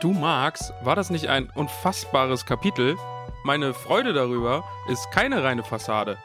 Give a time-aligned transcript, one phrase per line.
[0.00, 2.96] Du Max, war das nicht ein unfassbares Kapitel?
[3.44, 6.16] Meine Freude darüber ist keine reine Fassade.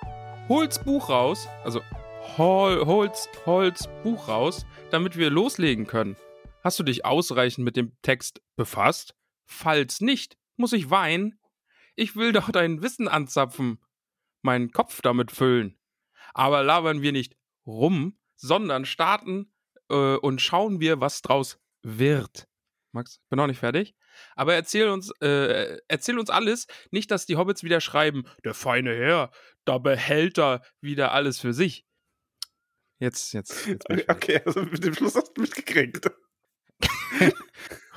[0.48, 1.82] Hol's Buch raus, also
[2.38, 6.16] hol, hol's, hol's Buch raus, damit wir loslegen können.
[6.64, 9.14] Hast du dich ausreichend mit dem Text befasst?
[9.44, 11.38] Falls nicht, muss ich weinen?
[11.96, 13.84] Ich will doch dein Wissen anzapfen,
[14.42, 15.78] meinen Kopf damit füllen.
[16.34, 17.36] Aber labern wir nicht
[17.68, 19.52] rum, sondern starten
[19.90, 22.48] äh, und schauen wir, was draus wird.
[22.96, 23.94] Max, bin noch nicht fertig.
[24.36, 26.66] Aber erzähl uns, äh, erzähl uns alles.
[26.90, 29.32] Nicht, dass die Hobbits wieder schreiben, der feine Herr,
[29.66, 31.86] da behält er wieder alles für sich.
[32.98, 33.68] Jetzt, jetzt.
[33.68, 36.10] jetzt bin ich Okay, also mit dem Schluss hast du mich gekriegt.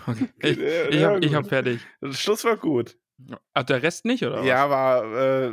[0.07, 0.29] okay.
[0.41, 1.81] Ich, Ja, ich, hab, ich hab fertig.
[2.03, 2.99] Der Schluss war gut.
[3.55, 4.43] Ach, der Rest nicht, oder?
[4.43, 5.53] Ja, aber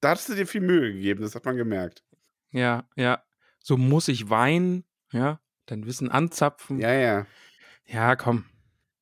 [0.00, 2.04] da hast du dir viel Mühe gegeben, das hat man gemerkt.
[2.10, 2.18] Was?
[2.60, 3.22] Ja, ja.
[3.58, 6.78] So muss ich weinen, ja, dein Wissen anzapfen.
[6.80, 7.26] Ja, ja.
[7.84, 8.44] ja komm.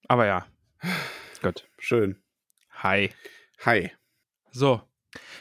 [0.09, 0.47] Aber ja.
[1.43, 1.69] Gut.
[1.79, 2.17] Schön.
[2.83, 3.11] Hi.
[3.65, 3.91] Hi.
[4.51, 4.81] So.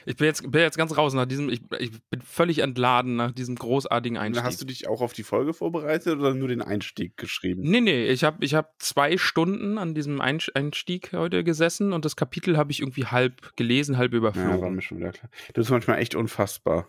[0.05, 3.31] Ich bin jetzt, bin jetzt ganz raus nach diesem, ich, ich bin völlig entladen nach
[3.31, 4.45] diesem großartigen Einstieg.
[4.45, 7.63] Hast du dich auch auf die Folge vorbereitet oder nur den Einstieg geschrieben?
[7.63, 12.15] Nee, nee, ich habe ich hab zwei Stunden an diesem Einstieg heute gesessen und das
[12.15, 14.75] Kapitel habe ich irgendwie halb gelesen, halb Ja, war überflogen.
[14.75, 15.29] mir schon wieder klar.
[15.47, 16.87] Du bist manchmal echt unfassbar.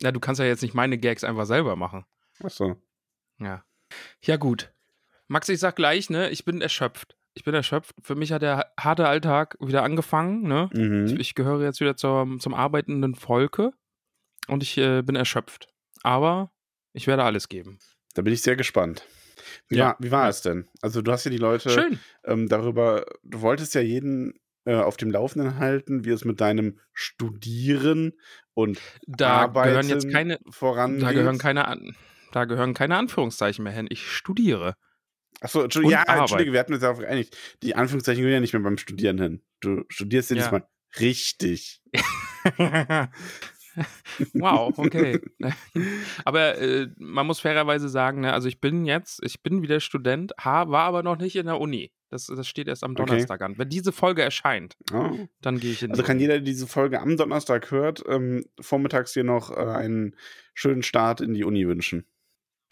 [0.00, 2.04] Ja, du kannst ja jetzt nicht meine Gags einfach selber machen.
[2.40, 2.76] Achso.
[3.38, 3.64] Ja.
[4.22, 4.72] Ja, gut.
[5.32, 7.16] Max, ich sag gleich, ne, ich bin erschöpft.
[7.34, 7.94] Ich bin erschöpft.
[8.02, 10.68] Für mich hat der harte Alltag wieder angefangen, ne?
[10.74, 11.16] Ich, Mhm.
[11.18, 13.72] ich gehöre jetzt wieder zur, zum arbeitenden Volke
[14.48, 15.68] und ich äh, bin erschöpft.
[16.02, 16.52] Aber
[16.92, 17.78] ich werde alles geben.
[18.14, 19.06] Da bin ich sehr gespannt.
[19.68, 19.86] Wie Ja.
[19.86, 20.68] war, wie war es denn?
[20.82, 21.98] Also, du hast ja die Leute Schön.
[22.24, 24.34] ähm, darüber, du wolltest ja jeden
[24.66, 28.12] äh, auf dem Laufenden halten, wie es mit deinem Studieren
[28.54, 31.02] und Da Arbeiten gehören jetzt keine, vorangeht.
[31.02, 31.92] da gehören keine,
[32.32, 33.86] da gehören keine Anführungszeichen mehr hin.
[33.88, 34.74] Ich studiere.
[35.42, 37.36] Achso, Entschuldigung, ja, Entschuldige, wir hatten uns darauf geeinigt.
[37.62, 39.42] Die Anführungszeichen gehören ja nicht mehr beim Studieren hin.
[39.60, 40.42] Du studierst ja, Ja.
[40.42, 40.68] diesmal
[41.00, 41.82] richtig.
[44.34, 45.20] wow, okay.
[46.24, 50.32] aber äh, man muss fairerweise sagen, ne, also ich bin jetzt, ich bin wieder Student,
[50.42, 51.92] war aber noch nicht in der Uni.
[52.10, 53.06] Das, das steht erst am Okay.
[53.06, 53.56] Donnerstag an.
[53.56, 55.16] Wenn diese Folge erscheint, Oh.
[55.40, 58.44] dann gehe ich in die Also kann jeder, der diese Folge am Donnerstag hört, ähm,
[58.60, 60.14] vormittags dir noch äh, einen
[60.52, 62.04] schönen Start in die Uni wünschen.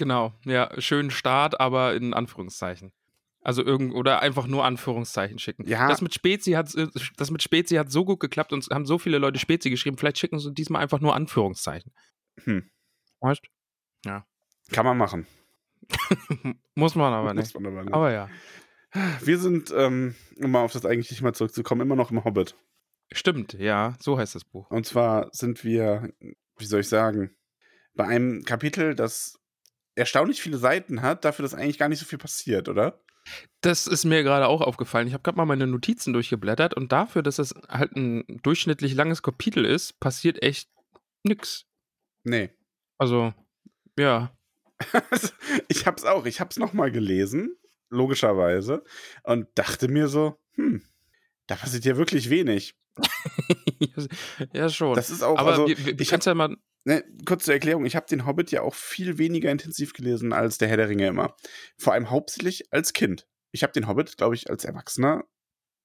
[0.01, 2.91] Genau, ja, schönen Start, aber in Anführungszeichen.
[3.43, 5.67] Also irgend oder einfach nur Anführungszeichen schicken.
[5.69, 5.89] Ja.
[5.89, 6.89] Das mit Spezi hat äh,
[7.19, 10.19] das mit Spezi hat so gut geklappt und haben so viele Leute Spezi geschrieben, vielleicht
[10.19, 11.93] schicken sie diesmal einfach nur Anführungszeichen.
[12.45, 12.71] Hm.
[13.21, 13.43] Weißt?
[14.71, 15.27] Kann man machen.
[16.75, 17.61] Muss man aber Muss nicht.
[17.61, 17.95] man aber nicht.
[17.95, 18.31] Aber ja.
[19.21, 22.57] Wir sind, ähm, um mal auf das eigentliche mal zurückzukommen, immer noch im Hobbit.
[23.13, 24.71] Stimmt, ja, so heißt das Buch.
[24.71, 26.11] Und zwar sind wir,
[26.57, 27.37] wie soll ich sagen,
[27.95, 29.40] bei einem Kapitel, das
[30.01, 33.01] erstaunlich viele Seiten hat, dafür, dass eigentlich gar nicht so viel passiert, oder?
[33.61, 35.07] Das ist mir gerade auch aufgefallen.
[35.07, 39.23] Ich habe gerade mal meine Notizen durchgeblättert und dafür, dass es halt ein durchschnittlich langes
[39.23, 40.71] Kapitel ist, passiert echt
[41.23, 41.67] nix.
[42.25, 42.51] Nee.
[42.99, 43.35] Also,
[43.99, 44.33] ja.
[45.69, 47.57] ich hab's auch, ich hab's nochmal gelesen,
[47.91, 48.83] logischerweise,
[49.25, 50.83] und dachte mir so, hm,
[51.47, 52.75] da passiert ja wirklich wenig.
[54.53, 54.95] ja, schon.
[54.95, 56.57] Das ist auch, Aber also, wir, wir, ich kannst ja mal.
[56.85, 60.57] Ne, kurz zur Erklärung, ich habe den Hobbit ja auch viel weniger intensiv gelesen als
[60.59, 61.37] der Herr der Ringe immer.
[61.77, 63.27] Vor allem hauptsächlich als Kind.
[63.53, 65.25] Ich habe den Hobbit, glaube ich, als Erwachsener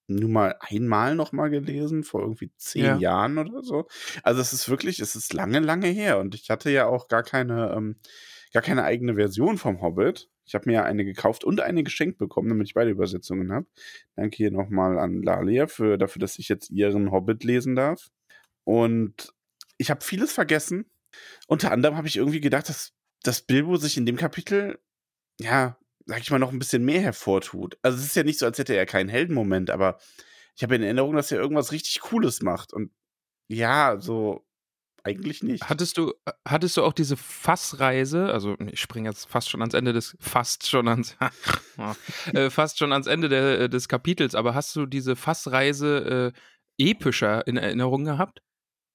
[0.08, 2.98] nur mal einmal noch mal gelesen, vor irgendwie zehn Ja.
[2.98, 3.88] Jahren oder so.
[4.24, 6.20] Also es ist wirklich, es ist lange, lange her.
[6.20, 7.98] Und ich hatte ja auch gar keine, ähm,
[8.54, 10.30] gar keine eigene Version vom Hobbit.
[10.46, 13.66] Ich habe mir ja eine gekauft und eine geschenkt bekommen, damit ich beide Übersetzungen habe.
[14.16, 18.12] Danke hier nochmal an Lalia für, dafür, dass ich jetzt ihren Hobbit lesen darf.
[18.64, 19.34] Und
[19.78, 20.86] ich habe vieles vergessen.
[21.48, 24.80] Unter anderem habe ich irgendwie gedacht, dass, dass Bilbo sich in dem Kapitel,
[25.40, 27.78] ja, sag ich mal, noch ein bisschen mehr hervortut.
[27.82, 30.00] Also es ist ja nicht so, als hätte er keinen Heldenmoment, aber
[30.56, 32.74] ich habe in Erinnerung, dass er irgendwas richtig Cooles macht.
[32.74, 32.92] Und
[33.48, 34.46] ja, so
[35.06, 35.70] eigentlich nicht.
[35.70, 36.14] Hattest du,
[36.48, 40.68] hattest du auch diese Fassreise, also ich springe jetzt fast schon ans Ende des, fast
[40.68, 41.16] schon ans,
[42.34, 46.90] äh, fast schon ans Ende der, äh, des Kapitels, aber hast du diese Fassreise äh,
[46.90, 48.42] epischer in Erinnerung gehabt?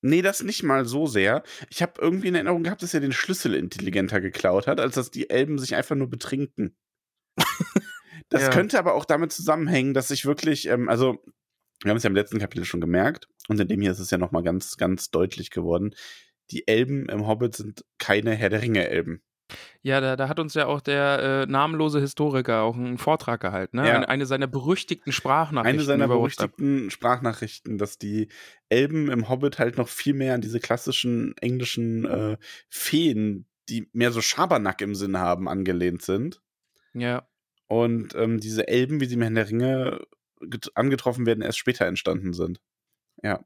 [0.02, 1.42] Nee, das nicht mal so sehr.
[1.68, 5.10] Ich habe irgendwie in Erinnerung gehabt, dass er den Schlüssel intelligenter geklaut hat, als dass
[5.10, 6.74] die Elben sich einfach nur betrinken.
[8.30, 8.50] das Ja.
[8.50, 11.22] könnte aber auch damit zusammenhängen, dass ich wirklich, ähm, also,
[11.82, 14.10] wir haben es ja im letzten Kapitel schon gemerkt, und in dem hier ist es
[14.10, 15.94] ja nochmal ganz, ganz deutlich geworden.
[16.50, 19.22] Die Elben im Hobbit sind keine Herr der Ringe-Elben.
[19.82, 23.78] Ja, da, da hat uns ja auch der äh, namenlose Historiker auch einen Vortrag gehalten,
[23.78, 23.88] ne?
[23.88, 23.94] Ja.
[23.94, 25.78] Eine, eine seiner berüchtigten Sprachnachrichten.
[25.78, 26.56] Eine seiner über WhatsApp.
[26.56, 28.28] berüchtigten Sprachnachrichten, dass die
[28.68, 32.36] Elben im Hobbit halt noch viel mehr an diese klassischen englischen äh,
[32.68, 36.40] Feen, die mehr so Schabernack im Sinn haben, angelehnt sind.
[36.92, 37.28] Ja.
[37.66, 40.00] Und ähm, diese Elben, wie sie im Herrn der Ringe
[40.40, 42.60] get- angetroffen werden, erst später entstanden sind.
[43.22, 43.44] Ja.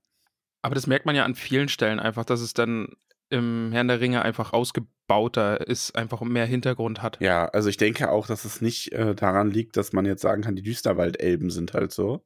[0.63, 2.89] Aber das merkt man ja an vielen Stellen einfach, dass es dann
[3.31, 7.21] im Herrn der Ringe einfach ausgebauter ist, einfach mehr Hintergrund hat.
[7.21, 10.43] Ja, also ich denke auch, dass es nicht äh, daran liegt, dass man jetzt sagen
[10.43, 12.25] kann, die Düsterwaldelben sind halt so.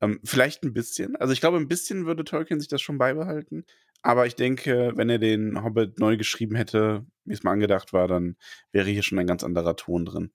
[0.00, 1.16] Ähm, vielleicht ein bisschen.
[1.16, 3.64] Also ich glaube, ein bisschen würde Tolkien sich das schon beibehalten.
[4.02, 8.06] Aber ich denke, wenn er den Hobbit neu geschrieben hätte, wie es mal angedacht war,
[8.06, 8.36] dann
[8.70, 10.30] wäre hier schon ein ganz anderer Ton drin.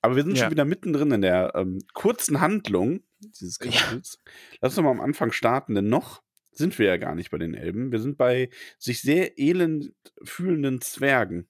[0.00, 0.44] Aber wir sind Ja.
[0.44, 3.70] schon wieder mittendrin in der ähm, kurzen Handlung dieses Ja.
[3.70, 4.18] Kapitels.
[4.62, 6.22] Lass uns mal am Anfang starten, denn noch
[6.52, 7.92] sind wir ja gar nicht bei den Elben.
[7.92, 11.48] Wir sind bei sich sehr elend fühlenden Zwergen.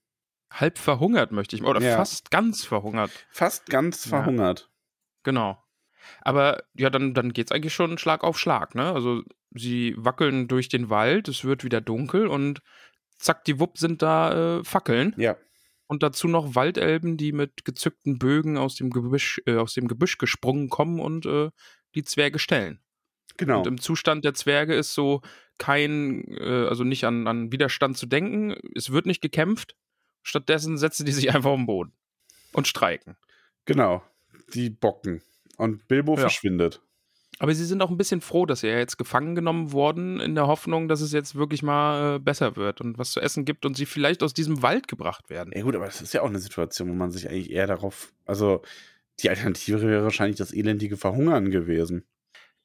[0.51, 1.97] Halb verhungert möchte ich, oder Ja.
[1.97, 3.11] fast ganz verhungert.
[3.31, 4.11] Fast ganz Ja.
[4.11, 4.71] verhungert.
[5.23, 5.63] Genau.
[6.21, 8.93] Aber ja, dann, dann geht es eigentlich schon Schlag auf Schlag, ne?
[8.93, 12.61] Also sie wackeln durch den Wald, es wird wieder dunkel und
[13.19, 15.15] zack, die Wupp sind da äh, Fackeln.
[15.17, 15.37] Ja.
[15.87, 20.19] Und dazu noch Waldelben, die mit gezückten Bögen aus dem Gebüsch, äh, aus dem Gebüsch
[20.19, 21.51] gesprungen kommen und äh,
[21.95, 22.81] die Zwerge stellen.
[23.37, 23.59] Genau.
[23.61, 25.23] Und im Zustand der Zwerge ist so
[25.59, 28.55] kein, äh, also nicht an, an Widerstand zu denken.
[28.75, 29.77] Es wird nicht gekämpft.
[30.23, 31.93] Stattdessen setzen die sich einfach auf den Boden
[32.53, 33.17] und streiken.
[33.65, 34.03] Genau.
[34.55, 35.23] Die bocken.
[35.57, 36.21] Und Bilbo Ja.
[36.23, 36.83] verschwindet.
[37.39, 40.47] Aber sie sind auch ein bisschen froh, dass er jetzt gefangen genommen worden, in der
[40.47, 43.77] Hoffnung, dass es jetzt wirklich mal äh, besser wird und was zu essen gibt und
[43.77, 45.53] sie vielleicht aus diesem Wald gebracht werden.
[45.57, 48.13] Ja gut, aber das ist ja auch eine Situation, wo man sich eigentlich eher darauf,
[48.27, 48.63] also
[49.21, 52.05] die Alternative wäre wahrscheinlich das elendige Verhungern gewesen.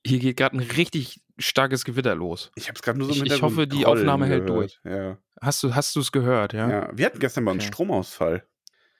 [0.07, 2.51] Hier geht gerade ein richtig starkes Gewitter los.
[2.55, 4.79] Ich habe es gerade nur so Ich- ich Hintergrund hoffe, die grollen Aufnahme hält gehört.
[4.83, 5.17] Ja.
[5.41, 6.69] Hast du hast es gehört, ja?
[6.69, 6.89] ja.
[6.97, 7.67] Wir hatten gestern mal einen Okay.
[7.67, 8.47] Stromausfall.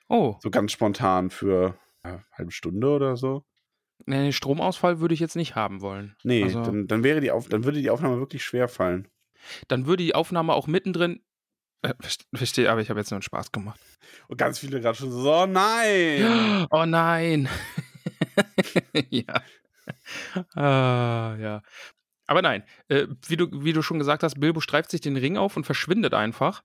[0.10, 3.44] Oh, So ganz spontan für ja, eine halbe Stunde oder so.
[4.06, 6.16] nee, Stromausfall würde ich jetzt nicht haben wollen.
[6.24, 9.08] Nee, Also- dann, dann wäre die Auf dann würde die Aufnahme wirklich schwer fallen.
[9.68, 11.22] Dann würde die Aufnahme auch mittendrin.
[11.84, 13.80] Äh, verst- verstehe, aber ich habe jetzt nur einen Spaß gemacht.
[14.28, 16.68] Und ganz viele gerade schon so, oh nein!
[16.72, 17.48] Oh nein.
[19.10, 19.42] ja.
[20.56, 21.62] Ah, ja.
[22.28, 25.38] Aber nein, äh, wie, du, wie du schon gesagt hast, Bilbo streift sich den Ring
[25.38, 26.64] auf und verschwindet einfach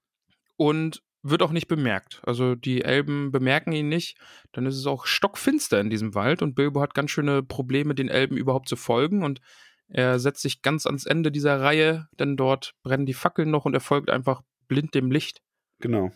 [0.57, 2.21] und wird auch nicht bemerkt.
[2.25, 4.19] Also die Elben bemerken ihn nicht.
[4.51, 8.09] Dann ist es auch stockfinster in diesem Wald und Bilbo hat ganz schöne Probleme, den
[8.09, 9.41] Elben überhaupt zu folgen und
[9.89, 13.75] er setzt sich ganz ans Ende dieser Reihe, denn dort brennen die Fackeln noch und
[13.75, 15.43] er folgt einfach blind dem Licht.
[15.81, 16.11] Genau.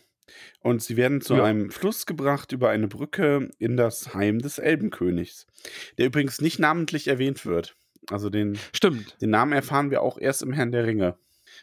[0.61, 1.44] Und sie werden zu Ja.
[1.44, 5.46] einem Fluss gebracht über eine Brücke in das Heim des Elbenkönigs,
[5.99, 7.76] der übrigens nicht namentlich erwähnt wird.
[8.11, 9.20] Also den, Stimmt.
[9.20, 11.17] den Namen erfahren wir auch erst im Herrn der Ringe.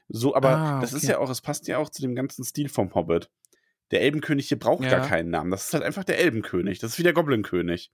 [0.10, 1.14] So, aber Ah, das ist okay.
[1.14, 3.30] ja auch, es passt ja auch zu dem ganzen Stil vom Hobbit.
[3.92, 4.90] Der Elbenkönig hier braucht Ja.
[4.98, 5.52] gar keinen Namen.
[5.52, 6.80] Das ist halt einfach der Elbenkönig.
[6.80, 7.92] Das ist wie der Goblinkönig.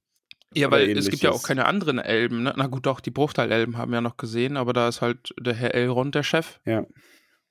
[0.55, 1.47] Ja, weil es gibt ja auch ähnliches.
[1.47, 2.41] keine anderen Elben.
[2.43, 2.53] Ne?
[2.57, 5.75] Na gut, doch, die Bruchteil-Elben haben wir noch gesehen, aber da ist halt der Herr
[5.75, 6.59] Elrond der Chef.
[6.65, 6.85] Ja.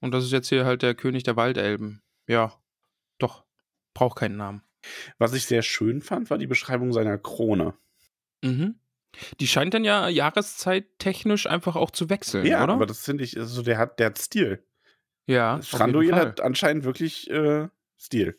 [0.00, 2.02] Und das ist jetzt hier halt der König der Waldelben.
[2.26, 2.52] Ja.
[3.98, 4.62] Braucht keinen Namen.
[5.18, 7.74] Was ich sehr schön fand, war die Beschreibung seiner Krone.
[8.44, 8.76] Mhm.
[9.40, 12.74] Die scheint dann ja jahreszeittechnisch einfach auch zu wechseln, Ja, oder?
[12.74, 14.64] aber das finde ich, also der hat, der hat Stil.
[15.26, 17.66] ja, auf Stranduil hat anscheinend wirklich äh,
[17.98, 18.38] Stil.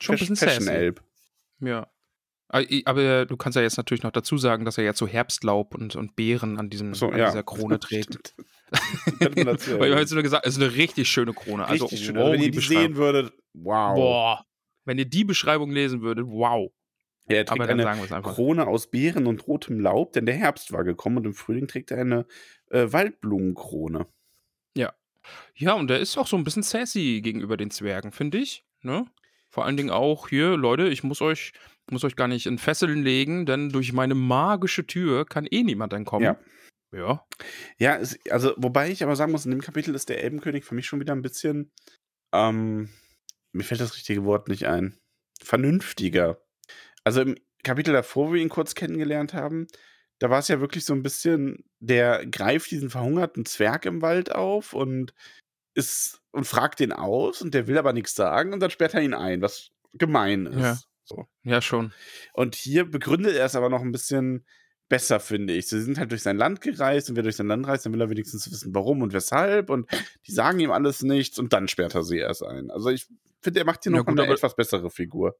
[0.00, 0.66] schon ein bisschen Fashion.
[0.66, 1.02] Elb.
[1.60, 1.86] Ja.
[2.48, 5.94] Aber du kannst ja jetzt natürlich noch dazu sagen, dass er jetzt so Herbstlaub und,
[5.94, 7.26] und Beeren an, diesem, So, an ja.
[7.26, 8.34] dieser Krone trägt.
[9.20, 9.28] Weil
[9.88, 11.66] ich habe jetzt nur gesagt, es ist eine richtig schöne Krone.
[11.66, 12.16] Also, Richtig schön.
[12.16, 12.82] wow, Also, wenn ihr die Beschreibung.
[12.82, 13.94] sehen würdet, wow.
[13.94, 14.44] Boah.
[14.88, 16.72] Wenn ihr die Beschreibung lesen würdet, wow.
[17.28, 18.22] Ja, er trägt eine.
[18.22, 21.90] Krone aus Beeren und rotem Laub, denn der Herbst war gekommen und im Frühling trägt
[21.90, 22.26] er eine
[22.70, 24.06] äh, Waldblumenkrone.
[25.54, 28.64] Ja, und der ist auch so ein bisschen sassy gegenüber den Zwergen, finde ich.
[28.82, 29.06] Ne?
[29.50, 31.52] Vor allen Dingen auch hier, Leute, ich muss euch,
[31.90, 35.92] muss euch gar nicht in Fesseln legen, denn durch meine magische Tür kann eh niemand
[35.92, 36.24] entkommen.
[36.24, 36.38] Ja.
[36.90, 37.26] Ja.
[37.78, 40.74] Ja, es, also wobei ich aber sagen muss, in dem Kapitel ist der Elbenkönig für
[40.74, 41.70] mich schon wieder ein bisschen,
[42.32, 42.88] ähm,
[43.52, 44.98] mir fällt das richtige Wort nicht ein,
[45.42, 46.40] vernünftiger.
[47.04, 49.66] Also im Kapitel davor, wo wir ihn kurz kennengelernt haben,
[50.18, 54.34] da war es ja wirklich so ein bisschen, der greift diesen verhungerten Zwerg im Wald
[54.34, 55.14] auf und
[55.74, 59.02] ist und fragt den aus und der will aber nichts sagen und dann sperrt er
[59.02, 60.60] ihn ein, was gemein ist.
[60.60, 60.78] Ja.
[61.04, 61.26] So.
[61.42, 61.92] Ja, schon.
[62.34, 64.44] Und hier begründet er es aber noch ein bisschen
[64.88, 65.68] besser, finde ich.
[65.68, 68.00] Sie sind halt durch sein Land gereist und wer durch sein Land reist, dann will
[68.00, 69.88] er wenigstens wissen, warum und weshalb und
[70.26, 72.70] die sagen ihm alles nichts und dann sperrt er sie erst ein.
[72.70, 73.06] Also ich
[73.42, 75.36] finde, er macht hier Ja, noch gut, eine etwas bessere Figur.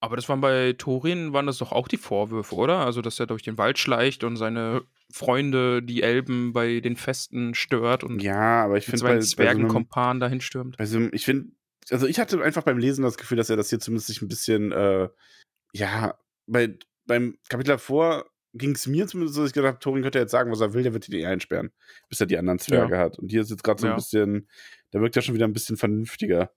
[0.00, 2.78] Aber das waren bei Thorin, waren das doch auch die Vorwürfe, oder?
[2.78, 4.82] Also, dass er durch den Wald schleicht und seine
[5.12, 9.34] Freunde, die Elben, bei den Festen stört und Ja, aber ich finde bei, bei so
[9.36, 10.76] Zwergenkompan dahin stürmt.
[10.76, 11.52] bei so einem, ich finde,
[11.90, 14.28] also ich hatte einfach beim Lesen das Gefühl, dass er das hier zumindest sich ein
[14.28, 15.08] bisschen, äh,
[15.72, 20.02] ja, bei, beim Kapitel davor ging es mir zumindest so, dass ich gedacht habe, Thorin
[20.02, 21.70] könnte jetzt sagen, was er will, der wird ihn eh einsperren,
[22.08, 23.18] bis er die anderen Zwerge hat.
[23.18, 23.94] Und hier ist jetzt gerade so ein Ja.
[23.96, 24.48] bisschen,
[24.90, 26.52] da wirkt er schon wieder ein bisschen vernünftiger.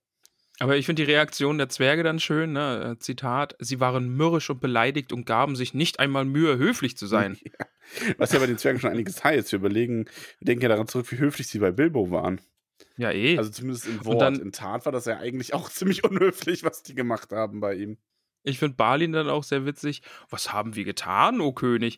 [0.59, 2.93] Aber ich finde die Reaktion der Zwerge dann schön, ne?
[2.95, 7.07] Äh, Zitat, sie waren mürrisch und beleidigt und gaben sich nicht einmal Mühe, höflich zu
[7.07, 7.37] sein.
[8.17, 9.51] Was ja bei den Zwergen schon einiges heißt.
[9.51, 10.05] Wir überlegen,
[10.39, 12.39] wir denken ja daran zurück, wie höflich sie bei Bilbo waren.
[12.97, 13.37] Ja, eh.
[13.37, 14.21] Also zumindest im Wort.
[14.21, 17.75] dann- in Tat war das ja eigentlich auch ziemlich unhöflich, was die gemacht haben bei
[17.75, 17.97] ihm.
[18.43, 20.03] Ich finde Balin dann auch sehr witzig.
[20.29, 21.97] Was haben wir getan, o König?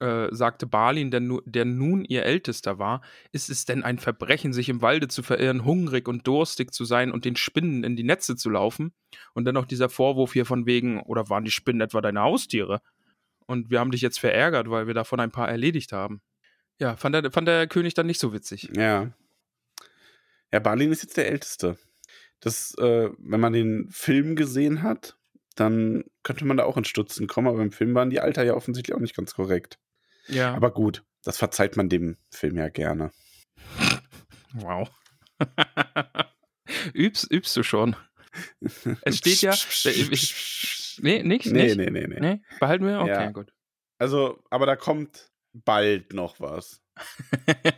[0.00, 3.02] Äh, sagte Balin, der, der nun ihr Ältester war.
[3.32, 7.10] Ist es denn ein Verbrechen, sich im Walde zu verirren, hungrig und durstig zu sein
[7.10, 8.92] und den Spinnen in die Netze zu laufen?
[9.34, 12.80] Und dann noch dieser Vorwurf hier von wegen, oder waren die Spinnen etwa deine Haustiere?
[13.46, 16.20] Und wir haben dich jetzt verärgert, weil wir davon ein paar erledigt haben.
[16.78, 18.70] Ja, fand der, fand der König dann nicht so witzig.
[18.76, 19.10] Ja.
[20.52, 21.76] Ja, Balin ist jetzt der Älteste.
[22.38, 25.16] Das, äh, wenn man den Film gesehen hat,
[25.56, 28.54] dann könnte man da auch in Stutzen kommen, aber im Film waren die Alter ja
[28.54, 29.78] offensichtlich auch nicht ganz korrekt.
[30.28, 30.54] Ja.
[30.54, 33.10] Aber gut, das verzeiht man dem Film ja gerne.
[34.54, 34.90] Wow.
[36.94, 37.96] übst, übst du schon?
[39.02, 39.54] Es steht ja.
[41.00, 41.46] Nee, nicht?
[41.46, 41.76] Nee, nicht?
[41.76, 42.20] nee, nee, nee.
[42.20, 42.42] Nee?
[42.60, 43.00] Behalten wir?
[43.00, 43.30] Okay, Ja.
[43.30, 43.52] gut.
[43.98, 46.82] Also, aber da kommt bald noch was.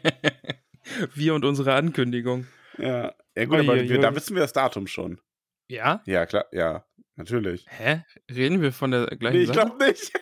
[1.14, 2.46] wir und unsere Ankündigung.
[2.78, 5.20] Ja, ja gut, aber wir, da wissen wir das Datum schon.
[5.68, 6.02] Ja?
[6.06, 6.84] Ja, klar, ja,
[7.16, 7.64] natürlich.
[7.68, 8.04] Hä?
[8.30, 9.60] Reden wir von der gleichen Nee, ich Sache?
[9.66, 10.12] glaube nicht.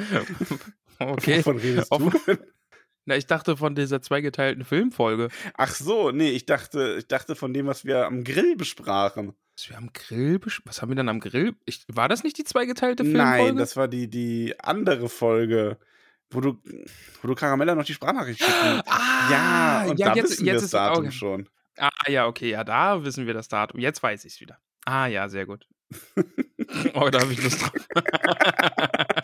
[0.98, 1.38] okay.
[1.38, 2.10] Wovon redest du?
[3.06, 5.28] Na, ich dachte von dieser zweigeteilten Filmfolge.
[5.54, 9.32] Ach so, nee, ich dachte, ich dachte von dem, was wir am Grill besprachen.
[9.56, 11.54] Was wir am Grill besch- Was haben wir dann am Grill?
[11.64, 13.44] Ich, war das nicht die zweigeteilte Filmfolge?
[13.44, 15.78] Nein, das war die, die andere Folge,
[16.30, 16.62] wo du,
[17.22, 18.82] wo du Caramella noch die Sprachnachricht schicken.
[18.86, 21.12] Ah, ja, und da jetzt, wissen wir jetzt das ist Datum okay.
[21.12, 21.48] schon.
[21.78, 23.80] Ah, ja, okay, ja, da wissen wir das Datum.
[23.80, 24.58] Jetzt weiß ich es wieder.
[24.84, 25.66] Ah, ja, sehr gut.
[26.94, 27.72] oh, da habe ich Lust drauf.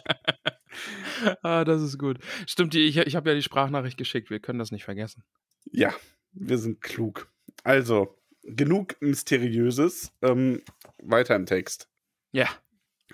[1.43, 2.19] ah, das ist gut.
[2.47, 4.31] Stimmt, die, ich, ich habe ja die Sprachnachricht geschickt.
[4.31, 5.25] Wir können das nicht vergessen.
[5.71, 5.95] Ja,
[6.33, 7.31] wir sind klug.
[7.65, 10.13] Also, genug Mysteriöses.
[10.23, 10.63] Ähm,
[11.03, 11.89] weiter im Text.
[12.33, 12.49] Ja.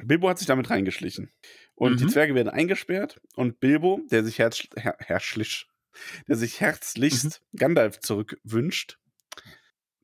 [0.03, 1.31] Bilbo hat sich damit reingeschlichen.
[1.75, 2.11] Und die Mhm.
[2.11, 5.67] Zwerge werden eingesperrt und Bilbo, der sich herz her herzlich,
[6.29, 7.59] der sich herzlichst Mhm.
[7.59, 8.99] Gandalf zurückwünscht,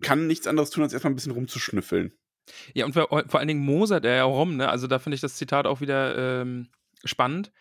[0.02, 2.12] kann nichts anderes tun, als erstmal ein bisschen rumzuschnüffeln.
[2.74, 4.68] Ja, und vor, vor allen Dingen mosert er ja rum, ne?
[4.68, 6.68] Also da finde ich das Zitat auch wieder ähm,
[7.04, 7.52] spannend.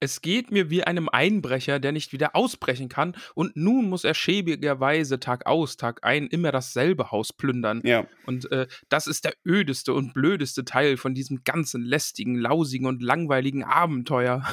[0.00, 4.14] Es geht mir wie einem Einbrecher, der nicht wieder ausbrechen kann, und nun muss er
[4.14, 7.80] schäbigerweise Tag aus, Tag ein immer dasselbe Haus plündern.
[7.84, 12.86] Ja, Und äh, das ist der ödeste und blödeste Teil von diesem ganzen lästigen, lausigen
[12.86, 14.44] und langweiligen Abenteuer.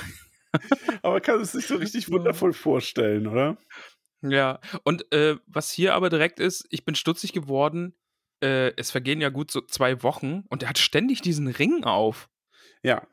[1.01, 3.57] aber kann es sich so richtig wundervoll vorstellen, oder?
[4.21, 7.95] Ja, und äh, was hier aber direkt ist, ich bin stutzig geworden.
[8.43, 12.29] Äh, es vergehen ja gut so zwei Wochen und er hat ständig diesen Ring auf.
[12.83, 13.07] Ja,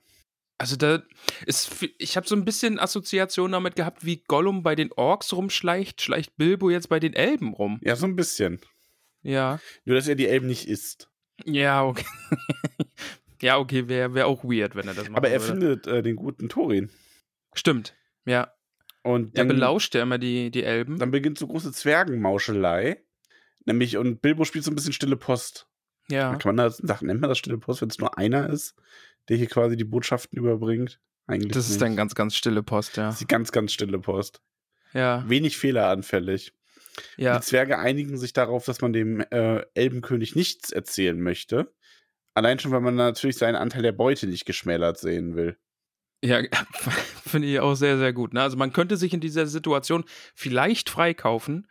[0.60, 1.02] Also da
[1.46, 6.02] ist, ich habe so ein bisschen Assoziation damit gehabt, wie Gollum bei den Orks rumschleicht,
[6.02, 7.78] schleicht Bilbo jetzt bei den Elben rum.
[7.82, 8.60] ja, so ein bisschen.
[9.22, 11.08] Ja, Nur, dass er die Elben nicht isst.
[11.44, 12.04] ja, okay.
[13.42, 15.18] ja, okay, wäre wär auch weird, wenn er das macht.
[15.18, 16.90] Aber er findet äh, den guten Thorin.
[17.54, 17.94] Stimmt,
[18.26, 18.52] ja.
[19.02, 20.98] Und Er dann, belauscht ja immer die, die Elben.
[20.98, 23.00] dann beginnt so große Zwergenmauschelei.
[23.64, 25.68] Nämlich, und Bilbo spielt so ein bisschen stille Post.
[26.10, 26.34] Ja.
[26.36, 28.74] Kann man das, nennt man das stille Post, wenn es nur einer ist,
[29.28, 31.00] der hier quasi die Botschaften überbringt?
[31.26, 31.82] Eigentlich Das ist nicht.
[31.82, 33.04] dann ganz, ganz stille Post, ja.
[33.06, 34.40] Das ist die ganz, ganz stille Post.
[34.94, 36.54] Ja, Wenig fehleranfällig.
[37.16, 37.38] ja.
[37.38, 41.74] Die Zwerge einigen sich darauf, dass man dem äh, Elbenkönig nichts erzählen möchte.
[42.34, 45.58] Allein schon, weil man natürlich seinen Anteil der Beute nicht geschmälert sehen will.
[46.24, 46.40] Ja,
[47.26, 48.32] finde ich auch sehr, sehr gut.
[48.32, 48.40] Ne?
[48.42, 50.04] Also man könnte sich in dieser Situation
[50.34, 51.68] vielleicht freikaufen,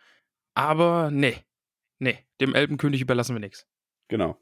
[0.53, 1.37] aber nee.
[1.99, 3.65] Nee, dem Elbenkönig überlassen wir nichts.
[4.09, 4.39] Genau.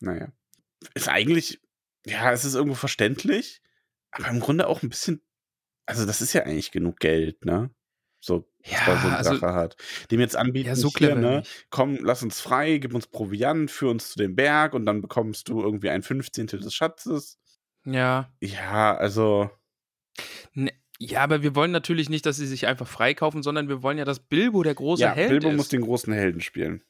[0.00, 0.32] Naja.
[0.94, 1.60] Ist eigentlich,
[2.06, 3.60] ja, es ist irgendwo verständlich,
[4.10, 5.22] aber im Grunde auch ein bisschen,
[5.86, 7.70] also das ist ja eigentlich genug Geld, ne?
[8.20, 9.76] So, was man so Ja, ein also, Drache hat.
[10.10, 11.42] Dem jetzt anbieten, ja, so hier, clever ne?
[11.70, 15.48] Komm, lass uns frei, gib uns Proviant, führ uns zu dem Berg und dann bekommst
[15.48, 17.38] du irgendwie ein Fünfzehntel des Schatzes.
[17.84, 19.50] Ja, Ja, also,
[20.54, 23.98] ne, Ja, aber wir wollen natürlich nicht, dass sie sich einfach freikaufen, sondern wir wollen
[23.98, 25.56] ja, dass Bilbo der große ja, Held Bilbo ist.
[25.56, 26.82] muss den großen Helden spielen.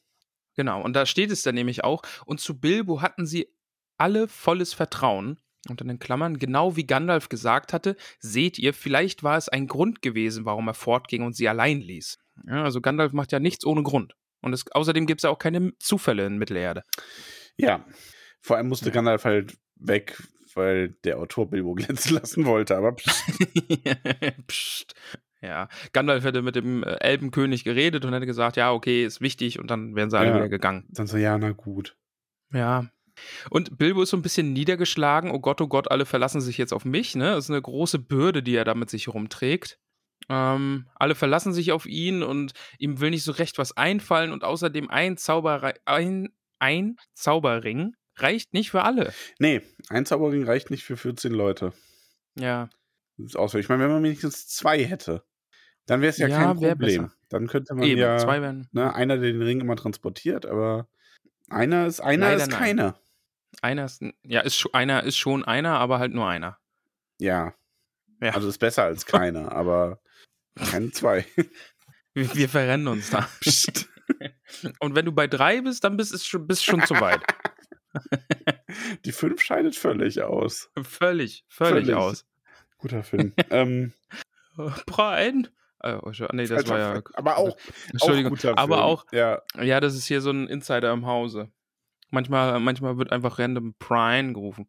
[0.55, 2.01] Genau, und da steht es dann nämlich auch.
[2.25, 3.47] Und zu Bilbo hatten sie
[3.99, 5.37] alle volles Vertrauen.
[5.67, 9.67] Und in den Klammern, genau wie Gandalf gesagt hatte, seht ihr, vielleicht war es ein
[9.67, 12.17] Grund gewesen, warum er fortging und sie allein ließ.
[12.47, 14.15] Ja, also Gandalf macht ja nichts ohne Grund.
[14.41, 16.83] Und es, außerdem gibt es ja auch keine Zufälle in Mittelerde.
[17.57, 17.85] Ja,
[18.39, 18.91] vor allem musste Ja.
[18.93, 20.17] Gandalf halt weg,
[20.55, 22.77] weil der Autor Bilbo glänzen lassen wollte.
[22.77, 23.09] Aber pst,
[24.47, 24.95] Psst.
[25.41, 29.59] Ja, Gandalf hätte mit dem äh, Elbenkönig geredet und hätte gesagt, ja, okay, ist wichtig
[29.59, 30.35] und dann wären sie alle Ja.
[30.35, 30.85] wieder gegangen.
[30.89, 31.97] dann so, ja, na gut.
[32.53, 32.89] Ja.
[33.49, 35.31] Und Bilbo ist so ein bisschen niedergeschlagen.
[35.31, 37.15] Oh Gott, oh Gott, alle verlassen sich jetzt auf mich.
[37.15, 37.31] Ne?
[37.31, 39.79] Das ist eine große Bürde, die er da mit sich rumträgt.
[40.29, 44.31] Ähm, alle verlassen sich auf ihn und ihm will nicht so recht was einfallen.
[44.31, 49.13] Und außerdem ein, Zauberrei ein, ein Zauberring reicht nicht für alle.
[49.39, 51.73] Nee, ein Zauberring reicht nicht für 14 Leute.
[52.35, 52.69] Ja,
[53.35, 53.65] ausfällig.
[53.65, 55.23] Ich meine, wenn man wenigstens zwei hätte,
[55.85, 57.11] dann wäre es ja, Ja, kein Problem.
[57.29, 57.99] Dann könnte man eben.
[57.99, 58.67] ja Zwei werden.
[58.71, 60.87] ne, einer, der den Ring immer transportiert, aber
[61.49, 62.93] einer ist einer Leider ist nein.
[63.61, 66.57] Einer ist, ja, ist, einer ist schon einer, aber halt nur einer.
[67.19, 67.53] Ja.
[68.21, 68.31] Ja.
[68.31, 69.99] Also ist besser als keiner, aber
[70.55, 71.25] keine zwei.
[72.13, 73.27] Wir, wir verrennen uns da.
[73.39, 73.89] Psst.
[74.79, 77.21] Und wenn du bei drei bist, dann bist du schon, bist schon zu weit.
[79.05, 80.69] Die fünf scheidet völlig aus.
[80.81, 81.95] Völlig, völlig, Völlig.
[81.95, 82.25] aus.
[82.77, 83.33] Guter Film.
[83.49, 83.93] ähm,
[84.85, 85.47] Brian?
[85.81, 87.01] Äh, oh, nee, das falscher war ja.
[87.13, 87.57] Aber auch, auch
[87.91, 88.31] Entschuldigung.
[88.31, 88.85] guter aber Film.
[88.85, 91.51] auch, Ja, ja, das ist hier so ein Insider im Hause.
[92.09, 94.67] Manchmal, manchmal wird einfach random Brian gerufen.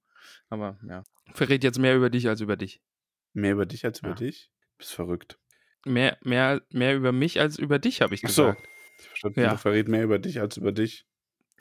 [0.49, 1.05] Aber ja.
[1.33, 2.81] Verrät jetzt mehr über dich als über dich.
[3.33, 4.15] mehr über dich als über Ja.
[4.17, 4.51] dich.
[4.79, 5.39] Bist verrückt.
[5.87, 8.43] Mehr, mehr, mehr über mich als über dich, habe ich Ach so.
[8.49, 8.69] gesagt.
[8.99, 9.51] Ich verstanden, Ja.
[9.53, 11.07] du verrät mehr über dich als über dich.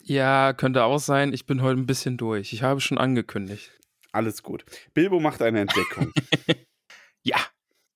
[0.03, 1.31] Ja, könnte auch sein.
[1.33, 2.51] Ich bin heute ein bisschen durch.
[2.53, 3.71] Ich habe schon angekündigt.
[4.11, 4.65] Alles gut.
[4.93, 6.11] Bilbo macht eine Entdeckung.
[7.21, 7.37] Ja,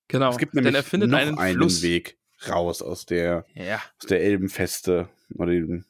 [0.10, 0.32] genau.
[0.32, 1.62] es gibt Denn nämlich er findet noch einen, einen.
[1.82, 2.18] Weg
[2.50, 5.86] raus aus der, Ja, aus der Elbenfeste oder dem,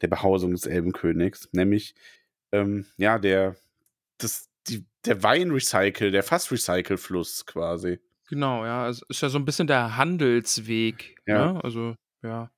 [0.00, 1.48] der Behausung des Elbenkönigs.
[1.52, 1.94] Nämlich,
[2.52, 3.56] ähm, ja, der,
[4.18, 8.00] das, die, der Weinrecycle, der Fassrecycle-Fluss quasi.
[8.28, 8.88] Genau, ja.
[8.88, 11.16] Es ist ja so ein bisschen der Handelsweg.
[11.26, 11.52] Ja.
[11.52, 11.64] Ne?
[11.64, 12.50] Also, ja.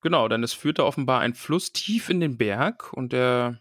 [0.00, 3.60] Genau, denn es führt da offenbar ein Fluss tief in den Berg und der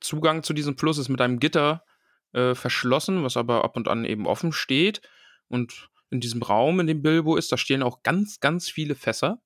[0.00, 1.84] Zugang zu diesem Fluss ist mit einem Gitter
[2.32, 5.02] äh, verschlossen, was aber ab und an eben offen steht.
[5.48, 9.42] Und in diesem Raum, in dem Bilbo ist, da stehen auch ganz, ganz viele Fässer.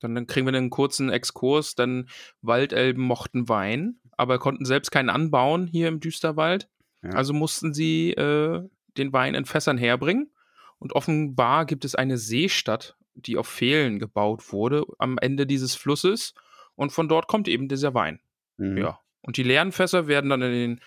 [0.00, 2.08] Dann, dann kriegen wir einen kurzen Exkurs, denn
[2.42, 6.68] Waldelben mochten Wein, aber konnten selbst keinen anbauen hier im Düsterwald.
[7.02, 7.10] Ja.
[7.10, 10.32] Also mussten sie äh, den Wein in Fässern herbringen.
[10.78, 16.34] Und offenbar gibt es eine Seestadt, die auf Pfählen gebaut wurde am Ende dieses Flusses.
[16.74, 18.20] Und von dort kommt eben dieser Wein.
[18.56, 18.78] Mhm.
[18.78, 19.00] Ja.
[19.22, 20.80] Und die leeren Fässer werden dann in den,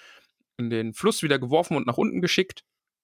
[0.58, 2.64] in den Fluss wieder geworfen und nach unten geschickt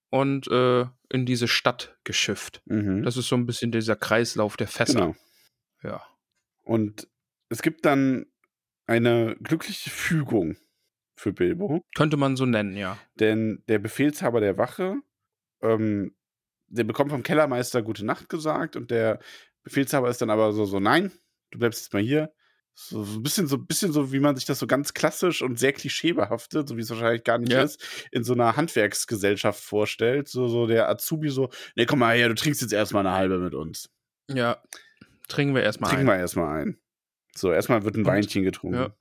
[0.09, 2.61] und äh, in diese Stadt geschifft.
[2.65, 3.03] Mhm.
[3.03, 4.99] Das ist so ein bisschen dieser Kreislauf der Fässer.
[4.99, 5.15] genau.
[5.83, 6.03] Ja.
[6.63, 7.07] Und
[7.49, 8.25] es gibt dann
[8.85, 10.57] eine glückliche Fügung
[11.15, 11.83] für Bilbo.
[11.95, 12.97] Könnte man so nennen, ja.
[13.19, 14.95] Denn der Befehlshaber der Wache,
[15.61, 16.15] ähm,
[16.67, 19.19] der bekommt vom Kellermeister gute Nacht gesagt und der
[19.63, 21.11] Befehlshaber ist dann aber so, so, nein,
[21.51, 22.31] du bleibst jetzt mal hier.
[22.73, 25.59] So, so ein bisschen so, bisschen so, wie man sich das so ganz klassisch und
[25.59, 27.63] sehr klischeebehaftet, so wie es wahrscheinlich gar nicht Ja.
[27.63, 30.29] ist, in so einer Handwerksgesellschaft vorstellt.
[30.29, 33.39] So, so der Azubi so, nee, komm mal her, du trinkst jetzt erstmal eine halbe
[33.39, 33.89] mit uns.
[34.29, 34.63] Ja.
[35.29, 36.17] Trinken wir erstmal Trinken ein.
[36.17, 36.77] wir erstmal ein.
[37.35, 38.77] So, erstmal wird ein Und- Weinchen getrunken.
[38.77, 38.95] ja.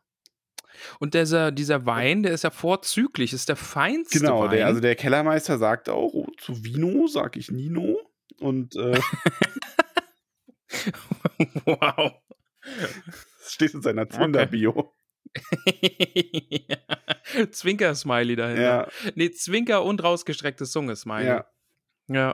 [1.01, 4.51] Und dieser, dieser Wein, der ist ja vorzüglich, ist der feinste Genau, Wein.
[4.53, 7.99] der, also der Kellermeister sagt auch, oh, zu Vino sag ich Nino.
[8.39, 9.01] Und äh,
[11.65, 12.13] wow.
[13.41, 14.93] das steht in seiner Tinder-Bio.
[17.51, 18.63] Zwinker-Smiley dahinter.
[18.63, 21.27] Ja, Nee, Zwinker und rausgestreckte Zunge-Smiley.
[21.27, 21.47] ja.
[22.07, 22.33] Ja.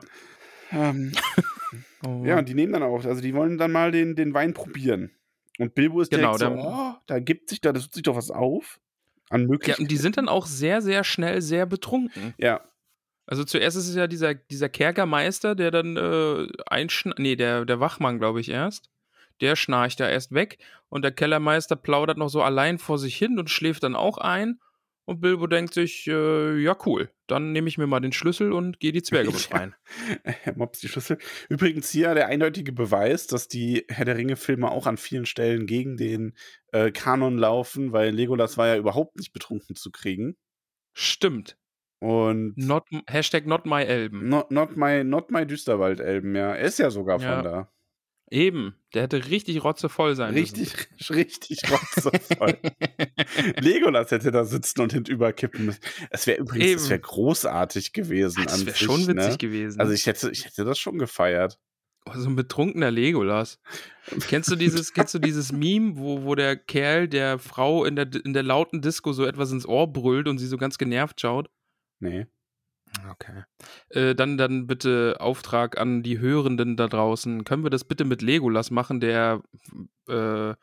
[0.71, 1.11] Ähm,
[2.07, 2.23] Oh.
[2.25, 5.11] ja, und die nehmen dann auch, also die wollen dann mal den, den Wein probieren.
[5.57, 8.15] Und Bilbo ist Genau, direkt so, oh, da gibt sich da, das tut sich doch
[8.15, 8.79] was auf.
[9.29, 9.83] An ja, Möglichkeiten.
[9.83, 12.33] und die sind dann auch sehr, sehr schnell sehr betrunken.
[12.37, 12.61] Ja,
[13.25, 17.79] Also zuerst ist es ja dieser, dieser Kerkermeister, der dann äh, einschnarcht, nee, der, der
[17.79, 18.89] Wachmann, glaube ich, erst.
[19.41, 23.39] Der schnarcht ja erst weg und der Kellermeister plaudert noch so allein vor sich hin
[23.39, 24.59] und schläft dann auch ein.
[25.07, 28.79] Und Bilbo denkt sich, äh, ja cool, dann nehme ich mir mal den Schlüssel und
[28.79, 29.75] gehe die Zwerge befreien.
[30.23, 31.19] er mobst die Schlüssel.
[31.47, 35.95] Übrigens hier der eindeutige Beweis, dass die Herr der Ringe-Filme auch an vielen Stellen gegen
[35.95, 36.33] den
[36.71, 40.37] äh, Kanon laufen, weil Legolas war ja überhaupt nicht betrunken zu kriegen.
[40.93, 41.57] Stimmt.
[41.99, 44.27] Und Not, Hashtag not my Elben.
[44.27, 46.55] Not, not my, not my Düsterwald-Elben, ja.
[46.55, 47.41] Er ist ja sogar von Ja.
[47.41, 47.71] da.
[48.31, 51.13] Eben, der hätte richtig rotzevoll sein richtig, müssen.
[51.13, 52.57] Richtig, rotzevoll.
[53.59, 55.81] Legolas hätte da sitzen und hinüberkippen müssen.
[56.09, 56.79] Es wäre übrigens, Eben.
[56.79, 58.39] das wäre großartig gewesen.
[58.39, 59.37] Ja, das wäre schon witzig ne?
[59.37, 59.79] gewesen.
[59.79, 61.59] Also ich hätte, ich hätte das schon gefeiert.
[62.07, 63.59] Oh, so ein betrunkener Legolas.
[64.27, 68.07] kennst du dieses, kennst du dieses Meme, wo, wo der Kerl der Frau in der,
[68.23, 71.49] in der lauten Disco so etwas ins Ohr brüllt und sie so ganz genervt schaut?
[71.99, 72.27] Nee.
[73.11, 73.43] Okay.
[73.89, 77.43] Äh, dann, dann bitte Auftrag an die Hörenden da draußen.
[77.43, 79.41] Können wir das bitte mit Legolas machen, der
[80.07, 80.53] äh,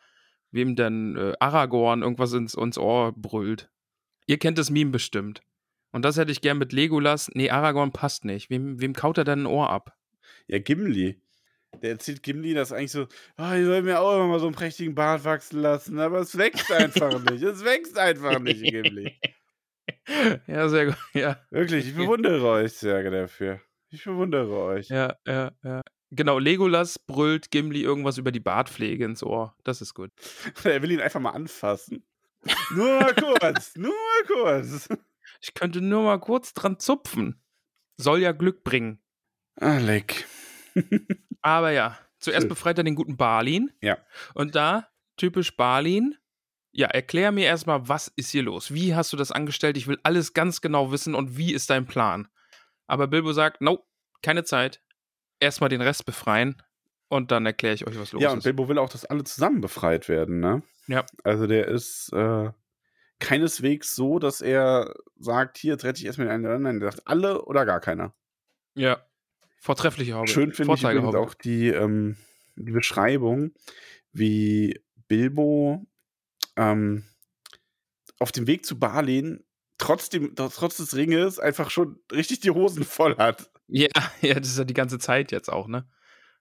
[0.50, 3.70] wem denn äh, Aragorn irgendwas ins, ins Ohr brüllt?
[4.26, 5.42] Ihr kennt das Meme bestimmt.
[5.92, 7.30] Und das hätte ich gern mit Legolas.
[7.34, 8.50] Nee, Aragorn passt nicht.
[8.50, 9.96] Wem, wem kaut er denn ein Ohr ab?
[10.46, 11.20] Ja, Gimli.
[11.82, 13.06] Der erzählt Gimli das eigentlich so,
[13.38, 16.36] oh, ich soll mir auch immer mal so einen prächtigen Bart wachsen lassen, aber es
[16.36, 17.42] wächst einfach nicht.
[17.42, 19.18] Es wächst einfach nicht, Gimli.
[20.46, 20.96] ja, sehr gut.
[21.14, 21.38] Ja.
[21.50, 23.60] Wirklich, ich bewundere euch sehr dafür.
[23.90, 24.88] Ich bewundere euch.
[24.88, 25.82] Ja, ja, ja.
[26.10, 29.56] Genau, Legolas brüllt Gimli irgendwas über die Bartpflege ins Ohr.
[29.64, 30.10] Das ist gut.
[30.64, 32.04] er will ihn einfach mal anfassen.
[32.74, 34.88] nur mal kurz, nur mal kurz.
[35.40, 37.42] Ich könnte nur mal kurz dran zupfen.
[37.96, 39.02] Soll ja Glück bringen.
[39.56, 40.26] Ah, leck.
[41.40, 43.70] Aber ja, zuerst befreit er den guten Balin.
[43.80, 43.98] Ja.
[44.34, 46.16] Und da, typisch Balin,
[46.72, 48.72] ja, erklär mir erstmal, was ist hier los?
[48.72, 49.76] Wie hast du das angestellt?
[49.76, 52.28] Ich will alles ganz genau wissen und wie ist dein Plan?
[52.86, 53.86] Aber Bilbo sagt, no,
[54.22, 54.80] keine Zeit.
[55.38, 56.62] Erstmal den Rest befreien
[57.08, 58.24] und dann erkläre ich euch, was los ist.
[58.24, 60.62] Ja, und Bilbo will auch, dass alle zusammen befreit werden, ne?
[60.86, 61.04] Ja.
[61.24, 62.50] Also der ist äh,
[63.18, 66.62] keineswegs so, dass er sagt, hier, jetzt rette ich erstmal den einen.
[66.62, 68.14] Nein, der sagt, alle oder gar keiner.
[68.74, 69.04] Ja.
[69.60, 70.28] Vortreffliche Haube.
[70.28, 72.16] Schön finde ich übrigens auch die, ähm,
[72.56, 73.52] die Beschreibung,
[74.12, 75.86] wie Bilbo
[76.56, 77.04] ähm,
[78.18, 79.44] auf dem Weg zu Barlin
[79.82, 83.50] trotzdem, trotz des Ringes einfach schon richtig die Hosen voll hat.
[83.66, 83.88] Ja,
[84.20, 85.88] ja, das ist ja die ganze Zeit jetzt auch, ne?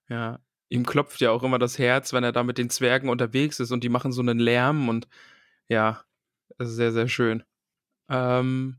[0.09, 0.39] Ja.
[0.69, 3.71] Ihm klopft ja auch immer das Herz, wenn er da mit den Zwergen unterwegs ist
[3.71, 5.07] und die machen so einen Lärm und
[5.67, 6.05] ja,
[6.57, 7.43] das ist sehr, sehr schön.
[8.09, 8.77] Ähm,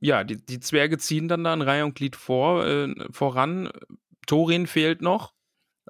[0.00, 3.70] ja, die, die Zwerge ziehen dann da in Reihe und Glied vor, äh, voran.
[4.26, 5.34] Thorin fehlt noch.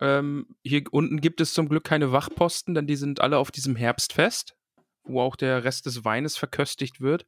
[0.01, 3.75] Ähm, hier unten gibt es zum Glück keine Wachposten, denn die sind alle auf diesem
[3.75, 4.58] Herbstfest
[5.05, 7.27] wo auch der Rest des Weines verköstigt wird.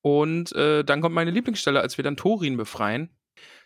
[0.00, 3.10] Und äh, dann kommt meine Lieblingsstelle, als wir dann Thorin befreien.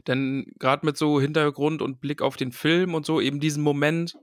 [0.06, 4.16] Denn gerade mit so Hintergrund und Blick auf den Film und so, eben diesen Moment,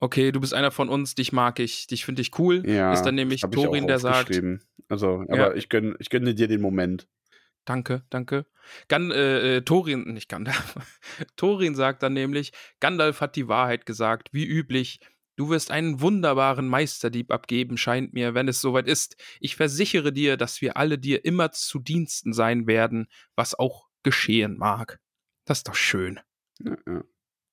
[0.00, 3.02] okay, du bist einer von uns, dich mag ich, dich finde ich cool, ja, ist
[3.02, 4.42] dann nämlich Thorin, der sagt.
[4.88, 5.54] Also, aber ja.
[5.54, 7.06] ich, gönne, ich gönne dir den Moment.
[7.64, 8.46] Danke, danke.
[8.88, 10.74] Gan, äh, äh, Thorin, nicht Gandalf.
[11.36, 15.00] Thorin sagt dann nämlich, Gandalf hat die Wahrheit gesagt, wie üblich.
[15.40, 19.16] Du wirst einen wunderbaren Meisterdieb abgeben, scheint mir, wenn es soweit ist.
[19.40, 24.58] Ich versichere dir, dass wir alle dir immer zu Diensten sein werden, was auch geschehen
[24.58, 25.00] mag.
[25.46, 26.20] Das ist doch schön.
[26.62, 27.04] Ja, ja.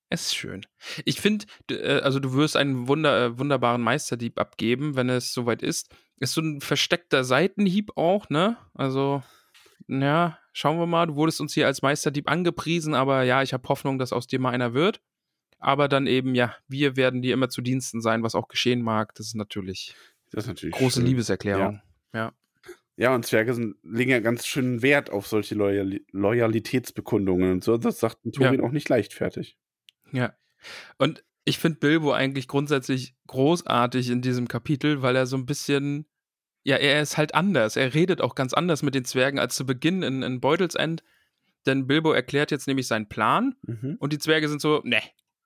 [0.10, 0.66] Es ist schön.
[1.06, 5.62] Ich finde, äh, also du wirst einen wunder, äh, wunderbaren Meisterdieb abgeben, wenn es soweit
[5.62, 5.96] ist.
[6.18, 8.58] Ist so ein versteckter Seitenhieb auch, ne?
[8.74, 9.24] Also,
[9.88, 11.08] ja, schauen wir mal.
[11.08, 14.42] Du wurdest uns hier als Meisterdieb angepriesen, aber ja, ich habe Hoffnung, dass aus dir
[14.42, 15.00] mal einer wird.
[15.60, 19.16] Aber dann eben, ja, wir werden dir immer zu Diensten sein, was auch geschehen mag.
[19.16, 19.96] Das ist natürlich,
[20.32, 21.08] das ist natürlich große schön.
[21.08, 21.82] Liebeserklärung.
[22.14, 22.20] Ja.
[22.20, 22.34] ja.
[23.00, 27.78] Ja, und Zwerge sind, legen ja ganz schön Wert auf solche Loyal Loyalitätsbekundungen und so.
[27.78, 28.64] Das sagt ein Turin ja.
[28.64, 29.56] auch nicht leichtfertig.
[30.12, 30.34] Ja.
[30.98, 36.08] Und ich finde Bilbo eigentlich grundsätzlich großartig in diesem Kapitel, weil er so ein bisschen,
[36.64, 37.76] ja, er ist halt anders.
[37.76, 41.04] Er redet auch ganz anders mit den Zwergen als zu Beginn in, in Beutelsend.
[41.68, 43.98] Denn Bilbo erklärt jetzt nämlich seinen Plan mhm.
[44.00, 45.02] und die Zwerge sind so, ne,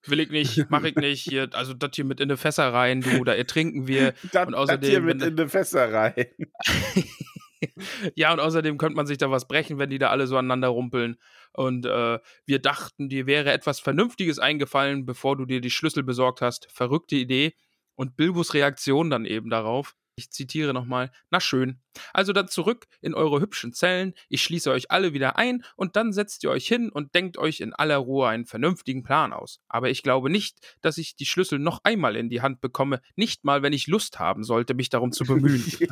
[0.06, 1.24] will ich nicht, mach ich nicht.
[1.24, 4.14] Hier, also das hier mit in die Fässer rein, du, da ertrinken wir.
[4.32, 6.26] Das, und außerdem, das hier mit in die Fässer rein.
[8.16, 10.70] ja, und außerdem könnte man sich da was brechen, wenn die da alle so aneinander
[10.70, 11.18] rumpeln.
[11.54, 16.42] Und äh, wir dachten, dir wäre etwas Vernünftiges eingefallen, bevor du dir die Schlüssel besorgt
[16.42, 16.72] hast.
[16.72, 17.54] Verrückte Idee.
[17.96, 19.96] Und Bilbos Reaktion dann eben darauf.
[20.22, 21.82] Ich zitiere nochmal, na schön.
[22.14, 26.14] Also dann zurück in eure hübschen Zellen, ich schließe euch alle wieder ein und dann
[26.14, 29.60] setzt ihr euch hin und denkt euch in aller Ruhe einen vernünftigen Plan aus.
[29.68, 33.44] Aber ich glaube nicht, dass ich die Schlüssel noch einmal in die Hand bekomme, nicht
[33.44, 35.64] mal, wenn ich Lust haben sollte, mich darum zu bemühen.
[35.80, 35.88] ja.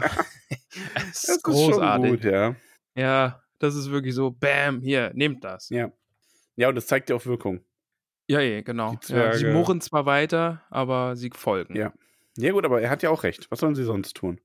[0.93, 2.11] das ist das großartig.
[2.11, 2.55] Ist gut, ja.
[2.95, 5.69] ja, das ist wirklich so, bam, hier, nehmt das.
[5.69, 5.91] Ja.
[6.55, 7.61] Ja, und das zeigt ja auch Wirkung.
[8.27, 8.95] Ja, ja, genau.
[9.07, 11.75] Ja, sie murren zwar weiter, aber sie folgen.
[11.75, 11.91] Ja.
[12.39, 13.47] Ja, gut, aber er hat ja auch recht.
[13.49, 14.39] Was sollen sie sonst tun?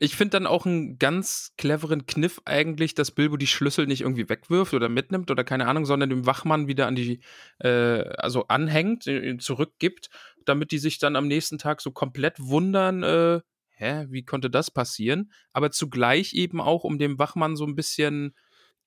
[0.00, 4.28] Ich finde dann auch einen ganz cleveren Kniff eigentlich, dass Bilbo die Schlüssel nicht irgendwie
[4.28, 7.20] wegwirft oder mitnimmt oder keine Ahnung, sondern dem Wachmann wieder an die,
[7.58, 10.10] äh, also anhängt, äh, zurückgibt,
[10.44, 14.70] damit die sich dann am nächsten Tag so komplett wundern, äh, hä, wie konnte das
[14.70, 15.32] passieren?
[15.54, 18.34] Aber zugleich eben auch, um dem Wachmann so ein bisschen,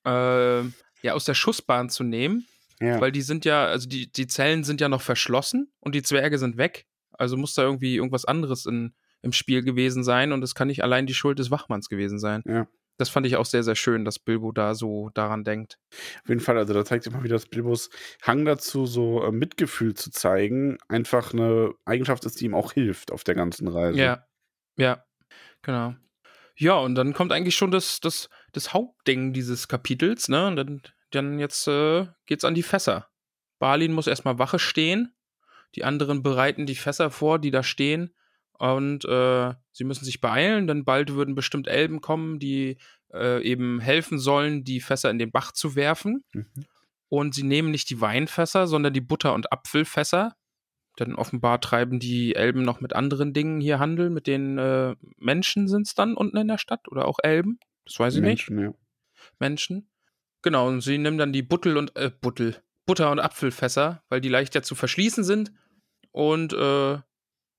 [0.06, 2.46] äh, ja, aus der Schussbahn zu nehmen,
[2.80, 3.00] Ja.
[3.00, 6.38] Weil die sind ja, also die, die Zellen sind ja noch verschlossen und die Zwerge
[6.38, 6.86] sind weg.
[7.18, 10.82] Also muss da irgendwie irgendwas anderes in, im Spiel gewesen sein und es kann nicht
[10.82, 12.42] allein die Schuld des Wachmanns gewesen sein.
[12.46, 12.66] Ja.
[12.96, 15.78] Das fand ich auch sehr, sehr schön, dass Bilbo da so daran denkt.
[16.22, 17.90] Auf jeden Fall, also da zeigt sich mal wieder, dass Bilbos
[18.22, 23.10] Hang dazu, so äh, Mitgefühl zu zeigen, einfach eine Eigenschaft ist, die ihm auch hilft
[23.10, 23.98] auf der ganzen Reise.
[23.98, 24.26] Ja,
[24.76, 25.04] ja,
[25.62, 25.94] genau.
[26.56, 30.46] Ja, und dann kommt eigentlich schon das, das, das Hauptding dieses Kapitels, ne?
[30.46, 33.08] Und dann, dann jetzt äh, geht's an die Fässer.
[33.58, 35.13] Balin muss erstmal Wache stehen.
[35.74, 38.14] Die anderen bereiten die Fässer vor, die da stehen.
[38.58, 42.78] Und äh, sie müssen sich beeilen, denn bald würden bestimmt Elben kommen, die
[43.12, 46.24] äh, eben helfen sollen, die Fässer in den Bach zu werfen.
[46.32, 46.46] Mhm.
[47.08, 50.36] Und sie nehmen nicht die Weinfässer, sondern die Butter- und Apfelfässer.
[50.98, 54.10] Denn offenbar treiben die Elben noch mit anderen Dingen hier Handel.
[54.10, 57.58] Mit den äh, Menschen sind es dann unten in der Stadt oder auch Elben.
[57.84, 58.48] Das weiß ich nicht.
[58.48, 58.74] Menschen, ja.
[59.38, 59.88] Menschen.
[60.42, 64.28] Genau, und sie nehmen dann die Buttel und äh, Buttel, Butter- und Apfelfässer, weil die
[64.28, 65.52] leichter zu verschließen sind.
[66.14, 66.98] Und äh,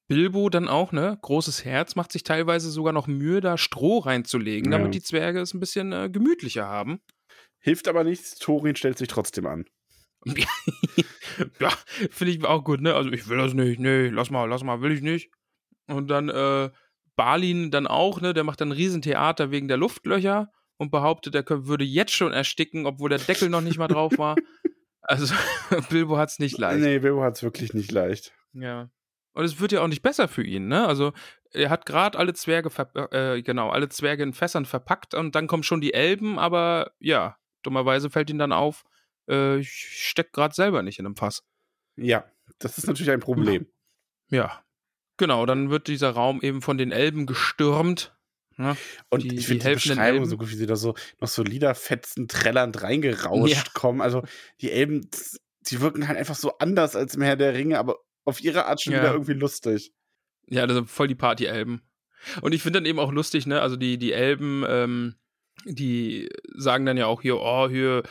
[0.08, 1.18] Bilbo dann auch, ne?
[1.22, 4.78] Großes Herz, macht sich teilweise sogar noch Mühe, da Stroh reinzulegen, Ja.
[4.78, 7.02] damit die Zwerge es ein bisschen äh, gemütlicher haben.
[7.60, 9.66] Hilft aber nichts, Thorin stellt sich trotzdem an.
[11.60, 11.70] ja,
[12.12, 12.94] finde ich auch gut, ne?
[12.94, 15.32] Also ich will das nicht, nee, lass mal, lass mal, will ich nicht.
[15.88, 16.70] Und dann äh,
[17.16, 18.34] Balin dann auch, ne?
[18.34, 22.86] Der macht dann ein Riesentheater wegen der Luftlöcher und behauptet, er würde jetzt schon ersticken,
[22.86, 24.36] obwohl der Deckel noch nicht mal drauf war.
[25.08, 25.36] Also
[25.92, 26.80] Bilbo hat's nicht leicht.
[26.80, 28.34] Nee, Bilbo hat es wirklich nicht leicht.
[28.56, 28.90] Ja.
[29.34, 30.88] Und es wird ja auch nicht besser für ihn, ne?
[30.88, 31.12] Also
[31.52, 32.70] er hat gerade alle Zwerge,
[33.12, 37.38] äh, genau, alle Zwerge in Fässern verpackt und dann kommen schon die Elben, aber ja,
[37.64, 38.84] dummerweise fällt ihm dann auf,
[39.30, 41.44] äh, ich steck gerade selber nicht in einem Fass.
[41.98, 42.26] Ja,
[42.60, 43.68] das ist natürlich ein Problem.
[44.32, 44.64] Ja.
[45.18, 48.18] Genau, dann wird dieser Raum eben von den Elben gestürmt.
[48.58, 48.76] Ne?
[49.10, 50.30] Und Die- ich die finde die, helfenden Beschreibung Elben.
[50.30, 53.64] so gut, wie sie da so noch so Liederfetzen trällernd reingerauscht Ja.
[53.74, 54.02] kommen.
[54.02, 54.24] Also
[54.62, 55.10] die Elben,
[55.62, 58.82] die wirken halt einfach so anders als im Herr der Ringe, aber auf ihre Art
[58.82, 59.00] schon Ja.
[59.00, 59.94] wieder irgendwie lustig.
[60.48, 61.82] Ja, das sind voll die Party-Elben.
[62.42, 63.62] Und ich finde dann eben auch lustig, ne?
[63.62, 65.16] Also die, die Elben, ähm,
[65.66, 68.04] die sagen dann ja auch hier, oh, hier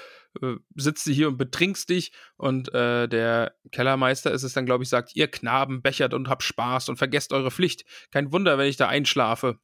[0.42, 2.12] äh, sitzt du hier und betrinkst dich.
[2.36, 6.42] Und äh, der Kellermeister ist es dann, glaube ich, sagt, ihr Knaben bechert und habt
[6.42, 7.84] Spaß und vergesst eure Pflicht.
[8.10, 9.58] Kein Wunder, wenn ich da einschlafe.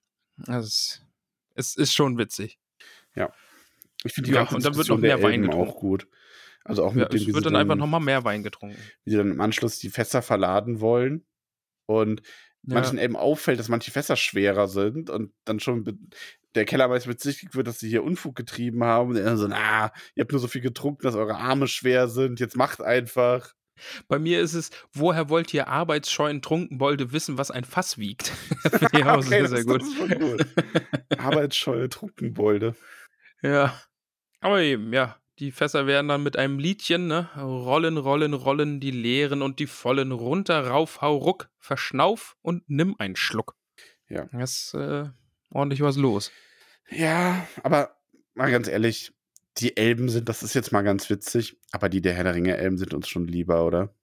[0.46, 1.04] Ist,
[1.54, 2.58] es ist schon witzig.
[4.04, 5.68] Ich finde die Ja, ganze und dann wird noch mehr Wein getrunken.
[5.68, 6.06] auch gut.
[6.64, 8.76] Also auch Ja, mit dem, es wird dann einfach nochmal mehr Wein getrunken.
[9.04, 11.24] wie sie dann im Anschluss die Fässer verladen wollen.
[11.86, 12.20] Und
[12.64, 12.74] Ja.
[12.74, 15.84] manchen Elben auffällt, dass manche Fässer schwerer sind und dann schon
[16.54, 19.10] der Kellermeister bezichtigt wird, dass sie hier Unfug getrieben haben.
[19.10, 22.38] Und er so, na, ihr habt nur so viel getrunken, dass eure Arme schwer sind,
[22.40, 23.54] jetzt macht einfach.
[24.08, 28.32] Bei mir ist es, woher wollt ihr arbeitsscheuen Trunkenbolde wissen, was ein Fass wiegt?
[29.06, 29.82] Auch sehr, das, sehr gut.
[30.18, 30.46] Gut.
[31.18, 32.74] Arbeitsscheue Trunkenbolde.
[33.42, 33.80] Ja.
[34.40, 35.16] Aber eben, ja.
[35.40, 37.30] Die Fässer werden dann mit einem Liedchen, ne?
[37.34, 42.94] Rollen, rollen, rollen die leeren und die vollen runter, rauf, hau, ruck, verschnauf und nimm
[42.98, 43.56] einen Schluck.
[44.06, 44.28] Ja.
[44.32, 45.08] Das ist äh,
[45.48, 46.30] ordentlich was los.
[46.90, 47.96] Ja, aber
[48.34, 49.14] mal ganz ehrlich,
[49.56, 52.58] die Elben sind, das ist jetzt mal ganz witzig, aber die der Herr der Ringe
[52.58, 53.94] Elben sind uns schon lieber, oder?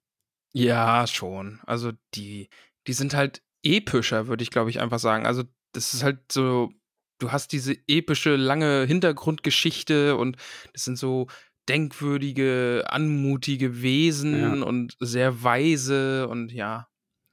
[0.52, 1.60] Ja, schon.
[1.66, 2.48] Also die,
[2.88, 5.24] die sind halt epischer, würde ich glaube ich einfach sagen.
[5.24, 6.72] Also das ist halt so,
[7.18, 10.36] du hast diese epische, lange Hintergrundgeschichte und
[10.72, 11.26] das sind so
[11.68, 14.62] denkwürdige, anmutige Wesen Ja.
[14.66, 16.88] und sehr weise und ja.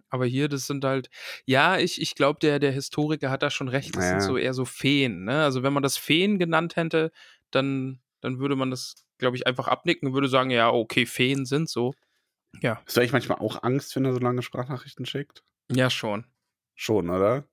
[0.09, 1.09] Aber hier, das sind halt,
[1.45, 4.09] ja, ich, ich glaube, der, der Historiker hat da schon recht, das Ja.
[4.11, 5.43] sind so eher so Feen, ne?
[5.43, 7.11] Also wenn man das Feen genannt hätte,
[7.51, 11.45] dann, dann würde man das, glaube ich, einfach abnicken und würde sagen, ja, okay, Feen
[11.45, 11.93] sind so.
[12.61, 12.81] Ja.
[12.85, 15.43] Hast du eigentlich manchmal auch Angst, wenn er so lange Sprachnachrichten schickt?
[15.71, 16.25] Ja, schon.
[16.75, 17.45] Schon, oder?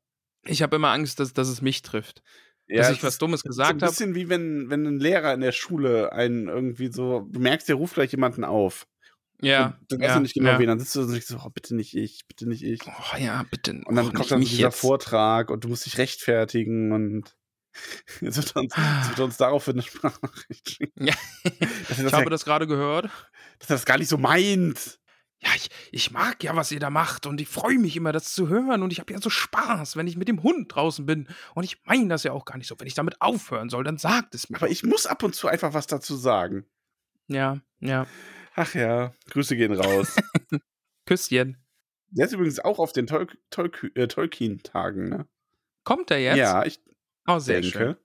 [0.45, 2.23] Ich habe immer Angst, dass, dass es mich trifft.
[2.69, 3.91] Ja, dass ich was Dummes gesagt so ein habe.
[3.91, 7.77] bisschen wie wenn, wenn ein Lehrer in der Schule einen irgendwie so, du merkst, der
[7.77, 8.87] ruft gleich jemanden auf.
[9.43, 9.77] Ja.
[9.81, 10.59] Und du weißt ja, ja nicht genau ja.
[10.59, 12.81] wen, dann sitzt du und denkst so, oh, bitte nicht ich, bitte nicht ich.
[12.87, 13.73] Oh ja, bitte.
[13.85, 14.79] Und dann oh, kommt dann dieser jetzt.
[14.79, 17.37] Vortrag und du musst dich rechtfertigen und
[18.21, 21.07] jetzt wird uns, jetzt wird uns daraufhin eine Sprachnachricht schicken.
[21.07, 21.15] Ja.
[21.91, 23.07] Ich das, habe das gerade gehört.
[23.59, 24.99] dass er das gar nicht so meint.
[25.45, 28.33] Ja, ich, ich mag ja, was ihr da macht und ich freue mich immer, das
[28.33, 31.29] zu hören und ich habe ja so Spaß, wenn ich mit dem Hund draußen bin
[31.55, 32.79] und ich meine das ja auch gar nicht so.
[32.79, 34.57] Wenn ich damit aufhören soll, dann sagt es mir.
[34.59, 36.65] Aber ich muss ab und zu einfach was dazu sagen.
[37.27, 38.07] ja, ja.
[38.55, 40.15] Ach ja, Grüße gehen raus.
[41.07, 41.57] Küsschen.
[42.11, 45.27] Der ist übrigens auch auf den Tol Tol äh, Tolkien-Tagen, ne?
[45.85, 46.37] Kommt er jetzt?
[46.37, 46.79] Ja, ich
[47.27, 47.79] Oh, sehr denke.
[47.79, 47.97] schön.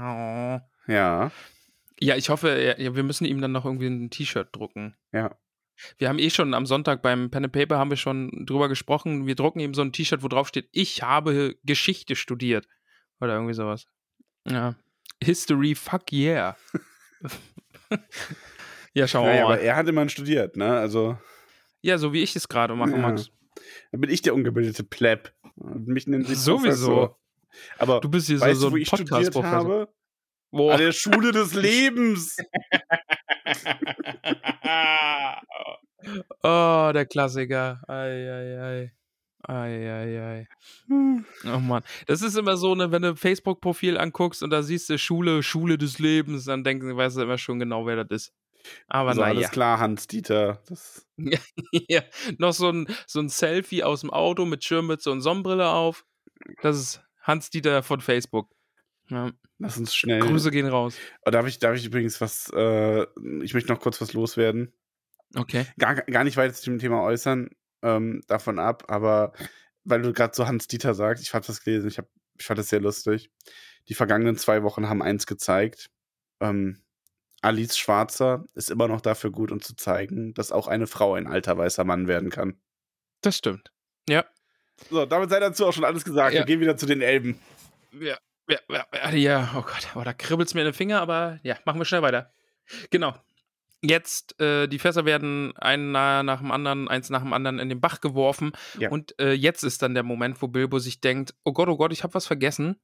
[0.00, 0.60] Oh.
[0.86, 1.30] Ja,
[2.00, 4.96] Ja, ich hoffe, ja, wir müssen ihm dann noch irgendwie ein T-Shirt drucken.
[5.12, 5.36] ja.
[5.98, 9.26] Wir haben eh schon am Sonntag beim Pen and Paper haben wir schon drüber gesprochen.
[9.26, 12.66] Wir drucken ihm so ein T-Shirt, wo drauf steht, ich habe Geschichte studiert.
[13.20, 13.86] Oder irgendwie sowas.
[14.46, 14.74] Ja.
[15.22, 16.56] History, fuck yeah.
[18.94, 19.54] Ja, schau Naja, mal.
[19.54, 20.66] aber er hat immerhin studiert, ne?
[20.78, 21.16] Also,
[21.80, 22.98] Ja, so wie ich es gerade mache, Ja.
[22.98, 23.30] Max.
[23.90, 25.32] dann bin ich der ungebildete Pleb.
[25.56, 27.16] Mich nennen sie Sowieso.
[27.78, 29.88] Aber Du bist hier so, weißt so wo ein Podcast-Professor.
[30.50, 30.72] Boah.
[30.74, 32.36] An der Schule des Lebens.
[36.42, 37.80] Oh, der Klassiker.
[37.88, 38.92] Ei, ei, ei.
[39.44, 40.48] Ei, ei, ei.
[41.52, 41.82] Oh Mann.
[42.06, 45.42] Das ist immer so, ne, wenn du ein Facebook-Profil anguckst und da siehst du Schule,
[45.42, 48.32] Schule des Lebens, dann denken, weißt du immer schon genau, wer das ist.
[48.86, 49.34] Aber Also naja.
[49.34, 50.62] alles klar, Hans-Dieter.
[51.88, 52.02] Ja,
[52.38, 56.04] noch so ein, so ein Selfie aus dem Auto mit Schirmmütze und Sonnenbrille auf.
[56.62, 58.50] Das ist Hans-Dieter von Facebook.
[59.12, 59.30] Ja.
[59.58, 60.20] lass uns schnell.
[60.20, 60.96] Grüße gehen raus.
[61.26, 63.02] Oh, darf, ich, darf ich übrigens was, äh,
[63.42, 64.72] ich möchte noch kurz was loswerden.
[65.34, 65.66] Okay.
[65.78, 67.50] Gar, gar nicht weiter zu dem Thema äußern,
[67.82, 69.32] ähm, davon ab, aber
[69.84, 72.06] weil du gerade so Hans-Dieter sagst, ich habe das gelesen, ich, hab,
[72.38, 73.30] ich fand das sehr lustig.
[73.88, 75.90] Die vergangenen zwei Wochen haben eins gezeigt.
[76.40, 76.82] Ähm,
[77.40, 81.26] Alice Schwarzer ist immer noch dafür gut, um zu zeigen, dass auch eine Frau ein
[81.26, 82.60] alter weißer Mann werden kann.
[83.20, 83.72] Das stimmt.
[84.08, 84.24] Ja.
[84.90, 86.34] So, damit sei dazu auch schon alles gesagt.
[86.34, 86.40] Ja.
[86.40, 87.38] Wir gehen wieder zu den Elben.
[88.00, 88.16] Ja,
[88.48, 88.58] ja,
[88.92, 91.80] ja, ja, oh Gott, oh, da kribbelt es mir in den Finger, aber ja, machen
[91.80, 92.30] wir schnell weiter.
[92.90, 93.14] Genau.
[93.84, 97.68] Jetzt, äh, die Fässer werden ein na- nach dem anderen, eins nach dem anderen in
[97.68, 98.52] den Bach geworfen.
[98.78, 98.90] Ja.
[98.90, 101.92] Und äh, jetzt ist dann der Moment, wo Bilbo sich denkt: Oh Gott, oh Gott,
[101.92, 102.76] ich habe was vergessen.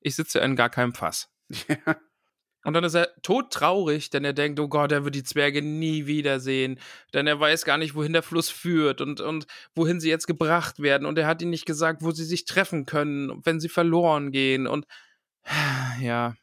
[0.00, 1.28] Ich sitze in gar keinem Fass.
[1.68, 1.96] Ja.
[2.66, 6.06] Und dann ist er todtraurig, denn er denkt, oh Gott, er wird die Zwerge nie
[6.06, 6.80] wiedersehen.
[7.14, 10.80] Denn er weiß gar nicht, wohin der Fluss führt und, und wohin sie jetzt gebracht
[10.80, 11.06] werden.
[11.06, 14.66] Und er hat ihnen nicht gesagt, wo sie sich treffen können, wenn sie verloren gehen.
[14.66, 14.86] Und
[16.00, 16.34] ja,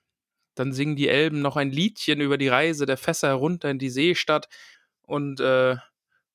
[0.56, 3.90] dann singen die Elben noch ein Liedchen über die Reise der Fässer runter in die
[3.90, 4.48] Seestadt
[5.02, 5.76] und äh,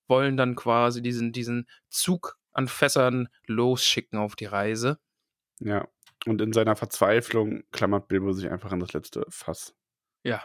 [0.06, 4.98] wollen dann quasi diesen, diesen Zug an Fässern losschicken auf die Reise.
[5.60, 5.88] Ja.
[6.26, 9.77] Und in seiner Verzweiflung klammert Bilbo sich einfach an das letzte Fass.
[10.24, 10.42] Ja.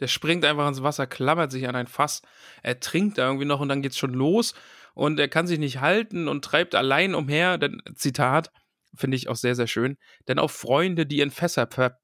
[0.00, 2.20] Der springt einfach ins Wasser, klammert sich an ein Fass,
[2.62, 4.54] er trinkt da irgendwie noch und dann geht's schon los
[4.94, 7.58] und er kann sich nicht halten und treibt allein umher.
[7.58, 8.50] Denn, Zitat,
[8.96, 9.96] finde ich auch sehr, sehr schön.
[10.28, 11.98] Denn auf Freunde, die in Fässer ver.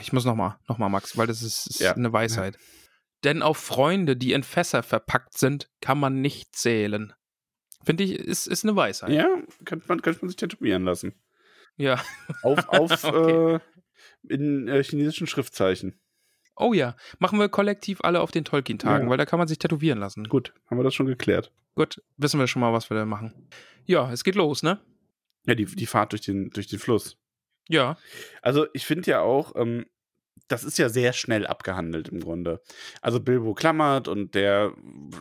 [0.00, 1.94] Ich muss nochmal, nochmal, Max, weil das ist, ist Ja.
[1.94, 2.58] eine Weisheit.
[3.24, 7.12] Denn auf Freunde, die in Fässer verpackt sind, kann man nicht zählen.
[7.84, 9.10] Finde ich, ist, ist eine Weisheit.
[9.10, 9.28] Ja,
[9.64, 11.14] könnte man, könnte man sich tätowieren lassen.
[11.76, 12.02] ja.
[12.42, 13.54] Auf, auf Okay.
[13.54, 13.60] äh,
[14.28, 16.00] in äh, chinesischen Schriftzeichen.
[16.58, 19.10] Oh ja, machen wir kollektiv alle auf den Tolkien-Tagen, Ja.
[19.10, 20.24] weil da kann man sich tätowieren lassen.
[20.28, 21.52] Gut, haben wir das schon geklärt.
[21.74, 23.48] Gut, wissen wir schon mal, was wir da machen.
[23.86, 24.80] Ja, es geht los, ne?
[25.46, 27.16] Ja, die, die Fahrt durch den, durch den Fluss.
[27.68, 27.96] Ja.
[28.42, 29.86] Also ich finde ja auch, ähm,
[30.48, 32.60] das ist ja sehr schnell abgehandelt im Grunde.
[33.02, 34.72] Also Bilbo klammert und der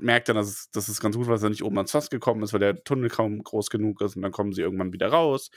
[0.01, 2.09] merkt dann, dass es, dass es ganz gut war, dass er nicht oben ans Fass
[2.09, 5.09] gekommen ist, weil der Tunnel kaum groß genug ist und dann kommen sie irgendwann wieder
[5.09, 5.51] raus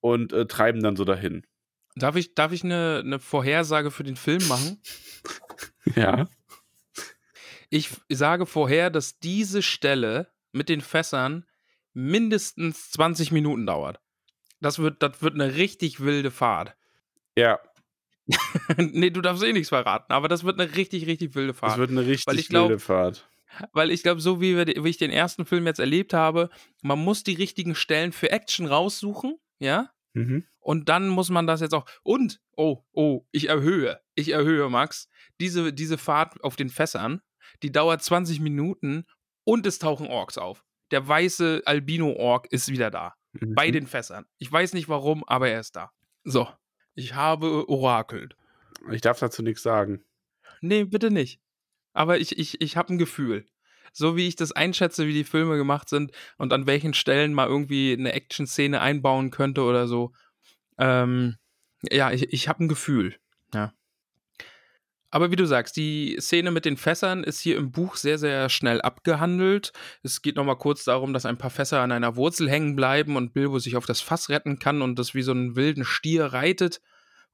[0.00, 1.46] und äh, treiben dann so dahin.
[1.94, 4.80] Darf ich, darf ich eine, eine Vorhersage für den Film machen?
[5.96, 6.28] Ja.
[7.70, 11.44] Ich sage vorher, dass diese Stelle mit den Fässern
[11.92, 14.00] mindestens 20 Minuten dauert.
[14.60, 16.76] Das wird, das wird eine richtig wilde Fahrt.
[17.36, 17.58] Ja,
[18.76, 21.78] nee, du darfst eh nichts verraten, aber das wird eine richtig, richtig wilde Fahrt.
[21.78, 23.28] wird eine richtig Weil ich glaub- wilde Fahrt.
[23.72, 26.48] Weil ich glaube, so wie, wir, wie ich den ersten Film jetzt erlebt habe,
[26.80, 29.90] man muss die richtigen Stellen für Action raussuchen, ja?
[30.14, 30.46] Mhm.
[30.62, 31.84] Und dann muss man das jetzt auch.
[32.02, 35.08] Und, oh, oh, ich erhöhe, ich erhöhe, Max.
[35.40, 37.20] Diese, diese Fahrt auf den Fässern,
[37.62, 39.04] die dauert 20 Minuten
[39.44, 40.64] und es tauchen Orks auf.
[40.92, 43.14] Der weiße Albino-Ork ist wieder da.
[43.32, 43.54] Mhm.
[43.54, 44.26] Bei den Fässern.
[44.38, 45.90] Ich weiß nicht warum, aber er ist da.
[46.24, 46.48] So.
[46.94, 48.36] Ich habe orakelt.
[48.90, 50.04] Ich darf dazu nichts sagen.
[50.60, 51.40] Nee, bitte nicht.
[51.92, 53.46] Aber ich, ich, ich habe ein Gefühl.
[53.92, 57.46] So wie ich das einschätze, wie die Filme gemacht sind und an welchen Stellen mal
[57.46, 60.12] irgendwie eine Action-Szene einbauen könnte oder so.
[60.78, 61.36] Ähm,
[61.90, 63.16] ja, ich, ich habe ein Gefühl.
[63.54, 63.72] Ja.
[65.10, 68.48] Aber wie du sagst, die Szene mit den Fässern ist hier im Buch sehr, sehr
[68.48, 69.72] schnell abgehandelt.
[70.02, 73.34] Es geht nochmal kurz darum, dass ein paar Fässer an einer Wurzel hängen bleiben und
[73.34, 76.80] Bilbo sich auf das Fass retten kann und das wie so einen wilden Stier reitet.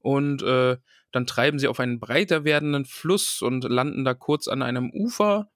[0.01, 0.77] Und äh,
[1.13, 5.49] dann treiben sie auf einen breiter werdenden Fluss und landen da kurz an einem Ufer.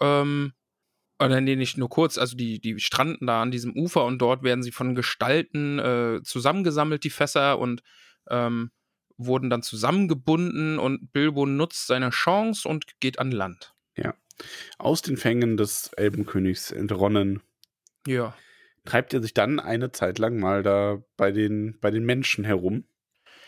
[0.00, 0.52] Ähm,
[1.18, 4.42] oder nee, nicht nur kurz, also die, die stranden da an diesem Ufer und dort
[4.42, 7.82] werden sie von Gestalten äh, zusammengesammelt, die Fässer, und
[8.28, 8.70] ähm,
[9.16, 13.74] wurden dann zusammengebunden und Bilbo nutzt seine Chance und geht an Land.
[14.78, 17.40] Aus den Fängen des Elbenkönigs entronnen,
[18.06, 18.36] Ja.
[18.84, 22.84] treibt er sich dann eine Zeit lang mal da bei den, bei den Menschen herum.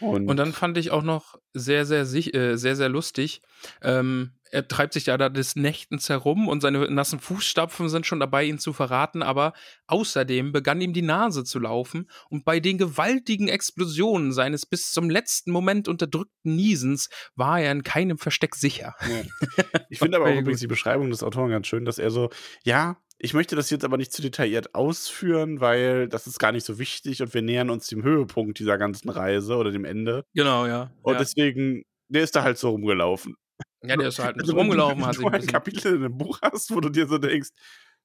[0.01, 3.42] Und, Und dann fand ich auch noch sehr, sehr, äh, sehr, sehr lustig.
[3.82, 8.20] Ähm, er treibt sich ja da des Nächtens herum und seine nassen Fußstapfen sind schon
[8.20, 9.22] dabei, ihn zu verraten.
[9.22, 9.53] Aber
[9.86, 15.11] außerdem begann ihm die Nase zu laufen und bei den gewaltigen Explosionen seines bis zum
[15.11, 18.94] letzten Moment unterdrückten Niesens war er in keinem Versteck sicher.
[19.09, 19.22] Ja.
[19.88, 22.30] Ich finde aber auch übrigens die Beschreibung des Autoren ganz schön, dass er so,
[22.64, 26.66] ja, ich möchte das jetzt aber nicht zu detailliert ausführen, weil das ist gar nicht
[26.66, 30.24] so wichtig und wir nähern uns dem Höhepunkt dieser ganzen Reise oder dem Ende.
[30.34, 30.90] Genau, ja.
[31.02, 31.18] Und ja.
[31.18, 33.34] deswegen, der ist da halt so rumgelaufen.
[33.82, 36.18] ja, der ist halt Also, bisschen wenn du- rumgelaufen, wenn du ein Kapitel in einem
[36.18, 37.50] Buch hast, wo du dir so denkst,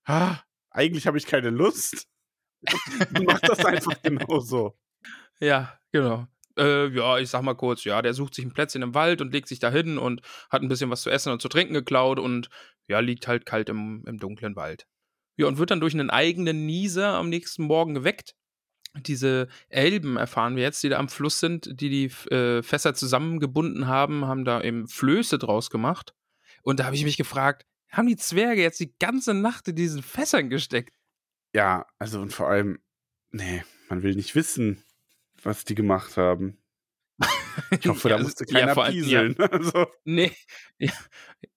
[0.06, 0.38] ah,
[0.70, 2.06] eigentlich habe ich keine Lust.
[3.14, 4.78] Du machst das einfach genauso.
[5.40, 6.28] Ja, genau.
[6.58, 9.34] Äh, ja, ich sag mal kurz, ja, der sucht sich ein Plätzchen im Wald und
[9.34, 12.20] legt sich da hin und hat ein bisschen was zu essen und zu trinken geklaut
[12.20, 12.50] und
[12.88, 14.86] ja, liegt halt kalt im, im dunklen Wald.
[15.42, 18.36] Ja, und wird dann durch einen eigenen Nieser am nächsten Morgen geweckt.
[19.08, 23.88] Diese Elben erfahren wir jetzt, die da am Fluss sind, die die äh, Fässer zusammengebunden
[23.88, 26.14] haben, haben da eben Flöße draus gemacht.
[26.62, 30.04] Und da habe ich mich gefragt, haben die Zwerge jetzt die ganze Nacht in diesen
[30.04, 30.94] Fässern gesteckt?
[31.56, 32.78] Ja, also und vor allem,
[33.32, 34.84] nee, man will nicht wissen,
[35.42, 36.61] was die gemacht haben.
[37.80, 39.36] Ich hoffe, da Ja, musste ja, keiner allem- pieseln.
[39.52, 40.32] Also, Nee.
[40.80, 40.92] Ja,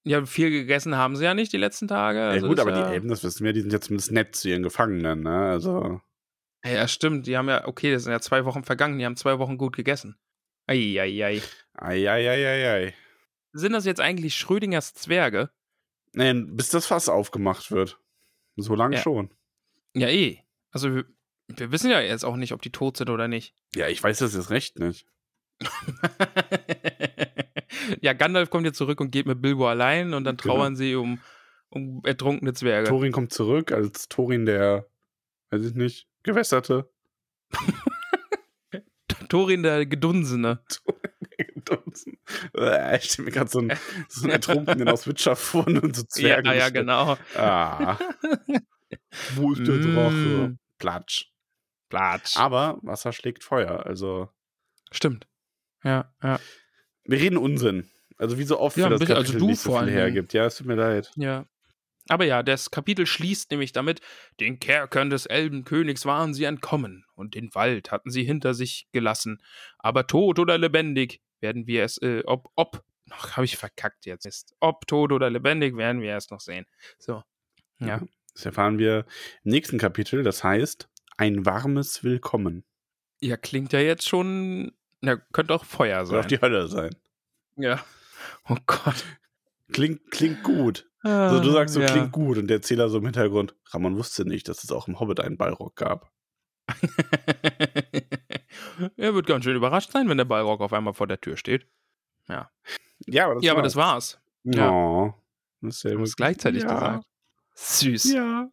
[0.03, 2.19] ja, viel gegessen haben sie ja nicht die letzten Tage.
[2.19, 4.37] ja, Also gut, aber ja, die Elben, das wissen wir, die sind ja zumindest nett
[4.37, 5.37] zu ihren Gefangenen, ne?
[5.51, 6.01] Also,
[6.65, 7.27] Ja, stimmt.
[7.27, 8.99] Die haben ja, okay, das sind ja zwei Wochen vergangen.
[8.99, 10.17] Die haben zwei Wochen gut gegessen.
[10.67, 11.43] Eieiei.
[11.75, 12.95] eieieiei.
[13.53, 15.51] Sind das jetzt eigentlich Schrödingers Zwerge?
[16.13, 17.99] Nee, bis das Fass aufgemacht wird.
[18.57, 19.03] So lange Ja.
[19.03, 19.31] schon.
[19.95, 20.39] Ja, eh.
[20.71, 21.05] Also, wir,
[21.49, 23.55] wir wissen ja jetzt auch nicht, ob die tot sind oder nicht.
[23.75, 25.07] Ja, ich weiß das jetzt recht nicht.
[28.01, 30.55] ja, Gandalf kommt jetzt zurück und geht mit Bilbo allein und dann Genau.
[30.55, 31.21] trauern sie um,
[31.71, 32.89] um ertrunkene Zwerge.
[32.89, 34.87] Thorin kommt zurück als Thorin der,
[35.51, 36.89] weiß ich nicht, Gewässerte.
[39.29, 40.63] Thorin der Gedunsene.
[41.65, 42.19] Dunsen.
[42.57, 43.73] Äh, Ich stelle mir gerade so einen,
[44.09, 46.49] so einen Ertrunkenen aus Witcher vor und so Ja, Zwerge.
[46.49, 46.75] ja, gestellt.
[46.75, 47.17] genau.
[47.37, 47.99] Ah.
[49.35, 50.11] Wo ist der Drache?
[50.15, 50.59] Mm.
[50.79, 51.33] Platsch.
[51.89, 52.37] Platsch.
[52.37, 53.85] Aber Wasser schlägt Feuer.
[53.87, 54.29] Also,
[54.93, 55.27] Stimmt.
[55.85, 56.41] Ja, ja.
[57.05, 57.91] wir reden Unsinn.
[58.17, 59.93] Also, wie so oft Ja, das bisschen, Kapitel also du vor Dingen.
[59.93, 60.33] hergibt.
[60.33, 61.11] Ja, es tut mir leid.
[61.17, 61.47] Ja.
[62.09, 64.01] Aber ja, das Kapitel schließt nämlich damit,
[64.39, 69.43] den Kerkern des Elbenkönigs waren sie entkommen und den Wald hatten sie hinter sich gelassen.
[69.79, 74.27] Aber tot oder lebendig werden wir es, äh, ob, ob, ach, habe ich verkackt jetzt.
[74.27, 76.67] Ist, ob tot oder lebendig werden wir erst noch sehen.
[76.99, 77.23] So.
[77.79, 78.03] Ja.
[78.35, 79.07] Das erfahren wir
[79.45, 80.23] im nächsten Kapitel.
[80.23, 82.65] Das heißt, ein warmes Willkommen.
[83.21, 84.73] Ja, klingt ja jetzt schon,
[85.05, 86.29] na, könnte auch Feuer Soll auch sein.
[86.29, 86.95] die Hölle sein.
[87.57, 87.85] Ja.
[88.49, 89.05] Oh Gott.
[89.73, 90.89] Klingt, klingt gut.
[91.03, 91.87] Also, du sagst so, ja.
[91.87, 92.39] klingt gut.
[92.39, 93.55] Und der Erzähler so im Hintergrund.
[93.67, 96.11] Ramon wusste nicht, dass es auch im Hobbit einen Ballrock gab.
[98.97, 101.69] er wird ganz schön überrascht sein, wenn der Ballrock auf einmal vor der Tür steht.
[103.07, 104.19] Ja, aber das ja, aber das war's.
[104.45, 104.71] Ja.
[104.71, 105.15] Ja.
[105.61, 106.75] Das ist ja gleichzeitig ja.
[106.75, 107.05] gesagt.
[107.55, 108.13] Süß.
[108.13, 108.49] Ja.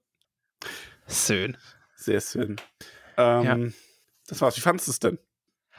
[1.07, 1.57] Schön.
[1.95, 2.57] Sehr schön.
[3.17, 3.73] Ähm,
[4.27, 4.57] Das war's.
[4.57, 5.19] Wie fandest du es denn?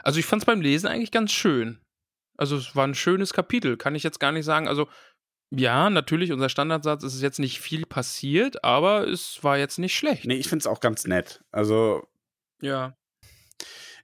[0.02, 1.80] Also ich fand es beim Lesen eigentlich ganz schön.
[2.36, 4.68] Also es war ein schönes Kapitel, kann ich jetzt gar nicht sagen.
[4.68, 4.88] Also
[5.54, 10.24] ja, natürlich, unser Standardsatz ist jetzt nicht viel passiert, aber es war jetzt nicht schlecht.
[10.24, 11.44] Nee, ich finde es auch ganz nett.
[11.50, 12.08] Also,
[12.62, 12.96] Ja.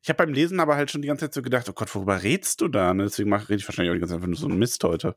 [0.03, 2.23] ich habe beim Lesen aber halt schon die ganze Zeit so gedacht, oh Gott, worüber
[2.23, 2.93] redst du da?
[2.93, 3.05] Ne?
[3.05, 5.17] Deswegen mache rede ich wahrscheinlich auch die ganze Zeit einfach nur so einen Mist heute.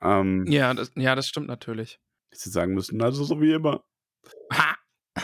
[0.00, 2.00] Ähm, Ja, das, ja, das stimmt natürlich.
[2.30, 3.84] Hätte ich sagen müssen, also so wie immer.
[4.54, 4.74] Ha!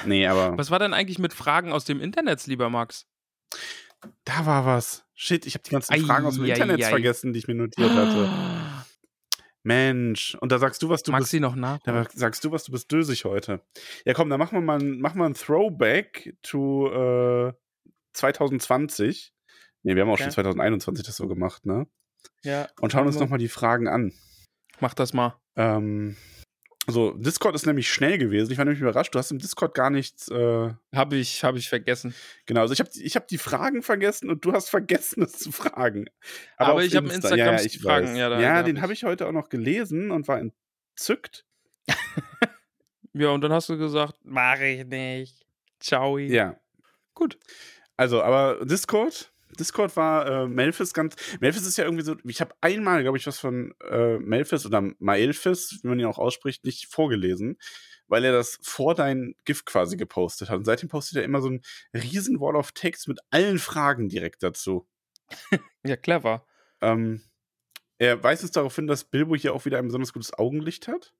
[0.05, 3.07] Nee, aber Was war denn eigentlich mit Fragen aus dem Internet, lieber Max?
[4.24, 5.05] Da war was.
[5.14, 6.88] Shit, ich habe die ganzen Fragen aus dem Ei, Internet ei.
[6.88, 8.28] vergessen, die ich mir notiert hatte.
[9.62, 11.32] Mensch, und da sagst du, was du Magst bist.
[11.34, 11.78] du noch nach?
[11.84, 13.62] Da sagst du, was du bist dösig heute.
[14.05, 17.52] Ja, komm, dann machen wir mal, ein- machen wir ein Throwback to äh,
[18.12, 19.32] 2020.
[19.82, 20.24] Nee, wir haben auch Okay.
[20.24, 21.86] schon 2021 das so gemacht, ne?
[22.42, 22.68] Ja.
[22.80, 24.12] Und schauen uns nochmal die Fragen an.
[24.80, 25.38] Mach das mal.
[25.57, 26.16] Ähm,
[26.87, 28.51] so, Discord ist nämlich schnell gewesen.
[28.53, 30.28] Ich war nämlich überrascht, du hast im Discord gar nichts.
[30.28, 32.14] Äh, Habe ich, hab ich vergessen.
[32.47, 35.51] genau, also ich habe ich hab die Fragen vergessen und du hast vergessen, es zu
[35.53, 36.07] fragen.
[36.57, 38.76] Aber auf ich hab im Insta- Instagram ja, ja, Fragen, ja, da- ja da den
[38.76, 41.45] hab habe ich heute auch noch gelesen und war entzückt.
[43.16, 45.47] Ja, und dann hast du gesagt, mach ich nicht.
[45.78, 46.18] Ciao.
[46.18, 46.59] Ja,
[47.14, 47.39] Gut.
[47.97, 51.16] Also, aber Discord, Discord war äh, Melfis ganz.
[51.40, 52.16] Melfis ist ja irgendwie so.
[52.24, 56.18] Ich habe einmal, glaube ich, was von äh, Melfis oder Maelfis, wie man ihn auch
[56.18, 57.59] ausspricht, nicht vorgelesen,
[58.07, 60.59] weil er das vor dein Gift quasi gepostet hat.
[60.59, 61.62] Und seitdem postet er immer so einen
[61.94, 64.86] riesen Wall of Text mit allen Fragen direkt dazu.
[65.86, 66.46] Ja, clever.
[66.80, 67.22] Ähm,
[67.98, 71.12] er weist uns darauf hin, dass Bilbo hier auch wieder ein besonders gutes Augenlicht hat.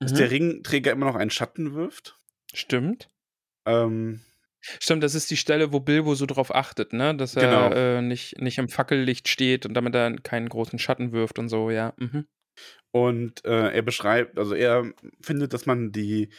[0.00, 0.16] Dass Mhm.
[0.16, 2.16] der Ringträger immer noch einen Schatten wirft.
[2.52, 3.10] Stimmt.
[3.66, 4.22] Ähm,
[4.60, 7.14] Stimmt, das ist die Stelle, wo Bilbo so drauf achtet, ne?
[7.16, 7.70] Dass er Genau.
[7.72, 11.70] äh, nicht, nicht im Fackellicht steht und damit er keinen großen Schatten wirft und so,
[11.70, 11.94] ja.
[11.96, 12.26] Mhm.
[12.90, 16.30] Und äh, er beschreibt, also er findet, dass man die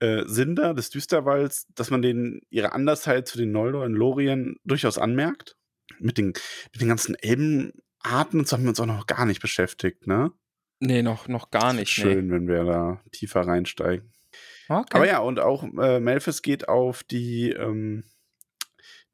[0.00, 4.98] äh, Sinder des Düsterwalds, dass man denen ihre Andersheit zu den Noldor in Lorien durchaus
[4.98, 5.56] anmerkt.
[5.98, 6.28] Mit den,
[6.72, 10.32] mit den ganzen Elbenarten und so haben wir uns auch noch gar nicht beschäftigt, ne?
[10.80, 11.96] Nee, noch, noch gar nicht.
[11.98, 12.02] Nee.
[12.04, 14.12] Schön, wenn wir da tiefer reinsteigen.
[14.80, 14.96] Okay.
[14.96, 18.04] Aber ja, und auch äh, Melfis geht auf die, ähm,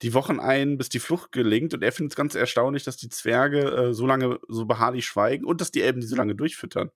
[0.02, 1.74] die Wochen ein, bis die Flucht gelingt.
[1.74, 5.44] Und er findet es ganz erstaunlich, dass die Zwerge äh, so lange so beharrlich schweigen
[5.44, 6.90] und dass die Elben die so lange durchfüttern.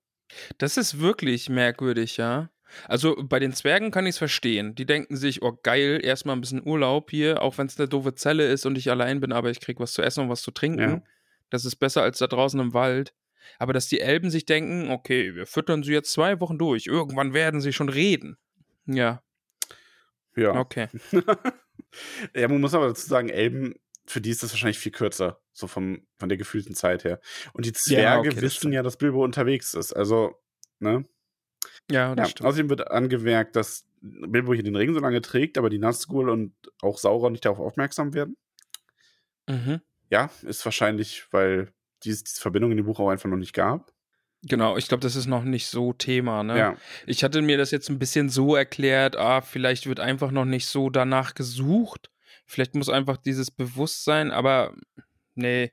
[0.58, 2.50] Das ist wirklich merkwürdig, ja.
[2.88, 4.74] Also bei den Zwergen kann ich es verstehen.
[4.74, 8.14] Die denken sich, oh geil, erstmal ein bisschen Urlaub hier, auch wenn es eine doofe
[8.14, 10.50] Zelle ist und ich allein bin, aber ich krieg was zu essen und was zu
[10.50, 10.80] trinken.
[10.80, 11.02] Ja.
[11.50, 13.12] Das ist besser als da draußen im Wald.
[13.58, 17.34] Aber dass die Elben sich denken, okay, wir füttern sie jetzt zwei Wochen durch, irgendwann
[17.34, 18.38] werden sie schon reden.
[18.86, 19.22] Ja,
[20.36, 20.54] Ja.
[20.54, 20.88] okay.
[22.34, 23.74] ja, man muss aber dazu sagen, Elben,
[24.06, 27.20] für die ist das wahrscheinlich viel kürzer, so vom, von der gefühlten Zeit her.
[27.52, 28.74] Und die Zwerge okay, das wissen stimmt.
[28.74, 29.92] ja, dass Bilbo unterwegs ist.
[29.92, 30.40] Also,
[30.80, 31.04] ne?
[31.90, 32.48] Ja, das Ja, stimmt.
[32.48, 36.54] außerdem wird angemerkt, dass Bilbo hier den Ring so lange trägt, aber die Nazgul und
[36.80, 38.36] auch Sauron nicht darauf aufmerksam werden.
[39.48, 39.80] Mhm.
[40.10, 41.72] Ja, ist wahrscheinlich, weil
[42.04, 43.91] dies, diese Verbindung in dem Buch auch einfach noch nicht gab.
[44.44, 46.58] Genau, ich glaube, das ist noch nicht so Thema, ne?
[46.58, 46.76] Ja,
[47.06, 50.66] Ich hatte mir das jetzt ein bisschen so erklärt, ah, vielleicht wird einfach noch nicht
[50.66, 52.10] so danach gesucht.
[52.44, 54.74] Vielleicht muss einfach dieses Bewusstsein, aber
[55.34, 55.72] nee.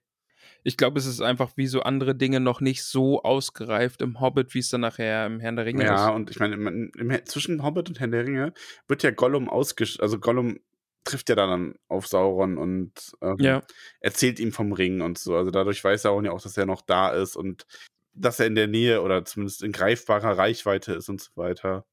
[0.64, 4.54] Ich glaube, es ist einfach wie so andere Dinge noch nicht so ausgereift im Hobbit,
[4.54, 6.16] wie es dann nachher im Herrn der Ringe ja, ist.
[6.16, 8.54] und ich meine, zwischen Hobbit und Herr der Ringe
[8.88, 10.00] wird ja Gollum ausgesch...
[10.00, 10.60] Also Gollum
[11.06, 12.92] trifft ja dann auf Sauron und
[13.22, 13.64] ähm, Ja,
[14.00, 15.36] erzählt ihm vom Ring und so.
[15.36, 17.66] Also dadurch weiß Sauron ja auch, dass er noch da ist und
[18.20, 21.86] dass er in der Nähe oder zumindest in greifbarer Reichweite ist und so weiter.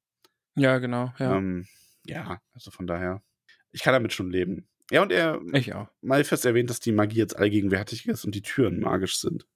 [0.56, 1.36] ja, genau, ja.
[1.36, 1.66] Ähm,
[2.04, 3.22] ja also von daher,
[3.70, 4.68] ich kann damit schon leben.
[4.90, 5.88] Ja, und er, ich auch.
[6.00, 9.46] Malfest erwähnt, dass die Magie jetzt allgegenwärtig ist und die Türen magisch sind.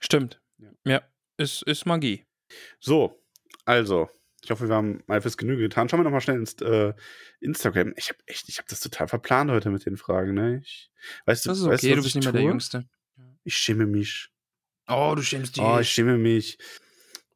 [0.00, 0.40] Stimmt.
[0.58, 0.70] Ja.
[0.84, 1.02] Ja,
[1.36, 2.26] ist, ist Magie.
[2.78, 3.20] So,
[3.64, 4.08] also,
[4.42, 5.88] ich hoffe, wir haben Malfest Genüge getan.
[5.88, 6.94] Schauen wir nochmal schnell ins äh,
[7.40, 7.92] Instagram.
[7.96, 10.60] Ich habe echt, ich habe das total verplant heute mit den Fragen, ne?
[10.62, 10.90] Ich,
[11.26, 12.50] weißt du, Das ist weißt okay, was du bist ich nicht mehr der tue?
[12.50, 12.88] Jüngste.
[13.44, 14.30] Ich schäme mich.
[14.88, 15.62] Oh, du schämst dich.
[15.62, 16.58] Oh, ich schäme mich.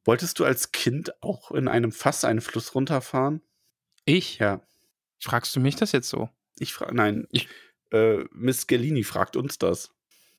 [0.04, 3.40] Wolltest du als Kind auch in einem Fass einen Fluss runterfahren?
[4.04, 4.38] ich?
[4.38, 4.60] Ja.
[5.20, 6.28] Fragst du mich das jetzt so?
[6.58, 7.26] Ich frage, nein.
[7.30, 7.48] Ich-
[7.92, 9.92] Äh, Miss Gellini fragt uns das.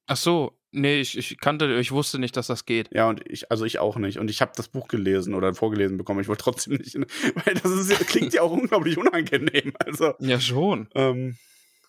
[0.07, 2.89] Ach so, nee, ich, ich kannte, ich wusste nicht, dass das geht.
[2.91, 4.17] Ja, und ich, also ich auch nicht.
[4.17, 6.19] Und ich habe das Buch gelesen oder vorgelesen bekommen.
[6.19, 6.95] Ich wollte trotzdem nicht,
[7.45, 9.71] weil das ist, ja- klingt ja auch unglaublich unangenehm.
[9.85, 10.89] Also, Ja, schon.
[10.95, 11.37] ähm,